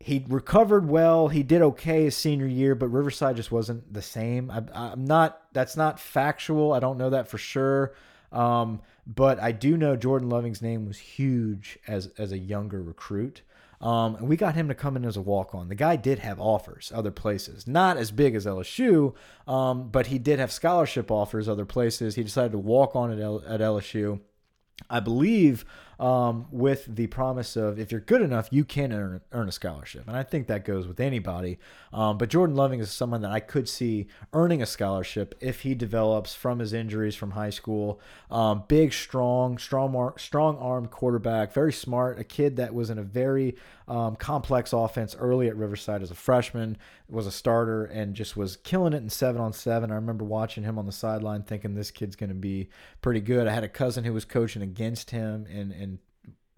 he 0.00 0.24
recovered 0.28 0.88
well. 0.88 1.28
He 1.28 1.42
did 1.42 1.60
okay 1.60 2.04
his 2.04 2.16
senior 2.16 2.46
year, 2.46 2.74
but 2.74 2.88
Riverside 2.88 3.36
just 3.36 3.52
wasn't 3.52 3.92
the 3.92 4.02
same. 4.02 4.50
I, 4.50 4.62
I'm 4.74 5.04
not. 5.04 5.42
That's 5.52 5.76
not 5.76 6.00
factual. 6.00 6.72
I 6.72 6.80
don't 6.80 6.96
know 6.96 7.10
that 7.10 7.28
for 7.28 7.36
sure. 7.36 7.94
Um, 8.32 8.80
but 9.06 9.38
I 9.40 9.52
do 9.52 9.76
know 9.76 9.96
Jordan 9.96 10.30
Loving's 10.30 10.62
name 10.62 10.86
was 10.86 10.98
huge 10.98 11.78
as 11.86 12.08
as 12.16 12.32
a 12.32 12.38
younger 12.38 12.82
recruit. 12.82 13.42
Um, 13.82 14.16
and 14.16 14.28
we 14.28 14.36
got 14.36 14.54
him 14.54 14.68
to 14.68 14.74
come 14.74 14.96
in 14.96 15.06
as 15.06 15.16
a 15.16 15.22
walk 15.22 15.54
on. 15.54 15.68
The 15.68 15.74
guy 15.74 15.96
did 15.96 16.18
have 16.18 16.38
offers 16.38 16.92
other 16.94 17.10
places, 17.10 17.66
not 17.66 17.96
as 17.96 18.10
big 18.10 18.34
as 18.34 18.44
LSU, 18.44 19.14
um, 19.48 19.88
but 19.88 20.08
he 20.08 20.18
did 20.18 20.38
have 20.38 20.52
scholarship 20.52 21.10
offers 21.10 21.48
other 21.48 21.64
places. 21.64 22.14
He 22.14 22.22
decided 22.22 22.52
to 22.52 22.58
walk 22.58 22.94
on 22.94 23.10
at, 23.10 23.18
L 23.18 23.42
at 23.46 23.60
LSU. 23.60 24.20
I 24.88 25.00
believe 25.00 25.64
um, 26.00 26.46
with 26.50 26.86
the 26.88 27.06
promise 27.08 27.56
of 27.56 27.78
if 27.78 27.92
you're 27.92 28.00
good 28.00 28.22
enough, 28.22 28.48
you 28.50 28.64
can 28.64 28.90
earn, 28.90 29.20
earn 29.32 29.48
a 29.48 29.52
scholarship. 29.52 30.08
And 30.08 30.16
I 30.16 30.22
think 30.22 30.46
that 30.46 30.64
goes 30.64 30.88
with 30.88 30.98
anybody. 30.98 31.58
Um, 31.92 32.16
but 32.16 32.30
Jordan 32.30 32.56
Loving 32.56 32.80
is 32.80 32.90
someone 32.90 33.20
that 33.20 33.30
I 33.30 33.40
could 33.40 33.68
see 33.68 34.06
earning 34.32 34.62
a 34.62 34.66
scholarship 34.66 35.34
if 35.40 35.60
he 35.60 35.74
develops 35.74 36.34
from 36.34 36.58
his 36.58 36.72
injuries 36.72 37.14
from 37.14 37.32
high 37.32 37.50
school. 37.50 38.00
Um, 38.30 38.64
big, 38.66 38.94
strong, 38.94 39.58
strong, 39.58 40.14
strong 40.16 40.56
armed 40.56 40.90
quarterback, 40.90 41.52
very 41.52 41.72
smart, 41.72 42.18
a 42.18 42.24
kid 42.24 42.56
that 42.56 42.72
was 42.72 42.88
in 42.88 42.98
a 42.98 43.02
very 43.02 43.56
um, 43.90 44.14
complex 44.14 44.72
offense 44.72 45.16
early 45.18 45.48
at 45.48 45.56
Riverside 45.56 46.00
as 46.00 46.12
a 46.12 46.14
freshman, 46.14 46.78
was 47.08 47.26
a 47.26 47.32
starter, 47.32 47.86
and 47.86 48.14
just 48.14 48.36
was 48.36 48.56
killing 48.56 48.92
it 48.92 49.02
in 49.02 49.10
seven 49.10 49.40
on 49.40 49.52
seven. 49.52 49.90
I 49.90 49.96
remember 49.96 50.24
watching 50.24 50.62
him 50.62 50.78
on 50.78 50.86
the 50.86 50.92
sideline 50.92 51.42
thinking 51.42 51.74
this 51.74 51.90
kid's 51.90 52.14
going 52.14 52.28
to 52.28 52.36
be 52.36 52.68
pretty 53.02 53.20
good. 53.20 53.48
I 53.48 53.52
had 53.52 53.64
a 53.64 53.68
cousin 53.68 54.04
who 54.04 54.12
was 54.12 54.24
coaching 54.24 54.62
against 54.62 55.10
him 55.10 55.44
and, 55.52 55.72
and 55.72 55.98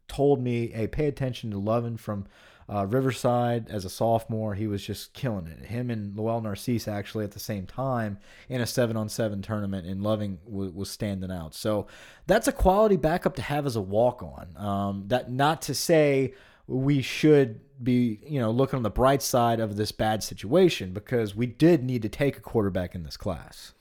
told 0.09 0.43
me, 0.43 0.69
hey, 0.69 0.87
pay 0.87 1.07
attention 1.07 1.51
to 1.53 1.59
Loving 1.59 1.97
from 1.97 2.27
uh, 2.69 2.87
Riverside 2.87 3.67
as 3.71 3.87
a 3.87 3.91
sophomore. 3.91 4.55
He 4.55 4.67
was 4.67 4.85
just 4.85 5.15
killing 5.15 5.47
it. 5.47 5.65
Him 5.65 5.89
and 5.89 6.15
Lowell 6.15 6.43
Narcisse 6.43 6.87
actually 6.87 7.25
at 7.25 7.33
the 7.33 7.41
same 7.41 7.65
time 7.65 8.19
in 8.51 8.61
a 8.61 8.67
seven 8.67 8.95
on 8.95 9.09
seven 9.09 9.41
tournament, 9.41 9.87
and 9.87 10.03
Loving 10.03 10.39
was 10.45 10.91
standing 10.91 11.31
out. 11.31 11.55
So 11.55 11.87
that's 12.27 12.47
a 12.47 12.53
quality 12.53 12.97
backup 12.97 13.37
to 13.37 13.43
have 13.43 13.65
as 13.65 13.77
a 13.77 13.81
walk 13.81 14.23
on. 14.23 14.55
Um, 14.63 15.05
that 15.07 15.31
not 15.31 15.63
to 15.63 15.75
say 15.75 16.35
we 16.73 17.03
should 17.03 17.61
be, 17.83 18.21
you 18.27 18.41
know, 18.41 18.51
looking 18.51 18.79
on 18.79 18.83
the 18.83 18.91
bright 18.91 19.23
side 19.23 19.61
of 19.61 19.77
this 19.77 19.93
bad 19.93 20.23
situation 20.23 20.93
because 20.93 21.35
we 21.35 21.47
did 21.47 21.85
need 21.85 22.03
to 22.03 22.09
take 22.09 22.37
a 22.37 22.41
quarterback 22.41 22.95
in 22.95 23.03
this 23.03 23.17
class. 23.17 23.75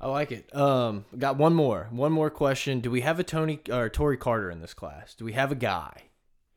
I 0.00 0.08
like 0.08 0.32
it. 0.32 0.54
Um, 0.56 1.04
got 1.18 1.36
one 1.36 1.54
more. 1.54 1.88
One 1.90 2.12
more 2.12 2.30
question. 2.30 2.80
Do 2.80 2.90
we 2.90 3.02
have 3.02 3.18
a 3.18 3.24
Tony 3.24 3.60
or 3.70 3.88
Tory 3.88 4.16
Carter 4.16 4.50
in 4.50 4.60
this 4.60 4.72
class? 4.72 5.14
Do 5.14 5.24
we 5.24 5.32
have 5.32 5.52
a 5.52 5.54
guy? 5.54 6.04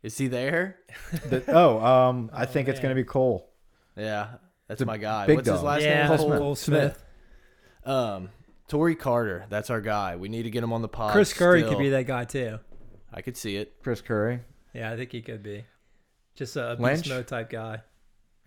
Is 0.02 0.18
he 0.18 0.28
there? 0.28 0.78
the, 1.30 1.44
oh, 1.48 1.80
um, 1.84 2.30
I 2.34 2.44
oh, 2.44 2.46
think 2.46 2.68
man. 2.68 2.74
it's 2.74 2.82
going 2.82 2.96
to 2.96 3.02
be 3.02 3.06
Cole. 3.06 3.50
Yeah, 3.98 4.28
that's 4.68 4.80
the 4.80 4.86
my 4.86 4.98
guy. 4.98 5.28
What's 5.28 5.48
dog. 5.48 5.56
his 5.56 5.64
last 5.64 5.82
yeah, 5.82 6.08
name? 6.08 6.18
Cole 6.18 6.28
Smith. 6.28 6.40
Cole 6.40 6.56
Smith. 6.56 7.04
Um, 7.86 8.30
Tory 8.68 8.96
Carter. 8.96 9.46
That's 9.50 9.70
our 9.70 9.82
guy. 9.82 10.16
We 10.16 10.30
need 10.30 10.44
to 10.44 10.50
get 10.50 10.64
him 10.64 10.72
on 10.72 10.82
the 10.82 10.88
pod. 10.88 11.12
Chris 11.12 11.34
Curry 11.34 11.62
still. 11.62 11.72
could 11.72 11.80
be 11.80 11.90
that 11.90 12.08
guy 12.08 12.26
too. 12.26 12.60
I 13.14 13.22
could 13.22 13.36
see 13.36 13.58
it. 13.58 13.76
Chris 13.84 14.02
Curry. 14.02 14.40
Yeah, 14.74 14.92
I 14.92 14.98
think 14.98 15.12
he 15.12 15.22
could 15.22 15.44
be. 15.44 15.66
Just 16.36 16.56
a 16.56 16.76
beast 16.80 17.08
mode 17.08 17.28
type 17.28 17.50
guy. 17.50 17.82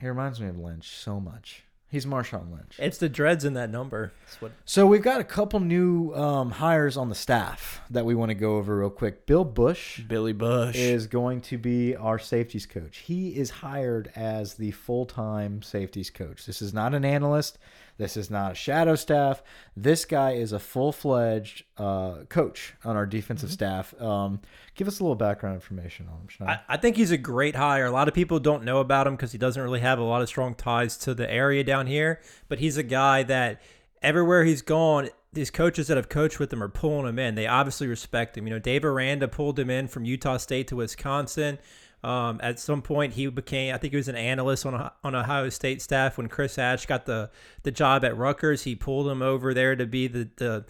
He 0.00 0.08
reminds 0.08 0.40
me 0.40 0.48
of 0.48 0.58
Lynch 0.58 0.88
so 0.88 1.20
much. 1.20 1.62
He's 1.88 2.04
Marshawn 2.04 2.50
Lynch. 2.50 2.74
It's 2.78 2.98
the 2.98 3.08
dreads 3.08 3.44
in 3.44 3.54
that 3.54 3.70
number. 3.70 4.12
What... 4.40 4.50
So 4.64 4.86
we've 4.86 5.02
got 5.02 5.20
a 5.20 5.24
couple 5.24 5.60
new 5.60 6.12
um, 6.14 6.50
hires 6.50 6.96
on 6.96 7.08
the 7.08 7.14
staff 7.14 7.80
that 7.90 8.04
we 8.04 8.14
want 8.14 8.30
to 8.30 8.34
go 8.34 8.56
over 8.56 8.80
real 8.80 8.90
quick. 8.90 9.24
Bill 9.24 9.44
Busch, 9.44 10.00
Billy 10.00 10.32
Bush, 10.32 10.74
is 10.74 11.06
going 11.06 11.42
to 11.42 11.58
be 11.58 11.94
our 11.94 12.18
safeties 12.18 12.66
coach. 12.66 12.98
He 12.98 13.36
is 13.36 13.50
hired 13.50 14.10
as 14.16 14.54
the 14.54 14.72
full 14.72 15.06
time 15.06 15.62
safeties 15.62 16.10
coach. 16.10 16.44
This 16.44 16.60
is 16.60 16.74
not 16.74 16.92
an 16.92 17.04
analyst. 17.04 17.56
This 17.98 18.16
is 18.16 18.30
not 18.30 18.52
a 18.52 18.54
shadow 18.54 18.94
staff. 18.94 19.42
This 19.76 20.04
guy 20.04 20.32
is 20.32 20.52
a 20.52 20.58
full 20.58 20.92
fledged 20.92 21.64
uh, 21.78 22.24
coach 22.28 22.74
on 22.84 22.96
our 22.96 23.06
defensive 23.06 23.48
mm 23.48 23.52
-hmm. 23.52 23.54
staff. 23.54 24.00
Um, 24.00 24.40
give 24.74 24.86
us 24.86 25.00
a 25.00 25.02
little 25.02 25.16
background 25.16 25.54
information 25.54 26.08
on 26.08 26.28
him. 26.28 26.48
I, 26.48 26.74
I, 26.74 26.76
think 26.76 26.96
he's 26.96 27.10
a 27.10 27.16
great 27.16 27.56
hire. 27.56 27.86
A 27.86 27.90
lot 27.90 28.08
of 28.08 28.14
people 28.14 28.38
don't 28.38 28.64
know 28.64 28.80
about 28.80 29.06
him 29.06 29.16
because 29.16 29.32
he 29.32 29.38
doesn't 29.38 29.62
really 29.62 29.80
have 29.80 29.98
a 29.98 30.04
lot 30.04 30.22
of 30.22 30.28
strong 30.28 30.54
ties 30.54 30.96
to 30.98 31.14
the 31.14 31.30
area 31.30 31.64
down 31.64 31.86
here. 31.86 32.20
But 32.48 32.58
he's 32.58 32.76
a 32.76 32.82
guy 32.82 33.22
that 33.24 33.60
everywhere 34.02 34.44
he's 34.44 34.62
gone, 34.62 35.08
these 35.32 35.50
coaches 35.50 35.86
that 35.86 35.96
have 35.96 36.08
coached 36.08 36.38
with 36.38 36.52
him 36.52 36.62
are 36.62 36.68
pulling 36.68 37.06
him 37.06 37.18
in. 37.18 37.34
They 37.34 37.46
obviously 37.46 37.86
respect 37.86 38.36
him. 38.36 38.46
You 38.46 38.54
know, 38.54 38.58
Dave 38.58 38.84
Aranda 38.84 39.28
pulled 39.28 39.58
him 39.58 39.70
in 39.70 39.88
from 39.88 40.04
Utah 40.04 40.38
State 40.38 40.68
to 40.68 40.76
Wisconsin. 40.76 41.58
Um, 42.06 42.38
at 42.40 42.60
some 42.60 42.82
point, 42.82 43.14
he 43.14 43.26
became, 43.26 43.74
I 43.74 43.78
think 43.78 43.92
he 43.92 43.96
was 43.96 44.06
an 44.06 44.14
analyst 44.14 44.64
on 44.64 44.92
on 45.02 45.14
Ohio 45.16 45.48
State 45.48 45.82
staff 45.82 46.16
when 46.16 46.28
Chris 46.28 46.56
Ash 46.56 46.86
got 46.86 47.04
the 47.04 47.30
the 47.64 47.72
job 47.72 48.04
at 48.04 48.16
Rutgers. 48.16 48.62
He 48.62 48.76
pulled 48.76 49.08
him 49.08 49.22
over 49.22 49.52
there 49.52 49.74
to 49.74 49.86
be 49.86 50.06
the 50.06 50.28
the, 50.36 50.64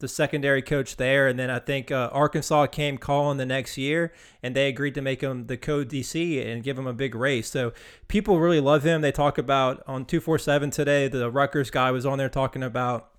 the 0.00 0.08
secondary 0.08 0.62
coach 0.62 0.96
there, 0.96 1.28
and 1.28 1.38
then 1.38 1.50
I 1.50 1.60
think 1.60 1.92
uh, 1.92 2.10
Arkansas 2.12 2.66
came 2.66 2.98
calling 2.98 3.38
the 3.38 3.46
next 3.46 3.78
year, 3.78 4.12
and 4.42 4.56
they 4.56 4.66
agreed 4.66 4.96
to 4.96 5.02
make 5.02 5.20
him 5.20 5.46
the 5.46 5.56
co 5.56 5.84
DC 5.84 6.44
and 6.44 6.64
give 6.64 6.76
him 6.76 6.88
a 6.88 6.92
big 6.92 7.14
race. 7.14 7.48
So 7.48 7.72
people 8.08 8.40
really 8.40 8.58
love 8.58 8.82
him. 8.82 9.02
They 9.02 9.12
talk 9.12 9.38
about 9.38 9.84
on 9.86 10.04
two 10.04 10.18
four 10.18 10.36
seven 10.36 10.70
today. 10.72 11.06
The 11.06 11.30
Rutgers 11.30 11.70
guy 11.70 11.92
was 11.92 12.04
on 12.04 12.18
there 12.18 12.28
talking 12.28 12.64
about 12.64 13.12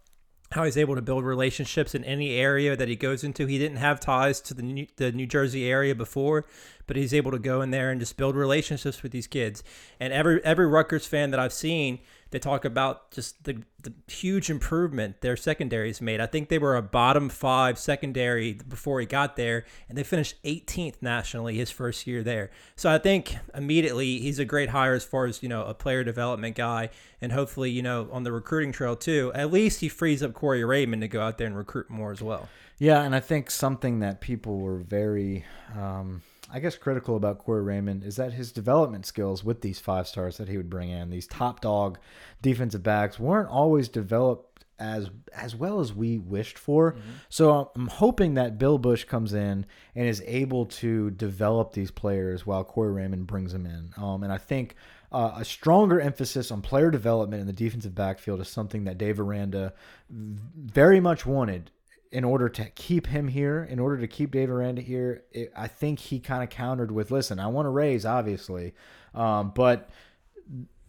how 0.51 0.63
he's 0.63 0.77
able 0.77 0.95
to 0.95 1.01
build 1.01 1.25
relationships 1.25 1.93
in 1.93 2.03
any 2.05 2.35
area 2.35 2.75
that 2.75 2.87
he 2.87 2.95
goes 2.95 3.23
into. 3.23 3.45
He 3.45 3.57
didn't 3.57 3.77
have 3.77 3.99
ties 3.99 4.39
to 4.41 4.53
the 4.53 4.61
New, 4.61 4.87
the 4.95 5.11
New 5.11 5.27
Jersey 5.27 5.69
area 5.69 5.93
before, 5.93 6.45
but 6.85 6.95
he's 6.95 7.13
able 7.13 7.31
to 7.31 7.39
go 7.39 7.61
in 7.61 7.71
there 7.71 7.91
and 7.91 7.99
just 7.99 8.15
build 8.15 8.35
relationships 8.35 9.03
with 9.03 9.11
these 9.11 9.27
kids. 9.27 9.63
And 9.99 10.13
every 10.13 10.43
every 10.45 10.67
Rutgers 10.67 11.05
fan 11.05 11.31
that 11.31 11.39
I've 11.39 11.53
seen 11.53 11.99
they 12.31 12.39
talk 12.39 12.65
about 12.65 13.11
just 13.11 13.43
the, 13.43 13.63
the 13.81 13.93
huge 14.07 14.49
improvement 14.49 15.21
their 15.21 15.37
secondaries 15.37 16.01
made. 16.01 16.19
I 16.19 16.25
think 16.25 16.49
they 16.49 16.57
were 16.57 16.75
a 16.75 16.81
bottom 16.81 17.29
five 17.29 17.79
secondary 17.79 18.53
before 18.53 18.99
he 18.99 19.05
got 19.05 19.35
there, 19.35 19.65
and 19.87 19.97
they 19.97 20.03
finished 20.03 20.41
18th 20.43 20.95
nationally 21.01 21.55
his 21.55 21.71
first 21.71 22.07
year 22.07 22.23
there. 22.23 22.49
So 22.75 22.89
I 22.89 22.97
think 22.97 23.35
immediately 23.55 24.19
he's 24.19 24.39
a 24.39 24.45
great 24.45 24.69
hire 24.69 24.93
as 24.93 25.03
far 25.03 25.25
as 25.25 25.41
you 25.41 25.49
know 25.49 25.63
a 25.63 25.73
player 25.73 26.03
development 26.03 26.55
guy, 26.55 26.89
and 27.21 27.31
hopefully 27.31 27.71
you 27.71 27.81
know 27.81 28.09
on 28.11 28.23
the 28.23 28.31
recruiting 28.31 28.71
trail 28.71 28.95
too. 28.95 29.31
At 29.33 29.51
least 29.51 29.81
he 29.81 29.89
frees 29.89 30.21
up 30.21 30.33
Corey 30.33 30.63
Raymond 30.63 31.01
to 31.01 31.07
go 31.07 31.21
out 31.21 31.37
there 31.37 31.47
and 31.47 31.57
recruit 31.57 31.89
more 31.89 32.11
as 32.11 32.21
well. 32.21 32.49
Yeah, 32.79 33.01
and 33.01 33.15
I 33.15 33.19
think 33.19 33.49
something 33.49 33.99
that 33.99 34.21
people 34.21 34.59
were 34.59 34.77
very. 34.77 35.45
Um 35.75 36.21
I 36.51 36.59
guess 36.59 36.77
critical 36.77 37.15
about 37.15 37.39
Corey 37.39 37.61
Raymond 37.61 38.03
is 38.03 38.15
that 38.15 38.33
his 38.33 38.51
development 38.51 39.05
skills 39.05 39.43
with 39.43 39.61
these 39.61 39.79
five 39.79 40.07
stars 40.07 40.37
that 40.37 40.47
he 40.47 40.57
would 40.57 40.69
bring 40.69 40.89
in, 40.89 41.09
these 41.09 41.27
top 41.27 41.61
dog 41.61 41.97
defensive 42.41 42.83
backs, 42.83 43.19
weren't 43.19 43.49
always 43.49 43.89
developed 43.89 44.65
as 44.79 45.09
as 45.33 45.55
well 45.55 45.79
as 45.79 45.93
we 45.93 46.17
wished 46.17 46.57
for. 46.57 46.91
Mm 46.91 46.97
-hmm. 46.97 47.01
So 47.29 47.71
I'm 47.75 47.87
hoping 47.87 48.35
that 48.35 48.57
Bill 48.57 48.77
Busch 48.77 49.05
comes 49.05 49.33
in 49.33 49.65
and 49.95 50.07
is 50.07 50.21
able 50.25 50.65
to 50.65 51.09
develop 51.11 51.73
these 51.73 51.91
players 51.91 52.45
while 52.45 52.63
Corey 52.63 52.93
Raymond 52.93 53.27
brings 53.27 53.51
them 53.51 53.65
in. 53.65 53.93
Um, 53.97 54.23
and 54.23 54.31
I 54.31 54.37
think 54.37 54.75
uh, 55.11 55.31
a 55.35 55.45
stronger 55.45 55.99
emphasis 56.01 56.51
on 56.51 56.61
player 56.61 56.91
development 56.91 57.41
in 57.41 57.47
the 57.47 57.63
defensive 57.65 57.95
backfield 57.95 58.41
is 58.41 58.49
something 58.49 58.85
that 58.85 58.97
Dave 58.97 59.19
Aranda 59.19 59.73
very 60.09 60.99
much 60.99 61.25
wanted 61.25 61.71
in 62.11 62.23
order 62.23 62.49
to 62.49 62.65
keep 62.71 63.07
him 63.07 63.27
here, 63.27 63.63
in 63.69 63.79
order 63.79 63.97
to 63.97 64.07
keep 64.07 64.31
Dave 64.31 64.49
Aranda 64.49 64.81
here, 64.81 65.23
it, 65.31 65.51
I 65.55 65.67
think 65.67 65.99
he 65.99 66.19
kind 66.19 66.43
of 66.43 66.49
countered 66.49 66.91
with, 66.91 67.11
"Listen, 67.11 67.39
I 67.39 67.47
want 67.47 67.65
to 67.65 67.69
raise, 67.69 68.05
obviously, 68.05 68.73
um, 69.13 69.51
but 69.55 69.89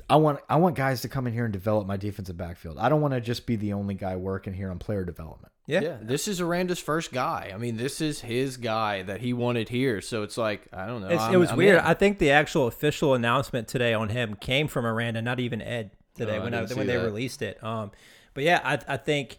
I 0.08 0.16
want 0.16 0.40
I 0.48 0.56
want 0.56 0.76
guys 0.76 1.02
to 1.02 1.08
come 1.08 1.26
in 1.26 1.32
here 1.32 1.44
and 1.44 1.52
develop 1.52 1.86
my 1.86 1.96
defensive 1.96 2.36
backfield. 2.36 2.78
I 2.78 2.88
don't 2.88 3.00
want 3.00 3.14
to 3.14 3.20
just 3.20 3.46
be 3.46 3.56
the 3.56 3.72
only 3.72 3.94
guy 3.94 4.16
working 4.16 4.54
here 4.54 4.70
on 4.70 4.78
player 4.78 5.04
development." 5.04 5.52
Yeah. 5.68 5.82
yeah, 5.82 5.96
this 6.00 6.28
is 6.28 6.40
Aranda's 6.40 6.78
first 6.78 7.12
guy. 7.12 7.52
I 7.54 7.58
mean, 7.58 7.76
this 7.76 8.00
is 8.00 8.22
his 8.22 8.56
guy 8.56 9.02
that 9.02 9.20
he 9.20 9.34
wanted 9.34 9.68
here. 9.68 10.00
So 10.00 10.22
it's 10.22 10.38
like 10.38 10.66
I 10.72 10.86
don't 10.86 11.02
know. 11.02 11.08
it 11.08 11.36
was 11.36 11.50
I'm 11.50 11.58
weird. 11.58 11.80
In. 11.80 11.84
I 11.84 11.92
think 11.92 12.18
the 12.18 12.30
actual 12.30 12.66
official 12.66 13.12
announcement 13.12 13.68
today 13.68 13.92
on 13.92 14.08
him 14.08 14.34
came 14.34 14.66
from 14.66 14.86
Aranda, 14.86 15.20
not 15.20 15.40
even 15.40 15.60
Ed 15.60 15.90
today 16.14 16.38
oh, 16.38 16.44
when 16.44 16.54
I, 16.54 16.64
when 16.64 16.86
they 16.86 16.96
released 16.96 17.42
it. 17.42 17.62
Um, 17.62 17.90
but 18.32 18.44
yeah, 18.44 18.62
I 18.64 18.94
I 18.94 18.96
think 18.96 19.38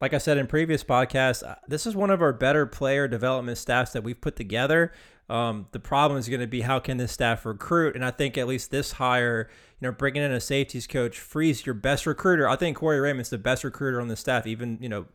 like 0.00 0.14
I 0.14 0.18
said 0.18 0.38
in 0.38 0.46
previous 0.46 0.82
podcasts, 0.82 1.46
uh, 1.46 1.56
this 1.68 1.86
is 1.86 1.94
one 1.94 2.10
of 2.10 2.22
our 2.22 2.32
better 2.32 2.66
player 2.66 3.06
development 3.06 3.58
staffs 3.58 3.92
that 3.92 4.02
we've 4.02 4.20
put 4.20 4.36
together. 4.36 4.92
Um, 5.28 5.68
the 5.70 5.78
problem 5.78 6.18
is 6.18 6.28
going 6.28 6.40
to 6.40 6.46
be 6.46 6.62
how 6.62 6.80
can 6.80 6.96
this 6.96 7.12
staff 7.12 7.46
recruit, 7.46 7.94
and 7.94 8.04
I 8.04 8.10
think 8.10 8.36
at 8.36 8.48
least 8.48 8.70
this 8.70 8.92
hire, 8.92 9.48
you 9.78 9.86
know, 9.86 9.92
bringing 9.92 10.22
in 10.22 10.32
a 10.32 10.40
safeties 10.40 10.86
coach 10.86 11.20
frees 11.20 11.64
your 11.64 11.74
best 11.74 12.04
recruiter. 12.04 12.48
I 12.48 12.56
think 12.56 12.78
Corey 12.78 12.98
Raymond's 12.98 13.30
the 13.30 13.38
best 13.38 13.62
recruiter 13.62 14.00
on 14.00 14.08
the 14.08 14.16
staff, 14.16 14.46
even 14.46 14.78
you 14.80 14.88
know 14.88 15.06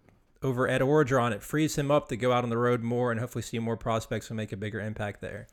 over 0.41 0.69
Ed 0.69 0.81
Orgeron. 0.81 1.33
It 1.33 1.43
frees 1.43 1.77
him 1.77 1.91
up 1.91 2.07
to 2.09 2.15
go 2.15 2.31
out 2.31 2.43
on 2.43 2.49
the 2.49 2.57
road 2.57 2.81
more 2.81 3.11
and 3.11 3.19
hopefully 3.19 3.41
see 3.41 3.59
more 3.59 3.75
prospects 3.75 4.29
and 4.29 4.37
make 4.37 4.53
a 4.53 4.57
bigger 4.57 4.79
impact 4.79 5.19
there. 5.19 5.47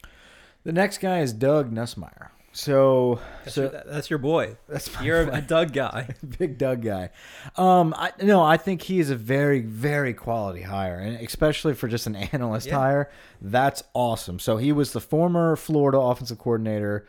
The 0.62 0.72
next 0.72 0.98
guy 0.98 1.20
is 1.20 1.32
Doug 1.32 1.72
Nussmeier. 1.72 2.28
So, 2.54 3.18
that's 3.44 3.54
so 3.54 3.62
your, 3.62 3.82
that's 3.86 4.10
your 4.10 4.18
boy. 4.18 4.56
That's 4.68 4.90
you're 5.00 5.22
a 5.22 5.40
Doug 5.40 5.72
guy, 5.72 6.14
big 6.38 6.58
Doug 6.58 6.82
guy. 6.82 7.08
Um, 7.56 7.94
I 7.96 8.12
no, 8.22 8.42
I 8.42 8.58
think 8.58 8.82
he 8.82 9.00
is 9.00 9.08
a 9.08 9.16
very, 9.16 9.60
very 9.60 10.12
quality 10.12 10.60
hire, 10.60 10.98
and 10.98 11.16
especially 11.24 11.74
for 11.74 11.88
just 11.88 12.06
an 12.06 12.14
analyst 12.32 12.66
yeah. 12.66 12.76
hire, 12.76 13.10
that's 13.40 13.82
awesome. 13.94 14.38
So 14.38 14.58
he 14.58 14.70
was 14.70 14.92
the 14.92 15.00
former 15.00 15.56
Florida 15.56 15.98
offensive 15.98 16.38
coordinator, 16.38 17.06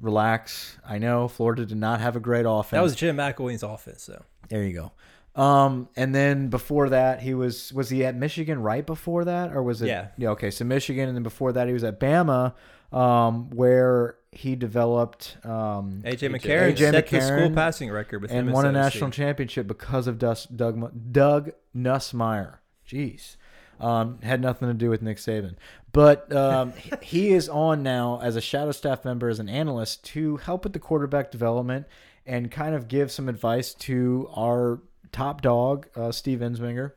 Relax. 0.00 0.78
I 0.86 0.98
know 0.98 1.28
Florida 1.28 1.66
did 1.66 1.78
not 1.78 2.00
have 2.00 2.16
a 2.16 2.20
great 2.20 2.46
offense. 2.46 2.70
That 2.70 2.82
was 2.82 2.96
Jim 2.96 3.16
McElwain's 3.16 3.62
offense, 3.62 4.06
though. 4.06 4.24
There 4.48 4.62
you 4.62 4.72
go. 4.72 4.92
Um, 5.40 5.90
and 5.96 6.14
then 6.14 6.48
before 6.48 6.88
that, 6.90 7.20
he 7.20 7.34
was 7.34 7.72
was 7.72 7.90
he 7.90 8.04
at 8.04 8.16
Michigan 8.16 8.62
right 8.62 8.84
before 8.84 9.26
that, 9.26 9.52
or 9.52 9.62
was 9.62 9.82
it? 9.82 9.88
Yeah. 9.88 10.08
Yeah. 10.16 10.30
Okay. 10.30 10.50
So 10.50 10.64
Michigan, 10.64 11.08
and 11.08 11.16
then 11.16 11.22
before 11.22 11.52
that, 11.52 11.66
he 11.66 11.74
was 11.74 11.84
at 11.84 12.00
Bama, 12.00 12.54
um, 12.92 13.50
where 13.50 14.16
he 14.36 14.56
developed 14.56 15.36
um, 15.44 16.02
AJ 16.04 16.30
McCarron 16.34 16.72
AJ 16.74 16.78
set 16.78 17.08
the 17.08 17.20
school 17.20 17.50
passing 17.54 17.90
record 17.90 18.22
with 18.22 18.30
him 18.30 18.38
and 18.40 18.48
at 18.50 18.54
won 18.54 18.66
a 18.66 18.72
national 18.72 19.10
championship 19.10 19.66
because 19.66 20.06
of 20.06 20.18
Dus- 20.18 20.46
Doug 20.46 20.76
Mu- 20.76 20.90
Doug 20.90 21.50
Nussmeier. 21.74 22.58
Jeez. 22.88 23.36
Um, 23.78 24.20
had 24.22 24.40
nothing 24.40 24.68
to 24.68 24.74
do 24.74 24.88
with 24.88 25.02
Nick 25.02 25.18
Saban, 25.18 25.56
but 25.92 26.32
um, 26.34 26.72
he- 26.76 26.92
he 27.02 27.28
is 27.32 27.48
on 27.48 27.82
now 27.82 28.20
as 28.22 28.34
a 28.34 28.40
shadow 28.40 28.72
staff 28.72 29.04
member, 29.04 29.28
as 29.28 29.38
an 29.38 29.48
analyst, 29.50 30.02
to 30.06 30.36
help 30.38 30.64
with 30.64 30.72
the 30.72 30.78
quarterback 30.78 31.30
development 31.30 31.86
and 32.24 32.50
kind 32.50 32.74
of 32.74 32.88
give 32.88 33.12
some 33.12 33.28
advice 33.28 33.74
to 33.74 34.28
our 34.34 34.80
top 35.12 35.42
dog, 35.42 35.88
uh, 35.94 36.10
Steve 36.10 36.38
Ensminger. 36.40 36.92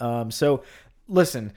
Um, 0.00 0.30
so, 0.30 0.62
listen, 1.08 1.52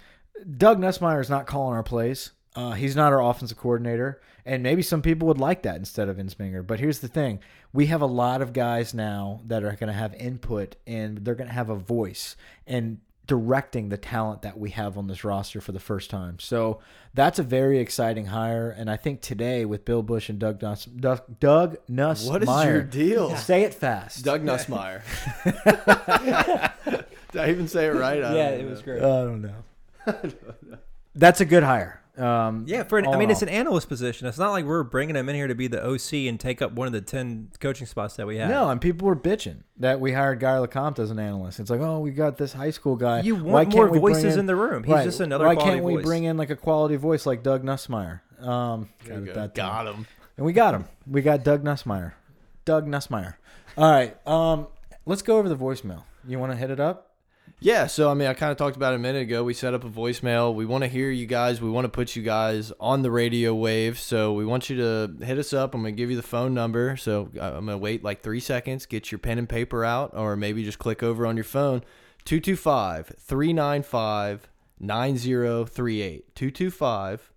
Doug 0.57 0.79
Nussmeier 0.79 1.21
is 1.21 1.29
not 1.29 1.45
calling 1.45 1.75
our 1.75 1.83
plays. 1.83 2.31
Uh, 2.59 2.71
he's 2.73 2.95
not 2.95 3.13
our 3.13 3.21
offensive 3.21 3.57
coordinator, 3.57 4.19
and 4.45 4.61
maybe 4.63 4.81
some 4.81 5.01
people 5.01 5.27
would 5.27 5.39
like 5.39 5.63
that 5.63 5.77
instead 5.77 6.09
of 6.09 6.17
Ensminger. 6.17 6.65
But 6.65 6.79
here's 6.79 6.99
the 6.99 7.07
thing: 7.07 7.39
we 7.73 7.85
have 7.87 8.01
a 8.01 8.05
lot 8.07 8.41
of 8.41 8.51
guys 8.53 8.93
now 8.93 9.41
that 9.47 9.63
are 9.63 9.71
going 9.75 9.87
to 9.87 9.93
have 9.93 10.13
input, 10.15 10.75
and 10.85 11.19
they're 11.19 11.35
going 11.35 11.47
to 11.47 11.53
have 11.53 11.69
a 11.69 11.75
voice 11.75 12.35
and 12.67 12.99
directing 13.27 13.89
the 13.89 13.97
talent 13.97 14.41
that 14.41 14.57
we 14.57 14.71
have 14.71 14.97
on 14.97 15.05
this 15.05 15.23
roster 15.23 15.61
for 15.61 15.71
the 15.71 15.79
first 15.79 16.09
time. 16.09 16.39
So 16.39 16.79
that's 17.13 17.37
a 17.37 17.43
very 17.43 17.77
exciting 17.77 18.25
hire, 18.25 18.71
and 18.71 18.89
I 18.89 18.97
think 18.97 19.21
today 19.21 19.65
with 19.65 19.85
Bill 19.85 20.01
Busch 20.01 20.29
and 20.29 20.39
Doug 20.39 20.61
Nuss, 20.63 20.85
Doug, 20.85 21.21
Doug 21.39 21.77
Nussmeier, 21.87 22.27
What 22.29 22.43
is 22.43 22.65
your 22.65 22.81
deal? 22.81 23.35
Say 23.37 23.61
it 23.63 23.73
fast. 23.75 24.25
Doug 24.25 24.43
Nussmeier. 24.43 25.03
Did 27.31 27.41
I 27.41 27.49
even 27.51 27.67
say 27.67 27.85
it 27.85 27.93
right? 27.93 28.23
I 28.23 28.35
Yeah, 28.35 28.49
don't 28.51 28.59
it 28.59 28.63
know. 28.63 28.69
was 28.71 28.81
great. 28.81 28.97
I 28.97 29.01
don't 29.23 29.41
know. 29.43 29.55
That's 31.15 31.41
a 31.41 31.45
good 31.45 31.61
hire. 31.63 32.01
Um, 32.19 32.65
Yeah, 32.67 32.83
for 32.83 32.97
an, 32.99 33.07
I 33.07 33.11
mean, 33.13 33.23
in 33.23 33.29
it's 33.31 33.41
an 33.41 33.49
analyst 33.49 33.87
position. 33.87 34.27
It's 34.27 34.37
not 34.37 34.51
like 34.51 34.65
we're 34.65 34.83
bringing 34.83 35.15
him 35.15 35.29
in 35.29 35.35
here 35.35 35.47
to 35.47 35.55
be 35.55 35.67
the 35.67 35.83
OC 35.85 36.27
and 36.27 36.39
take 36.39 36.61
up 36.61 36.73
one 36.73 36.85
of 36.87 36.93
the 36.93 37.01
ten 37.01 37.49
coaching 37.59 37.87
spots 37.87 38.15
that 38.17 38.27
we 38.27 38.37
have. 38.37 38.49
No, 38.49 38.69
and 38.69 38.81
people 38.81 39.07
were 39.07 39.15
bitching 39.15 39.63
that 39.77 39.99
we 39.99 40.11
hired 40.11 40.39
Guy 40.39 40.57
LeCompte 40.57 40.99
as 40.99 41.11
an 41.11 41.19
analyst. 41.19 41.59
It's 41.59 41.69
like, 41.69 41.79
oh, 41.81 41.99
we 41.99 42.11
got 42.11 42.37
this 42.37 42.51
high 42.53 42.71
school 42.71 42.95
guy. 42.97 43.21
you 43.21 43.35
Why 43.35 43.63
want 43.63 43.65
can't 43.71 43.75
more 43.75 43.85
we 43.89 43.99
bring 43.99 44.15
voices 44.15 44.33
in, 44.33 44.41
in 44.41 44.45
the 44.47 44.55
room. 44.55 44.83
He's 44.83 44.93
Right. 44.93 45.03
just 45.05 45.19
another. 45.21 45.45
Why 45.45 45.55
quality 45.55 45.75
can't 45.75 45.85
we 45.85 45.93
voice. 45.95 46.05
bring 46.05 46.23
in 46.25 46.35
like 46.37 46.49
a 46.49 46.55
quality 46.55 46.97
voice 46.97 47.25
like 47.25 47.41
Doug 47.41 47.63
Nussmeier? 47.63 48.19
Um, 48.41 48.89
got 49.05 49.19
you 49.19 49.25
go. 49.25 49.33
that. 49.33 49.55
Got 49.55 49.87
him. 49.87 50.07
and 50.37 50.45
we 50.45 50.53
got 50.53 50.73
him. 50.73 50.85
We 51.07 51.21
got 51.21 51.43
Doug 51.43 51.63
Nussmeier. 51.63 52.13
Doug 52.65 52.85
Nussmeier. 52.87 53.35
All 53.77 53.89
right. 53.91 54.15
Um, 54.27 54.67
let's 55.05 55.21
go 55.21 55.37
over 55.37 55.47
the 55.49 55.55
voicemail. 55.57 56.03
You 56.27 56.37
want 56.39 56.51
to 56.51 56.57
hit 56.57 56.69
it 56.69 56.79
up? 56.79 57.08
Yeah, 57.61 57.87
so 57.87 58.09
I 58.09 58.13
mean, 58.13 58.29
I 58.29 58.33
kind 58.33 58.53
of 58.53 58.57
talked 58.57 58.77
about 58.77 58.93
it 58.93 58.97
a 58.97 58.99
minute 58.99 59.23
ago. 59.23 59.43
We 59.43 59.53
set 59.53 59.73
up 59.73 59.83
a 59.83 59.89
voicemail. 59.89 60.55
We 60.55 60.65
want 60.65 60.85
to 60.85 60.87
hear 60.87 61.09
you 61.11 61.25
guys. 61.25 61.61
We 61.61 61.69
want 61.69 61.83
to 61.83 61.89
put 61.89 62.15
you 62.15 62.23
guys 62.23 62.71
on 62.79 63.01
the 63.01 63.11
radio 63.11 63.53
wave. 63.53 63.99
So 63.99 64.31
we 64.31 64.45
want 64.45 64.69
you 64.69 64.77
to 64.77 65.25
hit 65.25 65.37
us 65.37 65.51
up. 65.51 65.75
I'm 65.75 65.81
going 65.81 65.93
to 65.93 65.97
give 65.97 66.09
you 66.09 66.15
the 66.15 66.21
phone 66.21 66.53
number. 66.53 66.95
So 66.95 67.29
I'm 67.33 67.65
going 67.65 67.67
to 67.67 67.77
wait 67.77 68.01
like 68.01 68.21
three 68.21 68.39
seconds, 68.39 68.85
get 68.85 69.11
your 69.11 69.19
pen 69.19 69.37
and 69.37 69.49
paper 69.49 69.83
out, 69.83 70.15
or 70.15 70.37
maybe 70.37 70.63
just 70.63 70.79
click 70.79 71.03
over 71.03 71.27
on 71.27 71.35
your 71.35 71.43
phone 71.43 71.83
225 72.23 73.15
395 73.19 74.47
9038. 74.79 76.35
225 76.35 77.33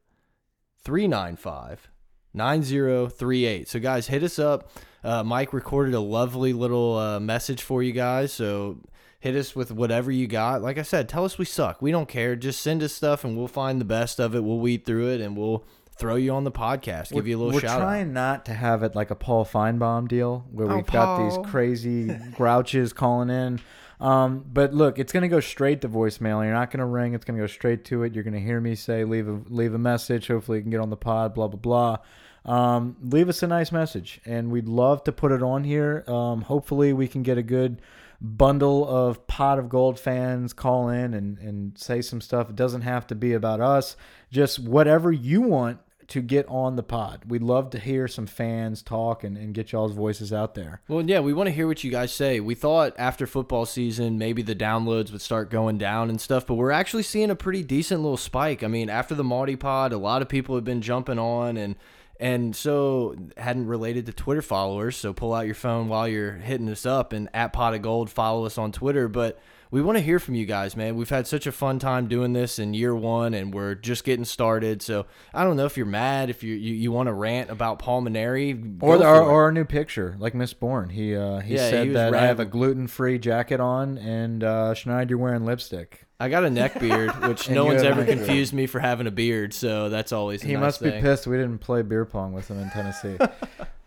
395 0.84 1.88
9038. 2.34 3.68
So, 3.68 3.80
guys, 3.80 4.06
hit 4.06 4.22
us 4.22 4.38
up. 4.38 4.70
Uh, 5.02 5.24
Mike 5.24 5.52
recorded 5.52 5.94
a 5.94 6.00
lovely 6.00 6.52
little 6.52 6.96
uh, 6.96 7.18
message 7.18 7.62
for 7.62 7.82
you 7.82 7.92
guys. 7.92 8.32
So, 8.32 8.78
hit 9.22 9.36
us 9.36 9.54
with 9.54 9.70
whatever 9.70 10.10
you 10.10 10.26
got. 10.26 10.62
Like 10.62 10.78
I 10.78 10.82
said, 10.82 11.08
tell 11.08 11.24
us 11.24 11.38
we 11.38 11.44
suck. 11.44 11.80
We 11.80 11.92
don't 11.92 12.08
care. 12.08 12.34
Just 12.34 12.60
send 12.60 12.82
us 12.82 12.92
stuff 12.92 13.24
and 13.24 13.36
we'll 13.36 13.46
find 13.46 13.80
the 13.80 13.84
best 13.84 14.18
of 14.18 14.34
it. 14.34 14.42
We'll 14.42 14.58
weed 14.58 14.84
through 14.84 15.10
it 15.12 15.20
and 15.20 15.36
we'll 15.36 15.62
throw 15.96 16.16
you 16.16 16.32
on 16.32 16.42
the 16.42 16.50
podcast, 16.50 17.12
give 17.12 17.28
you 17.28 17.36
a 17.36 17.38
little 17.38 17.52
We're 17.54 17.60
shout 17.60 17.78
trying 17.78 18.12
not 18.12 18.44
to 18.46 18.52
have 18.52 18.82
it 18.82 18.96
like 18.96 19.12
a 19.12 19.14
Paul 19.14 19.44
Finebaum 19.44 20.08
deal 20.08 20.44
where 20.50 20.68
Oh, 20.68 20.74
we've 20.74 20.86
got 20.86 21.22
these 21.22 21.38
crazy 21.46 22.12
grouches 22.36 22.92
calling 22.92 23.30
in. 23.30 23.60
Um, 24.00 24.44
but 24.52 24.74
look, 24.74 24.98
it's 24.98 25.12
going 25.12 25.22
to 25.22 25.28
go 25.28 25.38
straight 25.38 25.82
to 25.82 25.88
voicemail. 25.88 26.42
You're 26.42 26.52
not 26.54 26.72
going 26.72 26.80
to 26.80 26.86
ring. 26.86 27.14
It's 27.14 27.24
going 27.24 27.36
to 27.36 27.44
go 27.44 27.46
straight 27.46 27.84
to 27.84 28.02
it. 28.02 28.16
You're 28.16 28.24
going 28.24 28.34
to 28.34 28.40
hear 28.40 28.60
me 28.60 28.74
say, 28.74 29.04
leave 29.04 29.28
a 29.28 29.40
leave 29.48 29.72
a 29.72 29.78
message. 29.78 30.26
Hopefully, 30.26 30.58
you 30.58 30.62
can 30.62 30.72
get 30.72 30.80
on 30.80 30.90
the 30.90 30.96
pod. 30.96 31.32
Blah 31.34 31.46
blah 31.46 31.60
blah. 31.60 31.98
Um, 32.44 32.96
leave 33.00 33.28
us 33.28 33.40
a 33.44 33.46
nice 33.46 33.70
message, 33.70 34.20
and 34.26 34.50
we'd 34.50 34.66
love 34.66 35.04
to 35.04 35.12
put 35.12 35.30
it 35.30 35.44
on 35.44 35.62
here. 35.62 36.02
Um, 36.08 36.42
hopefully, 36.42 36.92
we 36.92 37.06
can 37.06 37.22
get 37.22 37.38
a 37.38 37.42
good 37.44 37.80
bundle 38.22 38.88
of 38.88 39.26
pot 39.26 39.58
of 39.58 39.68
gold 39.68 39.98
fans 39.98 40.52
call 40.52 40.88
in 40.88 41.12
and 41.12 41.38
and 41.38 41.76
say 41.76 42.00
some 42.00 42.20
stuff. 42.20 42.48
It 42.48 42.56
doesn't 42.56 42.82
have 42.82 43.06
to 43.08 43.14
be 43.14 43.32
about 43.32 43.60
us. 43.60 43.96
Just 44.30 44.60
whatever 44.60 45.10
you 45.10 45.42
want 45.42 45.80
to 46.08 46.20
get 46.20 46.46
on 46.46 46.76
the 46.76 46.82
pod. 46.82 47.22
We'd 47.26 47.42
love 47.42 47.70
to 47.70 47.78
hear 47.78 48.06
some 48.06 48.26
fans 48.26 48.82
talk 48.82 49.24
and, 49.24 49.36
and 49.36 49.54
get 49.54 49.72
y'all's 49.72 49.94
voices 49.94 50.32
out 50.32 50.54
there. 50.54 50.82
Well, 50.86 51.02
yeah, 51.02 51.20
we 51.20 51.32
want 51.32 51.46
to 51.46 51.52
hear 51.52 51.66
what 51.66 51.82
you 51.82 51.90
guys 51.90 52.12
say. 52.12 52.38
We 52.38 52.54
thought 52.54 52.94
after 52.98 53.26
football 53.26 53.64
season, 53.64 54.18
maybe 54.18 54.42
the 54.42 54.54
downloads 54.54 55.10
would 55.10 55.22
start 55.22 55.50
going 55.50 55.78
down 55.78 56.10
and 56.10 56.20
stuff, 56.20 56.46
but 56.46 56.54
we're 56.54 56.70
actually 56.70 57.04
seeing 57.04 57.30
a 57.30 57.34
pretty 57.34 57.62
decent 57.62 58.02
little 58.02 58.18
spike. 58.18 58.62
I 58.62 58.66
mean, 58.66 58.90
after 58.90 59.14
the 59.14 59.22
Malty 59.22 59.58
Pod, 59.58 59.92
a 59.92 59.98
lot 59.98 60.20
of 60.20 60.28
people 60.28 60.54
have 60.54 60.64
been 60.64 60.82
jumping 60.82 61.18
on 61.18 61.56
and 61.56 61.76
and 62.22 62.54
so 62.54 63.16
hadn't 63.36 63.66
related 63.66 64.06
to 64.06 64.12
Twitter 64.12 64.42
followers. 64.42 64.96
So 64.96 65.12
pull 65.12 65.34
out 65.34 65.44
your 65.44 65.56
phone 65.56 65.88
while 65.88 66.06
you're 66.06 66.34
hitting 66.34 66.68
us 66.68 66.86
up 66.86 67.12
and 67.12 67.28
at 67.34 67.52
Pot 67.52 67.74
of 67.74 67.82
Gold, 67.82 68.10
follow 68.10 68.46
us 68.46 68.56
on 68.56 68.70
Twitter. 68.70 69.08
But 69.08 69.40
we 69.72 69.80
want 69.80 69.96
to 69.96 70.04
hear 70.04 70.18
from 70.18 70.34
you 70.34 70.44
guys, 70.44 70.76
man. 70.76 70.96
We've 70.96 71.08
had 71.08 71.26
such 71.26 71.46
a 71.46 71.52
fun 71.52 71.78
time 71.78 72.06
doing 72.06 72.34
this 72.34 72.58
in 72.58 72.74
year 72.74 72.94
one, 72.94 73.32
and 73.32 73.52
we're 73.54 73.74
just 73.74 74.04
getting 74.04 74.26
started. 74.26 74.82
So 74.82 75.06
I 75.32 75.42
don't 75.44 75.56
know 75.56 75.64
if 75.64 75.76
you're 75.78 75.86
mad, 75.86 76.28
if 76.30 76.44
you 76.44 76.54
you, 76.54 76.74
you 76.74 76.92
want 76.92 77.06
to 77.08 77.12
rant 77.14 77.50
about 77.50 77.78
pulmonary, 77.78 78.52
Or, 78.80 78.98
the, 78.98 79.04
for 79.04 79.08
or, 79.22 79.44
our 79.44 79.50
new 79.52 79.64
picture, 79.64 80.14
like 80.18 80.34
Miss 80.34 80.52
Bourne. 80.52 80.90
He 80.90 81.16
uh, 81.16 81.40
he 81.40 81.54
Yeah, 81.54 81.70
said 81.70 81.86
he 81.88 81.92
that 81.94 82.14
I 82.14 82.26
have 82.26 82.38
a 82.38 82.44
gluten 82.44 82.86
free 82.86 83.18
jacket 83.18 83.60
on, 83.60 83.96
and 83.96 84.44
uh, 84.44 84.74
Schneid, 84.74 85.08
you're 85.08 85.18
wearing 85.18 85.44
lipstick. 85.46 86.06
I 86.20 86.28
got 86.28 86.44
a 86.44 86.50
neck 86.50 86.78
beard, 86.78 87.10
which 87.26 87.48
no 87.48 87.64
one's 87.64 87.82
ever 87.82 88.04
confused 88.04 88.52
me 88.52 88.66
for 88.66 88.78
having 88.78 89.06
a 89.06 89.10
beard, 89.10 89.54
so 89.54 89.88
that's 89.88 90.12
always 90.12 90.42
He 90.42 90.52
nice 90.52 90.60
must 90.60 90.80
thing. 90.80 90.92
be 90.96 91.00
pissed 91.00 91.26
we 91.26 91.36
didn't 91.38 91.58
play 91.58 91.80
beer 91.82 92.04
pong 92.04 92.32
with 92.34 92.48
him 92.48 92.60
in 92.60 92.68
Tennessee. 92.70 93.16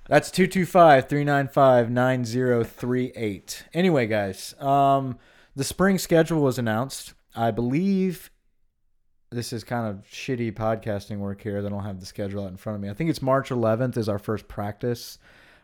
That's 0.08 0.30
225 0.30 1.10
395 1.10 1.90
9038. 1.90 3.66
Anyway, 3.74 4.08
guys, 4.08 4.54
um, 4.60 5.18
the 5.56 5.64
spring 5.64 5.98
schedule 5.98 6.42
was 6.42 6.58
announced. 6.60 7.14
I 7.36 7.52
believe 7.52 8.32
this 9.32 9.54
is 9.54 9.64
kind 9.64 9.88
of 9.88 10.04
shitty 10.10 10.54
podcasting 10.54 11.18
work 11.18 11.42
here. 11.42 11.62
They 11.62 11.70
don't 11.70 11.84
have 11.84 12.00
the 12.00 12.06
schedule 12.06 12.44
out 12.44 12.52
in 12.52 12.58
front 12.58 12.76
of 12.76 12.82
me. 12.82 12.90
I 12.90 12.94
think 12.94 13.10
it's 13.10 13.22
March 13.22 13.50
11th 13.50 13.98
is 13.98 14.10
our 14.10 14.20
first 14.20 14.48
practice. 14.48 15.18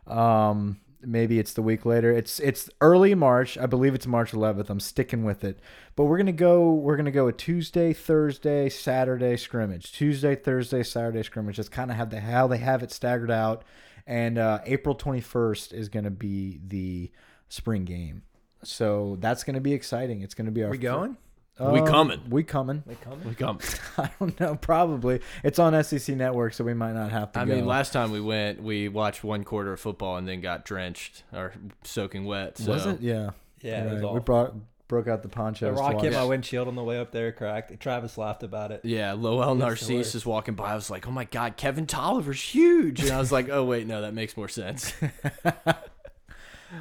Um, 0.08 0.80
maybe 1.02 1.40
it's 1.40 1.54
the 1.54 1.62
week 1.62 1.86
later. 1.86 2.12
It's 2.12 2.40
it's 2.40 2.70
early 2.80 3.16
March. 3.16 3.58
I 3.58 3.66
believe 3.66 3.96
it's 3.96 4.08
March 4.08 4.32
11th. 4.32 4.70
I'm 4.70 4.80
sticking 4.80 5.24
with 5.24 5.44
it. 5.44 5.60
But 5.96 6.06
we're 6.06 6.18
gonna 6.18 6.32
go. 6.32 6.74
We're 6.74 6.98
gonna 6.98 7.12
go 7.12 7.28
a 7.28 7.34
Tuesday, 7.34 7.94
Thursday, 7.94 8.70
Saturday 8.70 9.38
scrimmage. 9.38 9.92
Tuesday, 9.92 10.36
Thursday, 10.36 10.84
Saturday 10.84 11.24
scrimmage. 11.24 11.58
That's 11.58 11.70
kind 11.70 11.92
of 11.92 11.98
how 11.98 12.06
they 12.06 12.20
how 12.20 12.48
they 12.48 12.58
have 12.58 12.84
it 12.84 12.92
staggered 12.92 13.32
out. 13.32 13.64
And 14.08 14.38
uh, 14.38 14.60
April 14.66 14.96
21st 14.96 15.74
is 15.74 15.90
gonna 15.90 16.12
be 16.12 16.60
the 16.66 17.12
spring 17.50 17.86
game. 17.86 18.24
So 18.64 19.18
that's 19.20 19.44
gonna 19.44 19.62
be 19.62 19.74
exciting. 19.74 20.22
It's 20.22 20.34
gonna 20.34 20.52
be 20.52 20.64
our 20.64 20.70
we 20.70 20.78
going? 20.78 21.18
We 21.60 21.80
Um, 21.80 21.86
coming. 21.86 22.22
We 22.30 22.44
coming. 22.44 22.84
We 22.88 22.96
coming? 22.96 23.28
We 23.28 23.36
come. 23.36 23.60
I 23.98 24.10
don't 24.20 24.40
know. 24.40 24.56
Probably 24.56 25.22
it's 25.44 25.60
on 25.60 25.82
SEC 25.84 26.16
Network, 26.16 26.54
so 26.54 26.64
we 26.64 26.74
might 26.74 26.94
not 26.94 27.12
have 27.12 27.32
to. 27.34 27.40
I 27.40 27.46
go. 27.46 27.56
mean, 27.56 27.66
last 27.66 27.94
time 27.94 28.12
we 28.12 28.22
went, 28.22 28.64
we 28.64 28.88
watched 28.88 29.24
one 29.24 29.44
quarter 29.44 29.74
of 29.74 29.80
football 29.80 30.18
and 30.18 30.28
then 30.28 30.42
got 30.42 30.66
drenched 30.66 31.24
or 31.34 31.54
soaking 31.84 32.26
wet. 32.26 32.58
So. 32.58 32.72
was 32.72 32.86
it? 32.86 33.02
Yeah. 33.02 33.32
Yeah, 33.62 33.84
it 33.84 34.02
was 34.02 34.14
We 34.14 34.20
brought 34.22 34.56
broke 34.92 35.08
out 35.08 35.24
the 35.24 35.30
ponchos. 35.30 35.60
The 35.62 35.68
to 35.68 35.74
rock 35.74 36.02
hit 36.02 36.14
my 36.14 36.26
windshield 36.26 36.68
on 36.68 36.76
the 36.76 36.84
way 36.84 37.00
up 37.00 37.12
there, 37.12 37.32
cracked. 37.32 37.80
Travis 37.80 38.18
laughed 38.18 38.44
about 38.44 38.72
it. 38.72 38.82
Yeah, 38.84 39.14
Lowell 39.14 39.54
It's 39.54 39.60
Narcisse 39.60 40.16
is 40.16 40.26
walking 40.26 40.54
by. 40.56 40.72
I 40.72 40.76
was 40.76 40.90
like, 40.90 41.08
"Oh 41.08 41.12
my 41.12 41.26
God, 41.26 41.58
Kevin 41.58 41.88
Toliver's 41.88 42.42
huge!" 42.42 43.02
And 43.02 43.12
I 43.12 43.18
was 43.20 43.32
like, 43.32 43.50
"Oh 43.50 43.64
wait, 43.64 43.88
no, 43.88 44.02
that 44.02 44.14
makes 44.14 44.36
more 44.36 44.50
sense." 44.50 44.94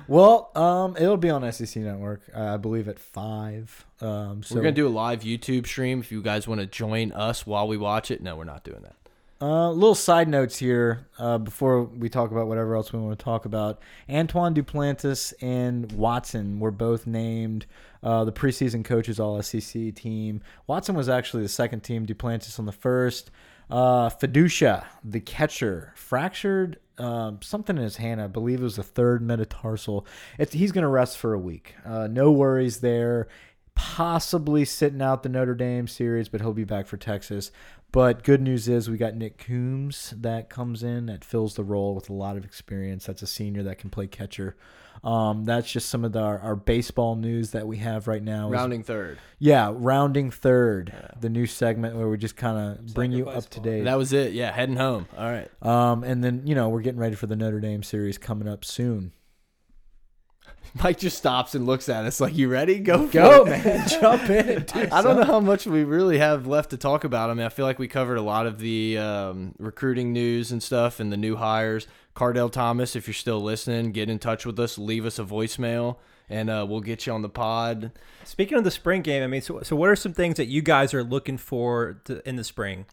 Well, 0.08 0.50
um, 0.54 0.96
it'll 0.96 1.16
be 1.16 1.30
on 1.30 1.50
SEC 1.52 1.82
Network, 1.82 2.22
uh, 2.34 2.54
I 2.54 2.56
believe, 2.56 2.88
at 2.88 2.98
five. 2.98 3.86
Um, 4.00 4.42
so 4.42 4.54
we're 4.54 4.62
gonna 4.62 4.72
do 4.72 4.86
a 4.86 4.88
live 4.88 5.20
YouTube 5.20 5.66
stream 5.66 6.00
if 6.00 6.10
you 6.10 6.22
guys 6.22 6.48
want 6.48 6.60
to 6.60 6.66
join 6.66 7.12
us 7.12 7.46
while 7.46 7.68
we 7.68 7.76
watch 7.76 8.10
it. 8.10 8.22
No, 8.22 8.36
we're 8.36 8.44
not 8.44 8.64
doing 8.64 8.82
that. 8.82 8.96
Uh, 9.42 9.70
little 9.70 9.94
side 9.94 10.28
notes 10.28 10.58
here 10.58 11.06
uh, 11.18 11.38
before 11.38 11.84
we 11.84 12.10
talk 12.10 12.30
about 12.30 12.46
whatever 12.46 12.76
else 12.76 12.92
we 12.92 12.98
want 12.98 13.18
to 13.18 13.24
talk 13.24 13.46
about. 13.46 13.80
Antoine 14.10 14.54
Duplantis 14.54 15.32
and 15.40 15.90
Watson 15.92 16.60
were 16.60 16.70
both 16.70 17.06
named 17.06 17.64
uh, 18.02 18.24
the 18.24 18.32
preseason 18.32 18.84
coaches 18.84 19.18
All 19.18 19.42
SEC 19.42 19.94
team. 19.94 20.42
Watson 20.66 20.94
was 20.94 21.08
actually 21.08 21.42
the 21.42 21.48
second 21.48 21.80
team. 21.80 22.06
Duplantis 22.06 22.58
on 22.58 22.66
the 22.66 22.72
first. 22.72 23.30
Uh, 23.70 24.10
Feduccia, 24.10 24.84
the 25.02 25.20
catcher, 25.20 25.92
fractured 25.96 26.78
um, 27.00 27.40
something 27.42 27.76
in 27.76 27.82
his 27.82 27.96
hand. 27.96 28.20
I 28.20 28.26
believe 28.26 28.60
it 28.60 28.64
was 28.64 28.76
the 28.76 28.82
third 28.82 29.22
metatarsal. 29.22 30.06
It's, 30.38 30.52
he's 30.52 30.72
going 30.72 30.82
to 30.82 30.88
rest 30.88 31.18
for 31.18 31.32
a 31.32 31.38
week. 31.38 31.74
Uh, 31.84 32.06
no 32.06 32.30
worries 32.30 32.80
there. 32.80 33.28
Possibly 33.74 34.64
sitting 34.64 35.00
out 35.00 35.22
the 35.22 35.28
Notre 35.28 35.54
Dame 35.54 35.88
series, 35.88 36.28
but 36.28 36.40
he'll 36.40 36.52
be 36.52 36.64
back 36.64 36.86
for 36.86 36.96
Texas. 36.98 37.50
But 37.92 38.22
good 38.22 38.42
news 38.42 38.68
is 38.68 38.88
we 38.88 38.98
got 38.98 39.16
Nick 39.16 39.38
Coomes 39.38 40.14
that 40.20 40.50
comes 40.50 40.82
in 40.82 41.06
that 41.06 41.24
fills 41.24 41.54
the 41.54 41.64
role 41.64 41.94
with 41.94 42.08
a 42.08 42.12
lot 42.12 42.36
of 42.36 42.44
experience. 42.44 43.06
That's 43.06 43.22
a 43.22 43.26
senior 43.26 43.62
that 43.64 43.78
can 43.78 43.90
play 43.90 44.06
catcher. 44.06 44.56
Um, 45.02 45.44
that's 45.46 45.70
just 45.70 45.88
some 45.88 46.04
of 46.04 46.12
the, 46.12 46.20
our, 46.20 46.38
our 46.40 46.54
baseball 46.56 47.16
news 47.16 47.52
that 47.52 47.66
we 47.66 47.78
have 47.78 48.06
right 48.06 48.22
now. 48.22 48.48
is- 48.48 48.52
Rounding 48.52 48.82
third. 48.82 49.18
yeah, 49.38 49.72
rounding 49.74 50.30
third, 50.30 50.92
the 51.18 51.30
new 51.30 51.46
segment 51.46 51.96
where 51.96 52.06
we 52.08 52.18
just 52.18 52.36
kind 52.36 52.58
of 52.78 52.92
bring 52.94 53.10
you 53.10 53.28
up 53.28 53.48
to 53.50 53.60
date. 53.60 53.84
That 53.84 53.96
was 53.96 54.12
it. 54.12 54.32
Yeah, 54.32 54.52
heading 54.52 54.76
home. 54.76 55.08
All 55.16 55.24
right. 55.30 55.48
Um, 55.62 56.04
and 56.04 56.22
then 56.22 56.42
you 56.46 56.54
know 56.54 56.68
we're 56.68 56.82
getting 56.82 57.00
ready 57.00 57.14
for 57.16 57.26
the 57.26 57.36
Notre 57.36 57.60
Dame 57.60 57.82
series 57.82 58.18
coming 58.18 58.46
up 58.46 58.62
soon. 58.64 59.12
Mike 60.84 60.98
just 60.98 61.16
stops 61.18 61.54
and 61.56 61.66
looks 61.66 61.88
at 61.88 62.04
us 62.04 62.20
like, 62.20 62.36
"You 62.36 62.48
ready? 62.48 62.78
Go, 62.78 63.06
for 63.06 63.12
Go, 63.12 63.44
it." 63.46 63.64
man, 63.64 63.88
jump 64.00 64.28
in. 64.30 64.48
And 64.48 64.66
do 64.72 64.88
I 64.92 65.02
don't 65.02 65.16
know 65.16 65.24
how 65.24 65.40
much 65.40 65.66
we 65.66 65.82
really 65.84 66.18
have 66.18 66.46
left 66.46 66.70
to 66.70 66.76
talk 66.76 67.02
about. 67.04 67.30
I 67.30 67.34
mean, 67.34 67.44
I 67.46 67.48
feel 67.48 67.66
like 67.66 67.78
we 67.78 67.88
covered 67.88 68.16
a 68.18 68.22
lot 68.22 68.46
of 68.46 68.58
the 68.58 68.98
um, 68.98 69.54
recruiting 69.58 70.12
news 70.12 70.52
and 70.52 70.62
stuff 70.62 71.00
and 71.00 71.10
the 71.12 71.16
new 71.16 71.36
hires. 71.36 71.88
Kardell 72.20 72.52
Thomas, 72.52 72.94
if 72.96 73.06
you're 73.06 73.14
still 73.14 73.40
listening, 73.40 73.92
get 73.92 74.10
in 74.10 74.18
touch 74.18 74.44
with 74.44 74.60
us. 74.60 74.76
Leave 74.76 75.06
us 75.06 75.18
a 75.18 75.24
voicemail, 75.24 75.96
and 76.28 76.50
uh, 76.50 76.66
we'll 76.68 76.82
get 76.82 77.06
you 77.06 77.14
on 77.14 77.22
the 77.22 77.30
pod. 77.30 77.92
Speaking 78.24 78.58
of 78.58 78.64
the 78.64 78.70
spring 78.70 79.00
game, 79.00 79.22
I 79.22 79.26
mean, 79.26 79.40
so, 79.40 79.62
so 79.62 79.74
what 79.74 79.88
are 79.88 79.96
some 79.96 80.12
things 80.12 80.36
that 80.36 80.44
you 80.44 80.60
guys 80.60 80.92
are 80.92 81.02
looking 81.02 81.38
for 81.38 81.98
to, 82.04 82.28
in 82.28 82.36
the 82.36 82.44
spring? 82.44 82.84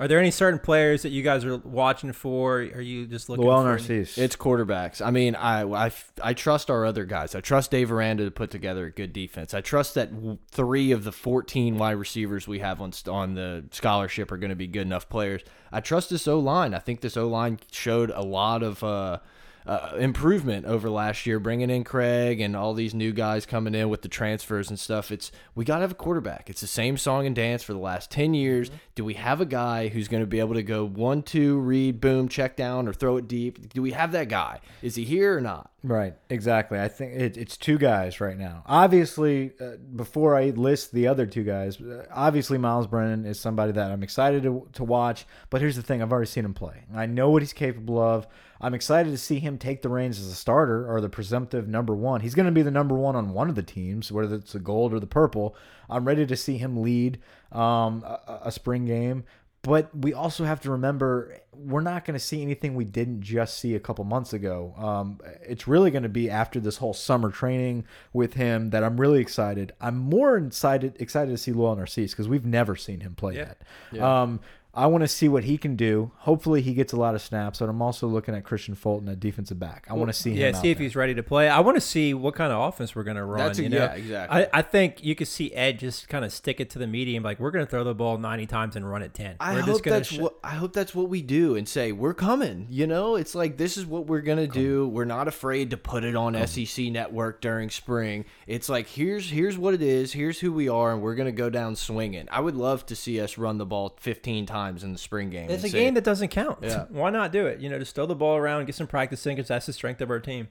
Are 0.00 0.08
there 0.08 0.18
any 0.18 0.32
certain 0.32 0.58
players 0.58 1.02
that 1.02 1.10
you 1.10 1.22
guys 1.22 1.44
are 1.44 1.56
watching 1.58 2.12
for? 2.12 2.56
Are 2.56 2.80
you 2.80 3.06
just 3.06 3.28
looking 3.28 3.44
Llewellyn 3.44 3.64
for? 3.64 3.70
Narcisse. 3.70 4.18
It's 4.18 4.34
quarterbacks. 4.34 5.04
I 5.04 5.12
mean, 5.12 5.36
I, 5.36 5.62
I, 5.62 5.92
I 6.20 6.34
trust 6.34 6.68
our 6.68 6.84
other 6.84 7.04
guys. 7.04 7.34
I 7.36 7.40
trust 7.40 7.70
Dave 7.70 7.92
Aranda 7.92 8.24
to 8.24 8.30
put 8.32 8.50
together 8.50 8.86
a 8.86 8.90
good 8.90 9.12
defense. 9.12 9.54
I 9.54 9.60
trust 9.60 9.94
that 9.94 10.10
three 10.50 10.90
of 10.90 11.04
the 11.04 11.12
14 11.12 11.78
wide 11.78 11.92
receivers 11.92 12.48
we 12.48 12.58
have 12.58 12.80
on 12.80 12.92
on 13.08 13.34
the 13.34 13.64
scholarship 13.70 14.32
are 14.32 14.36
going 14.36 14.50
to 14.50 14.56
be 14.56 14.66
good 14.66 14.82
enough 14.82 15.08
players. 15.08 15.42
I 15.70 15.80
trust 15.80 16.10
this 16.10 16.26
O 16.26 16.40
line. 16.40 16.74
I 16.74 16.80
think 16.80 17.00
this 17.00 17.16
O 17.16 17.28
line 17.28 17.60
showed 17.70 18.10
a 18.10 18.22
lot 18.22 18.64
of 18.64 18.82
uh, 18.82 19.18
uh, 19.66 19.94
improvement 19.98 20.66
over 20.66 20.90
last 20.90 21.26
year, 21.26 21.40
bringing 21.40 21.70
in 21.70 21.84
Craig 21.84 22.40
and 22.40 22.54
all 22.54 22.74
these 22.74 22.94
new 22.94 23.12
guys 23.12 23.46
coming 23.46 23.74
in 23.74 23.88
with 23.88 24.02
the 24.02 24.08
transfers 24.08 24.68
and 24.68 24.78
stuff. 24.78 25.10
It's 25.10 25.32
we 25.54 25.64
got 25.64 25.76
to 25.76 25.82
have 25.82 25.92
a 25.92 25.96
quarterback. 25.96 26.50
It's 26.50 26.60
the 26.60 26.66
same 26.66 26.96
song 26.96 27.26
and 27.26 27.34
dance 27.34 27.62
for 27.62 27.72
the 27.72 27.78
last 27.78 28.10
10 28.10 28.34
years. 28.34 28.70
Do 28.94 29.04
we 29.04 29.14
have 29.14 29.40
a 29.40 29.46
guy 29.46 29.88
who's 29.88 30.08
going 30.08 30.22
to 30.22 30.26
be 30.26 30.40
able 30.40 30.54
to 30.54 30.62
go 30.62 30.84
one, 30.84 31.22
two, 31.22 31.58
read, 31.58 32.00
boom, 32.00 32.28
check 32.28 32.56
down, 32.56 32.88
or 32.88 32.92
throw 32.92 33.16
it 33.16 33.28
deep? 33.28 33.72
Do 33.72 33.82
we 33.82 33.92
have 33.92 34.12
that 34.12 34.28
guy? 34.28 34.60
Is 34.82 34.96
he 34.96 35.04
here 35.04 35.36
or 35.36 35.40
not? 35.40 35.70
Right, 35.86 36.14
exactly. 36.30 36.80
I 36.80 36.88
think 36.88 37.12
it, 37.12 37.36
it's 37.36 37.58
two 37.58 37.76
guys 37.76 38.18
right 38.18 38.38
now. 38.38 38.62
Obviously, 38.64 39.52
uh, 39.60 39.72
before 39.94 40.34
I 40.34 40.44
list 40.48 40.92
the 40.92 41.06
other 41.06 41.26
two 41.26 41.44
guys, 41.44 41.78
uh, 41.78 42.06
obviously 42.10 42.56
Myles 42.56 42.86
Brennan 42.86 43.26
is 43.26 43.38
somebody 43.38 43.72
that 43.72 43.90
I'm 43.90 44.02
excited 44.02 44.44
to, 44.44 44.66
to 44.72 44.82
watch. 44.82 45.26
But 45.50 45.60
here's 45.60 45.76
the 45.76 45.82
thing: 45.82 46.00
I've 46.00 46.10
already 46.10 46.30
seen 46.30 46.46
him 46.46 46.54
play. 46.54 46.84
I 46.94 47.04
know 47.04 47.28
what 47.28 47.42
he's 47.42 47.52
capable 47.52 48.00
of. 48.00 48.26
I'm 48.62 48.72
excited 48.72 49.10
to 49.10 49.18
see 49.18 49.40
him 49.40 49.58
take 49.58 49.82
the 49.82 49.90
reins 49.90 50.18
as 50.18 50.28
a 50.28 50.34
starter 50.34 50.90
or 50.90 51.02
the 51.02 51.10
presumptive 51.10 51.68
number 51.68 51.94
one. 51.94 52.22
He's 52.22 52.34
going 52.34 52.46
to 52.46 52.52
be 52.52 52.62
the 52.62 52.70
number 52.70 52.94
one 52.94 53.14
on 53.14 53.34
one 53.34 53.50
of 53.50 53.54
the 53.54 53.62
teams, 53.62 54.10
whether 54.10 54.36
it's 54.36 54.54
the 54.54 54.60
gold 54.60 54.94
or 54.94 55.00
the 55.00 55.06
purple. 55.06 55.54
I'm 55.90 56.06
ready 56.06 56.24
to 56.24 56.36
see 56.36 56.56
him 56.56 56.80
lead 56.80 57.18
um, 57.52 58.02
a, 58.04 58.40
a 58.44 58.52
spring 58.52 58.86
game. 58.86 59.24
But 59.64 59.88
we 59.96 60.12
also 60.12 60.44
have 60.44 60.60
to 60.60 60.70
remember 60.70 61.38
we're 61.56 61.80
not 61.80 62.04
going 62.04 62.14
to 62.14 62.24
see 62.24 62.42
anything 62.42 62.74
we 62.74 62.84
didn't 62.84 63.22
just 63.22 63.58
see 63.58 63.74
a 63.74 63.80
couple 63.80 64.04
months 64.04 64.32
ago. 64.34 64.74
Um, 64.76 65.18
it's 65.42 65.66
really 65.66 65.90
going 65.90 66.02
to 66.02 66.08
be 66.08 66.28
after 66.28 66.60
this 66.60 66.76
whole 66.76 66.92
summer 66.92 67.30
training 67.30 67.84
with 68.12 68.34
him 68.34 68.70
that 68.70 68.84
I'm 68.84 69.00
really 69.00 69.20
excited. 69.20 69.72
I'm 69.80 69.96
more 69.96 70.36
excited 70.36 70.96
excited 71.00 71.30
to 71.30 71.38
see 71.38 71.52
Lowell 71.52 71.76
Narcisse 71.76 72.10
because 72.12 72.28
we've 72.28 72.44
never 72.44 72.76
seen 72.76 73.00
him 73.00 73.14
play 73.14 73.36
Yeah. 73.36 73.54
yet. 73.92 74.02
Um, 74.02 74.40
I 74.76 74.86
want 74.86 75.02
to 75.02 75.08
see 75.08 75.28
what 75.28 75.44
he 75.44 75.56
can 75.56 75.76
do. 75.76 76.10
Hopefully, 76.18 76.60
he 76.62 76.74
gets 76.74 76.92
a 76.92 76.96
lot 76.96 77.14
of 77.14 77.22
snaps. 77.22 77.60
But 77.60 77.68
I'm 77.68 77.80
also 77.80 78.06
looking 78.06 78.34
at 78.34 78.44
Kristian 78.44 78.76
Fulton 78.76 79.08
at 79.08 79.20
defensive 79.20 79.58
back. 79.58 79.86
I 79.88 79.94
want 79.94 80.08
to 80.08 80.12
see 80.12 80.32
Yeah, 80.32 80.48
him. 80.48 80.54
see 80.54 80.58
out 80.58 80.66
if 80.66 80.78
there. 80.78 80.82
he's 80.84 80.96
ready 80.96 81.14
to 81.14 81.22
play. 81.22 81.48
I 81.48 81.60
want 81.60 81.76
to 81.76 81.80
see 81.80 82.12
what 82.14 82.34
kind 82.34 82.52
of 82.52 82.60
offense 82.68 82.94
we're 82.96 83.04
going 83.04 83.16
to 83.16 83.24
run. 83.24 83.38
That's 83.38 83.58
a- 83.58 83.62
you 83.62 83.68
know? 83.68 83.76
yeah, 83.78 83.92
exactly. 83.94 84.42
I, 84.44 84.48
I 84.52 84.62
think 84.62 85.04
you 85.04 85.14
could 85.14 85.28
see 85.28 85.52
Ed 85.52 85.78
just 85.78 86.08
kind 86.08 86.24
of 86.24 86.32
stick 86.32 86.60
it 86.60 86.70
to 86.70 86.78
the 86.78 86.86
medium, 86.86 87.22
like 87.22 87.38
we're 87.38 87.50
going 87.52 87.64
to 87.64 87.70
throw 87.70 87.84
the 87.84 87.94
ball 87.94 88.18
90 88.18 88.46
times 88.46 88.76
and 88.76 88.88
run 88.90 89.02
it 89.02 89.14
10. 89.14 89.36
I 89.40 89.54
we're 89.54 89.60
hope 89.62 89.82
gonna 89.82 89.96
that's 89.98 90.12
what 90.12 90.38
I 90.42 90.50
hope 90.54 90.72
that's 90.72 90.94
what 90.94 91.08
we 91.08 91.22
do 91.22 91.54
and 91.56 91.68
say 91.68 91.92
we're 91.92 92.14
coming. 92.14 92.66
You 92.70 92.86
know, 92.86 93.14
it's 93.16 93.34
like 93.34 93.56
this 93.56 93.76
is 93.76 93.86
what 93.86 94.06
we're 94.06 94.22
gonna 94.22 94.46
do. 94.46 94.88
We're 94.88 95.04
not 95.04 95.28
afraid 95.28 95.70
to 95.70 95.76
put 95.76 96.02
it 96.04 96.16
on 96.16 96.34
SEC 96.46 96.86
Network 96.86 97.40
during 97.40 97.70
spring. 97.70 98.24
It's 98.46 98.68
like 98.68 98.88
here's 98.88 99.30
here's 99.30 99.56
what 99.56 99.74
it 99.74 99.82
is. 99.82 100.12
Here's 100.12 100.40
who 100.40 100.52
we 100.52 100.68
are, 100.68 100.92
and 100.92 101.00
we're 101.02 101.14
gonna 101.14 101.32
go 101.32 101.48
down 101.50 101.76
swinging. 101.76 102.26
I 102.30 102.40
would 102.40 102.56
love 102.56 102.84
to 102.86 102.96
see 102.96 103.20
us 103.20 103.38
run 103.38 103.58
the 103.58 103.66
ball 103.66 103.96
15 104.00 104.46
times 104.46 104.63
in 104.68 104.92
the 104.92 104.98
spring 104.98 105.30
game. 105.30 105.50
It's 105.50 105.62
a 105.62 105.66
and 105.66 105.72
say- 105.72 105.78
game 105.84 105.94
that 105.94 106.04
doesn't 106.04 106.28
count. 106.28 106.58
Yeah. 106.62 106.84
Why 106.90 107.10
not 107.10 107.32
do 107.32 107.46
it? 107.46 107.60
You 107.60 107.68
know, 107.68 107.78
just 107.78 107.94
throw 107.94 108.06
the 108.06 108.14
ball 108.14 108.36
around, 108.36 108.66
get 108.66 108.74
some 108.74 108.86
practice 108.86 109.24
in 109.26 109.36
because 109.36 109.48
that's 109.48 109.66
the 109.66 109.72
strength 109.72 110.00
of 110.00 110.10
our 110.10 110.20
team. 110.20 110.48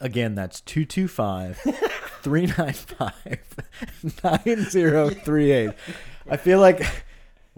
Again, 0.00 0.34
that's 0.34 0.60
225 0.62 1.58
395 2.22 3.12
9038. 4.24 5.70
I 6.30 6.36
feel 6.36 6.60
like. 6.60 6.80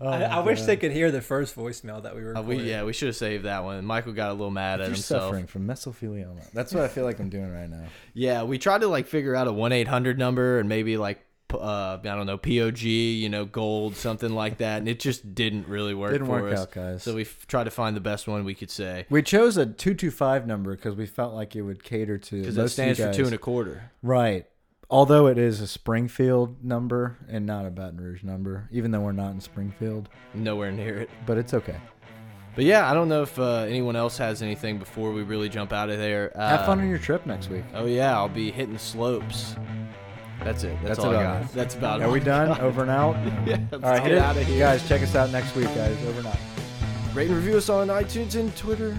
Oh 0.03 0.09
I, 0.09 0.19
my 0.21 0.25
I 0.25 0.41
wish 0.41 0.63
they 0.63 0.79
could 0.79 0.93
hear 0.93 1.11
the 1.11 1.21
first 1.21 1.55
voicemail 1.55 2.03
that 2.05 2.17
we 2.17 2.23
were. 2.25 2.35
Uh, 2.35 2.41
we, 2.41 2.57
yeah, 2.63 2.85
we 2.85 2.95
should 2.95 3.09
have 3.09 3.17
saved 3.17 3.45
that 3.45 3.65
one. 3.65 3.85
Michael 3.85 4.15
got 4.15 4.31
a 4.31 4.33
little 4.33 4.51
mad 4.51 4.81
at 4.81 4.85
You're 4.87 4.95
himself. 4.95 5.25
suffering 5.25 5.47
from 5.47 5.67
mesothelioma. 5.67 6.51
That's 6.53 6.73
what 6.73 6.85
I 6.85 6.89
feel 6.89 7.05
like 7.05 7.21
I'm 7.21 7.29
doing 7.29 7.53
right 7.53 7.69
now. 7.69 7.85
Yeah, 8.15 8.45
we 8.45 8.57
tried 8.57 8.81
to 8.81 8.89
like 8.89 9.07
figure 9.07 9.37
out 9.37 9.47
a 9.47 9.53
one 9.53 9.73
eight 9.73 9.89
hundred 9.89 10.19
number 10.19 10.59
and 10.59 10.71
maybe 10.71 10.97
like 10.97 11.19
p- 11.19 11.25
uh, 11.55 11.99
I 12.03 12.07
don't 12.07 12.27
know 12.27 12.39
POG, 12.39 12.83
you 12.83 13.29
know, 13.29 13.45
gold, 13.45 13.97
something 13.97 14.33
like 14.33 14.59
that, 14.59 14.79
and 14.79 14.89
it 14.89 15.01
just 15.01 15.35
didn't 15.35 15.69
really 15.69 15.95
work. 15.95 16.13
Didn't 16.13 16.27
for 16.27 16.43
work 16.43 16.53
us. 16.53 16.61
out, 16.61 16.73
guys. 16.73 17.03
So 17.03 17.15
we 17.15 17.25
tried 17.47 17.65
to 17.65 17.71
find 17.71 17.97
the 17.97 18.01
best 18.01 18.27
one 18.29 18.45
we 18.45 18.55
could 18.55 18.71
say 18.71 19.07
We 19.11 19.23
chose 19.23 19.57
a 19.57 19.67
225 19.67 20.47
number 20.47 20.75
because 20.77 20.95
we 20.95 21.07
felt 21.07 21.35
like 21.35 21.57
it 21.57 21.63
would 21.63 21.83
cater 21.83 22.19
to 22.19 22.41
because 22.41 22.57
most 22.57 22.77
that 22.77 22.83
of 22.83 22.89
you 22.89 22.95
stands 22.95 23.17
for 23.17 23.23
two 23.23 23.27
and 23.27 23.35
a 23.35 23.39
quarter. 23.39 23.91
Right. 24.03 24.47
Although 24.93 25.29
it 25.29 25.39
is 25.39 25.61
a 25.61 25.69
Springfield 25.69 26.65
number 26.65 27.17
and 27.29 27.47
not 27.47 27.65
a 27.65 27.71
Baton 27.71 28.01
Rouge 28.01 28.25
number, 28.25 28.69
even 28.73 28.91
though 28.91 29.01
we're 29.01 29.13
not 29.13 29.31
in 29.31 29.41
Springfield, 29.41 30.09
Nowhere 30.35 30.73
near 30.73 30.99
it. 31.03 31.11
but 31.27 31.39
it's 31.39 31.55
okay. 31.55 31.77
But 32.57 32.65
yeah, 32.65 32.91
I 32.91 32.95
don't 32.95 33.09
know 33.09 33.23
if 33.23 33.39
uh, 33.39 33.59
anyone 33.69 33.95
else 33.95 34.19
has 34.19 34.43
anything 34.43 34.79
before 34.79 35.13
we 35.13 35.23
really 35.23 35.49
jump 35.49 35.73
out 35.73 35.89
of 35.91 35.99
there. 35.99 36.33
Have 36.35 36.67
fun 36.67 36.81
on 36.81 36.89
your 36.89 36.99
trip 36.99 37.25
next 37.25 37.49
week. 37.49 37.63
Oh 37.73 37.87
yeah, 37.87 38.17
I'll 38.17 38.29
be 38.29 38.51
hitting 38.51 38.79
slopes. 38.79 39.55
That's 40.45 40.65
it. 40.65 40.77
That's, 40.83 40.97
That's 40.97 40.99
all 41.01 41.15
I 41.15 41.21
about 41.23 41.43
got. 41.43 41.51
it. 41.51 41.55
That's 41.55 41.75
about 41.75 42.01
it. 42.01 42.05
Are 42.05 42.11
we 42.11 42.21
done? 42.21 42.59
Over 42.61 42.83
and 42.83 42.91
out? 42.91 43.15
yeah, 43.47 43.59
All 43.73 43.79
right, 43.81 44.03
get 44.03 44.19
out 44.19 44.37
of 44.37 44.47
here. 44.47 44.59
Guys, 44.59 44.87
check 44.89 45.03
us 45.03 45.15
out 45.15 45.31
next 45.31 45.55
week, 45.55 45.67
guys. 45.75 45.97
Over 46.07 46.19
and 46.21 46.29
out. 46.29 46.37
Rate 47.15 47.29
and 47.29 47.37
review 47.37 47.57
us 47.57 47.69
on 47.69 47.89
iTunes 47.89 48.37
and 48.39 48.55
Twitter. 48.57 48.97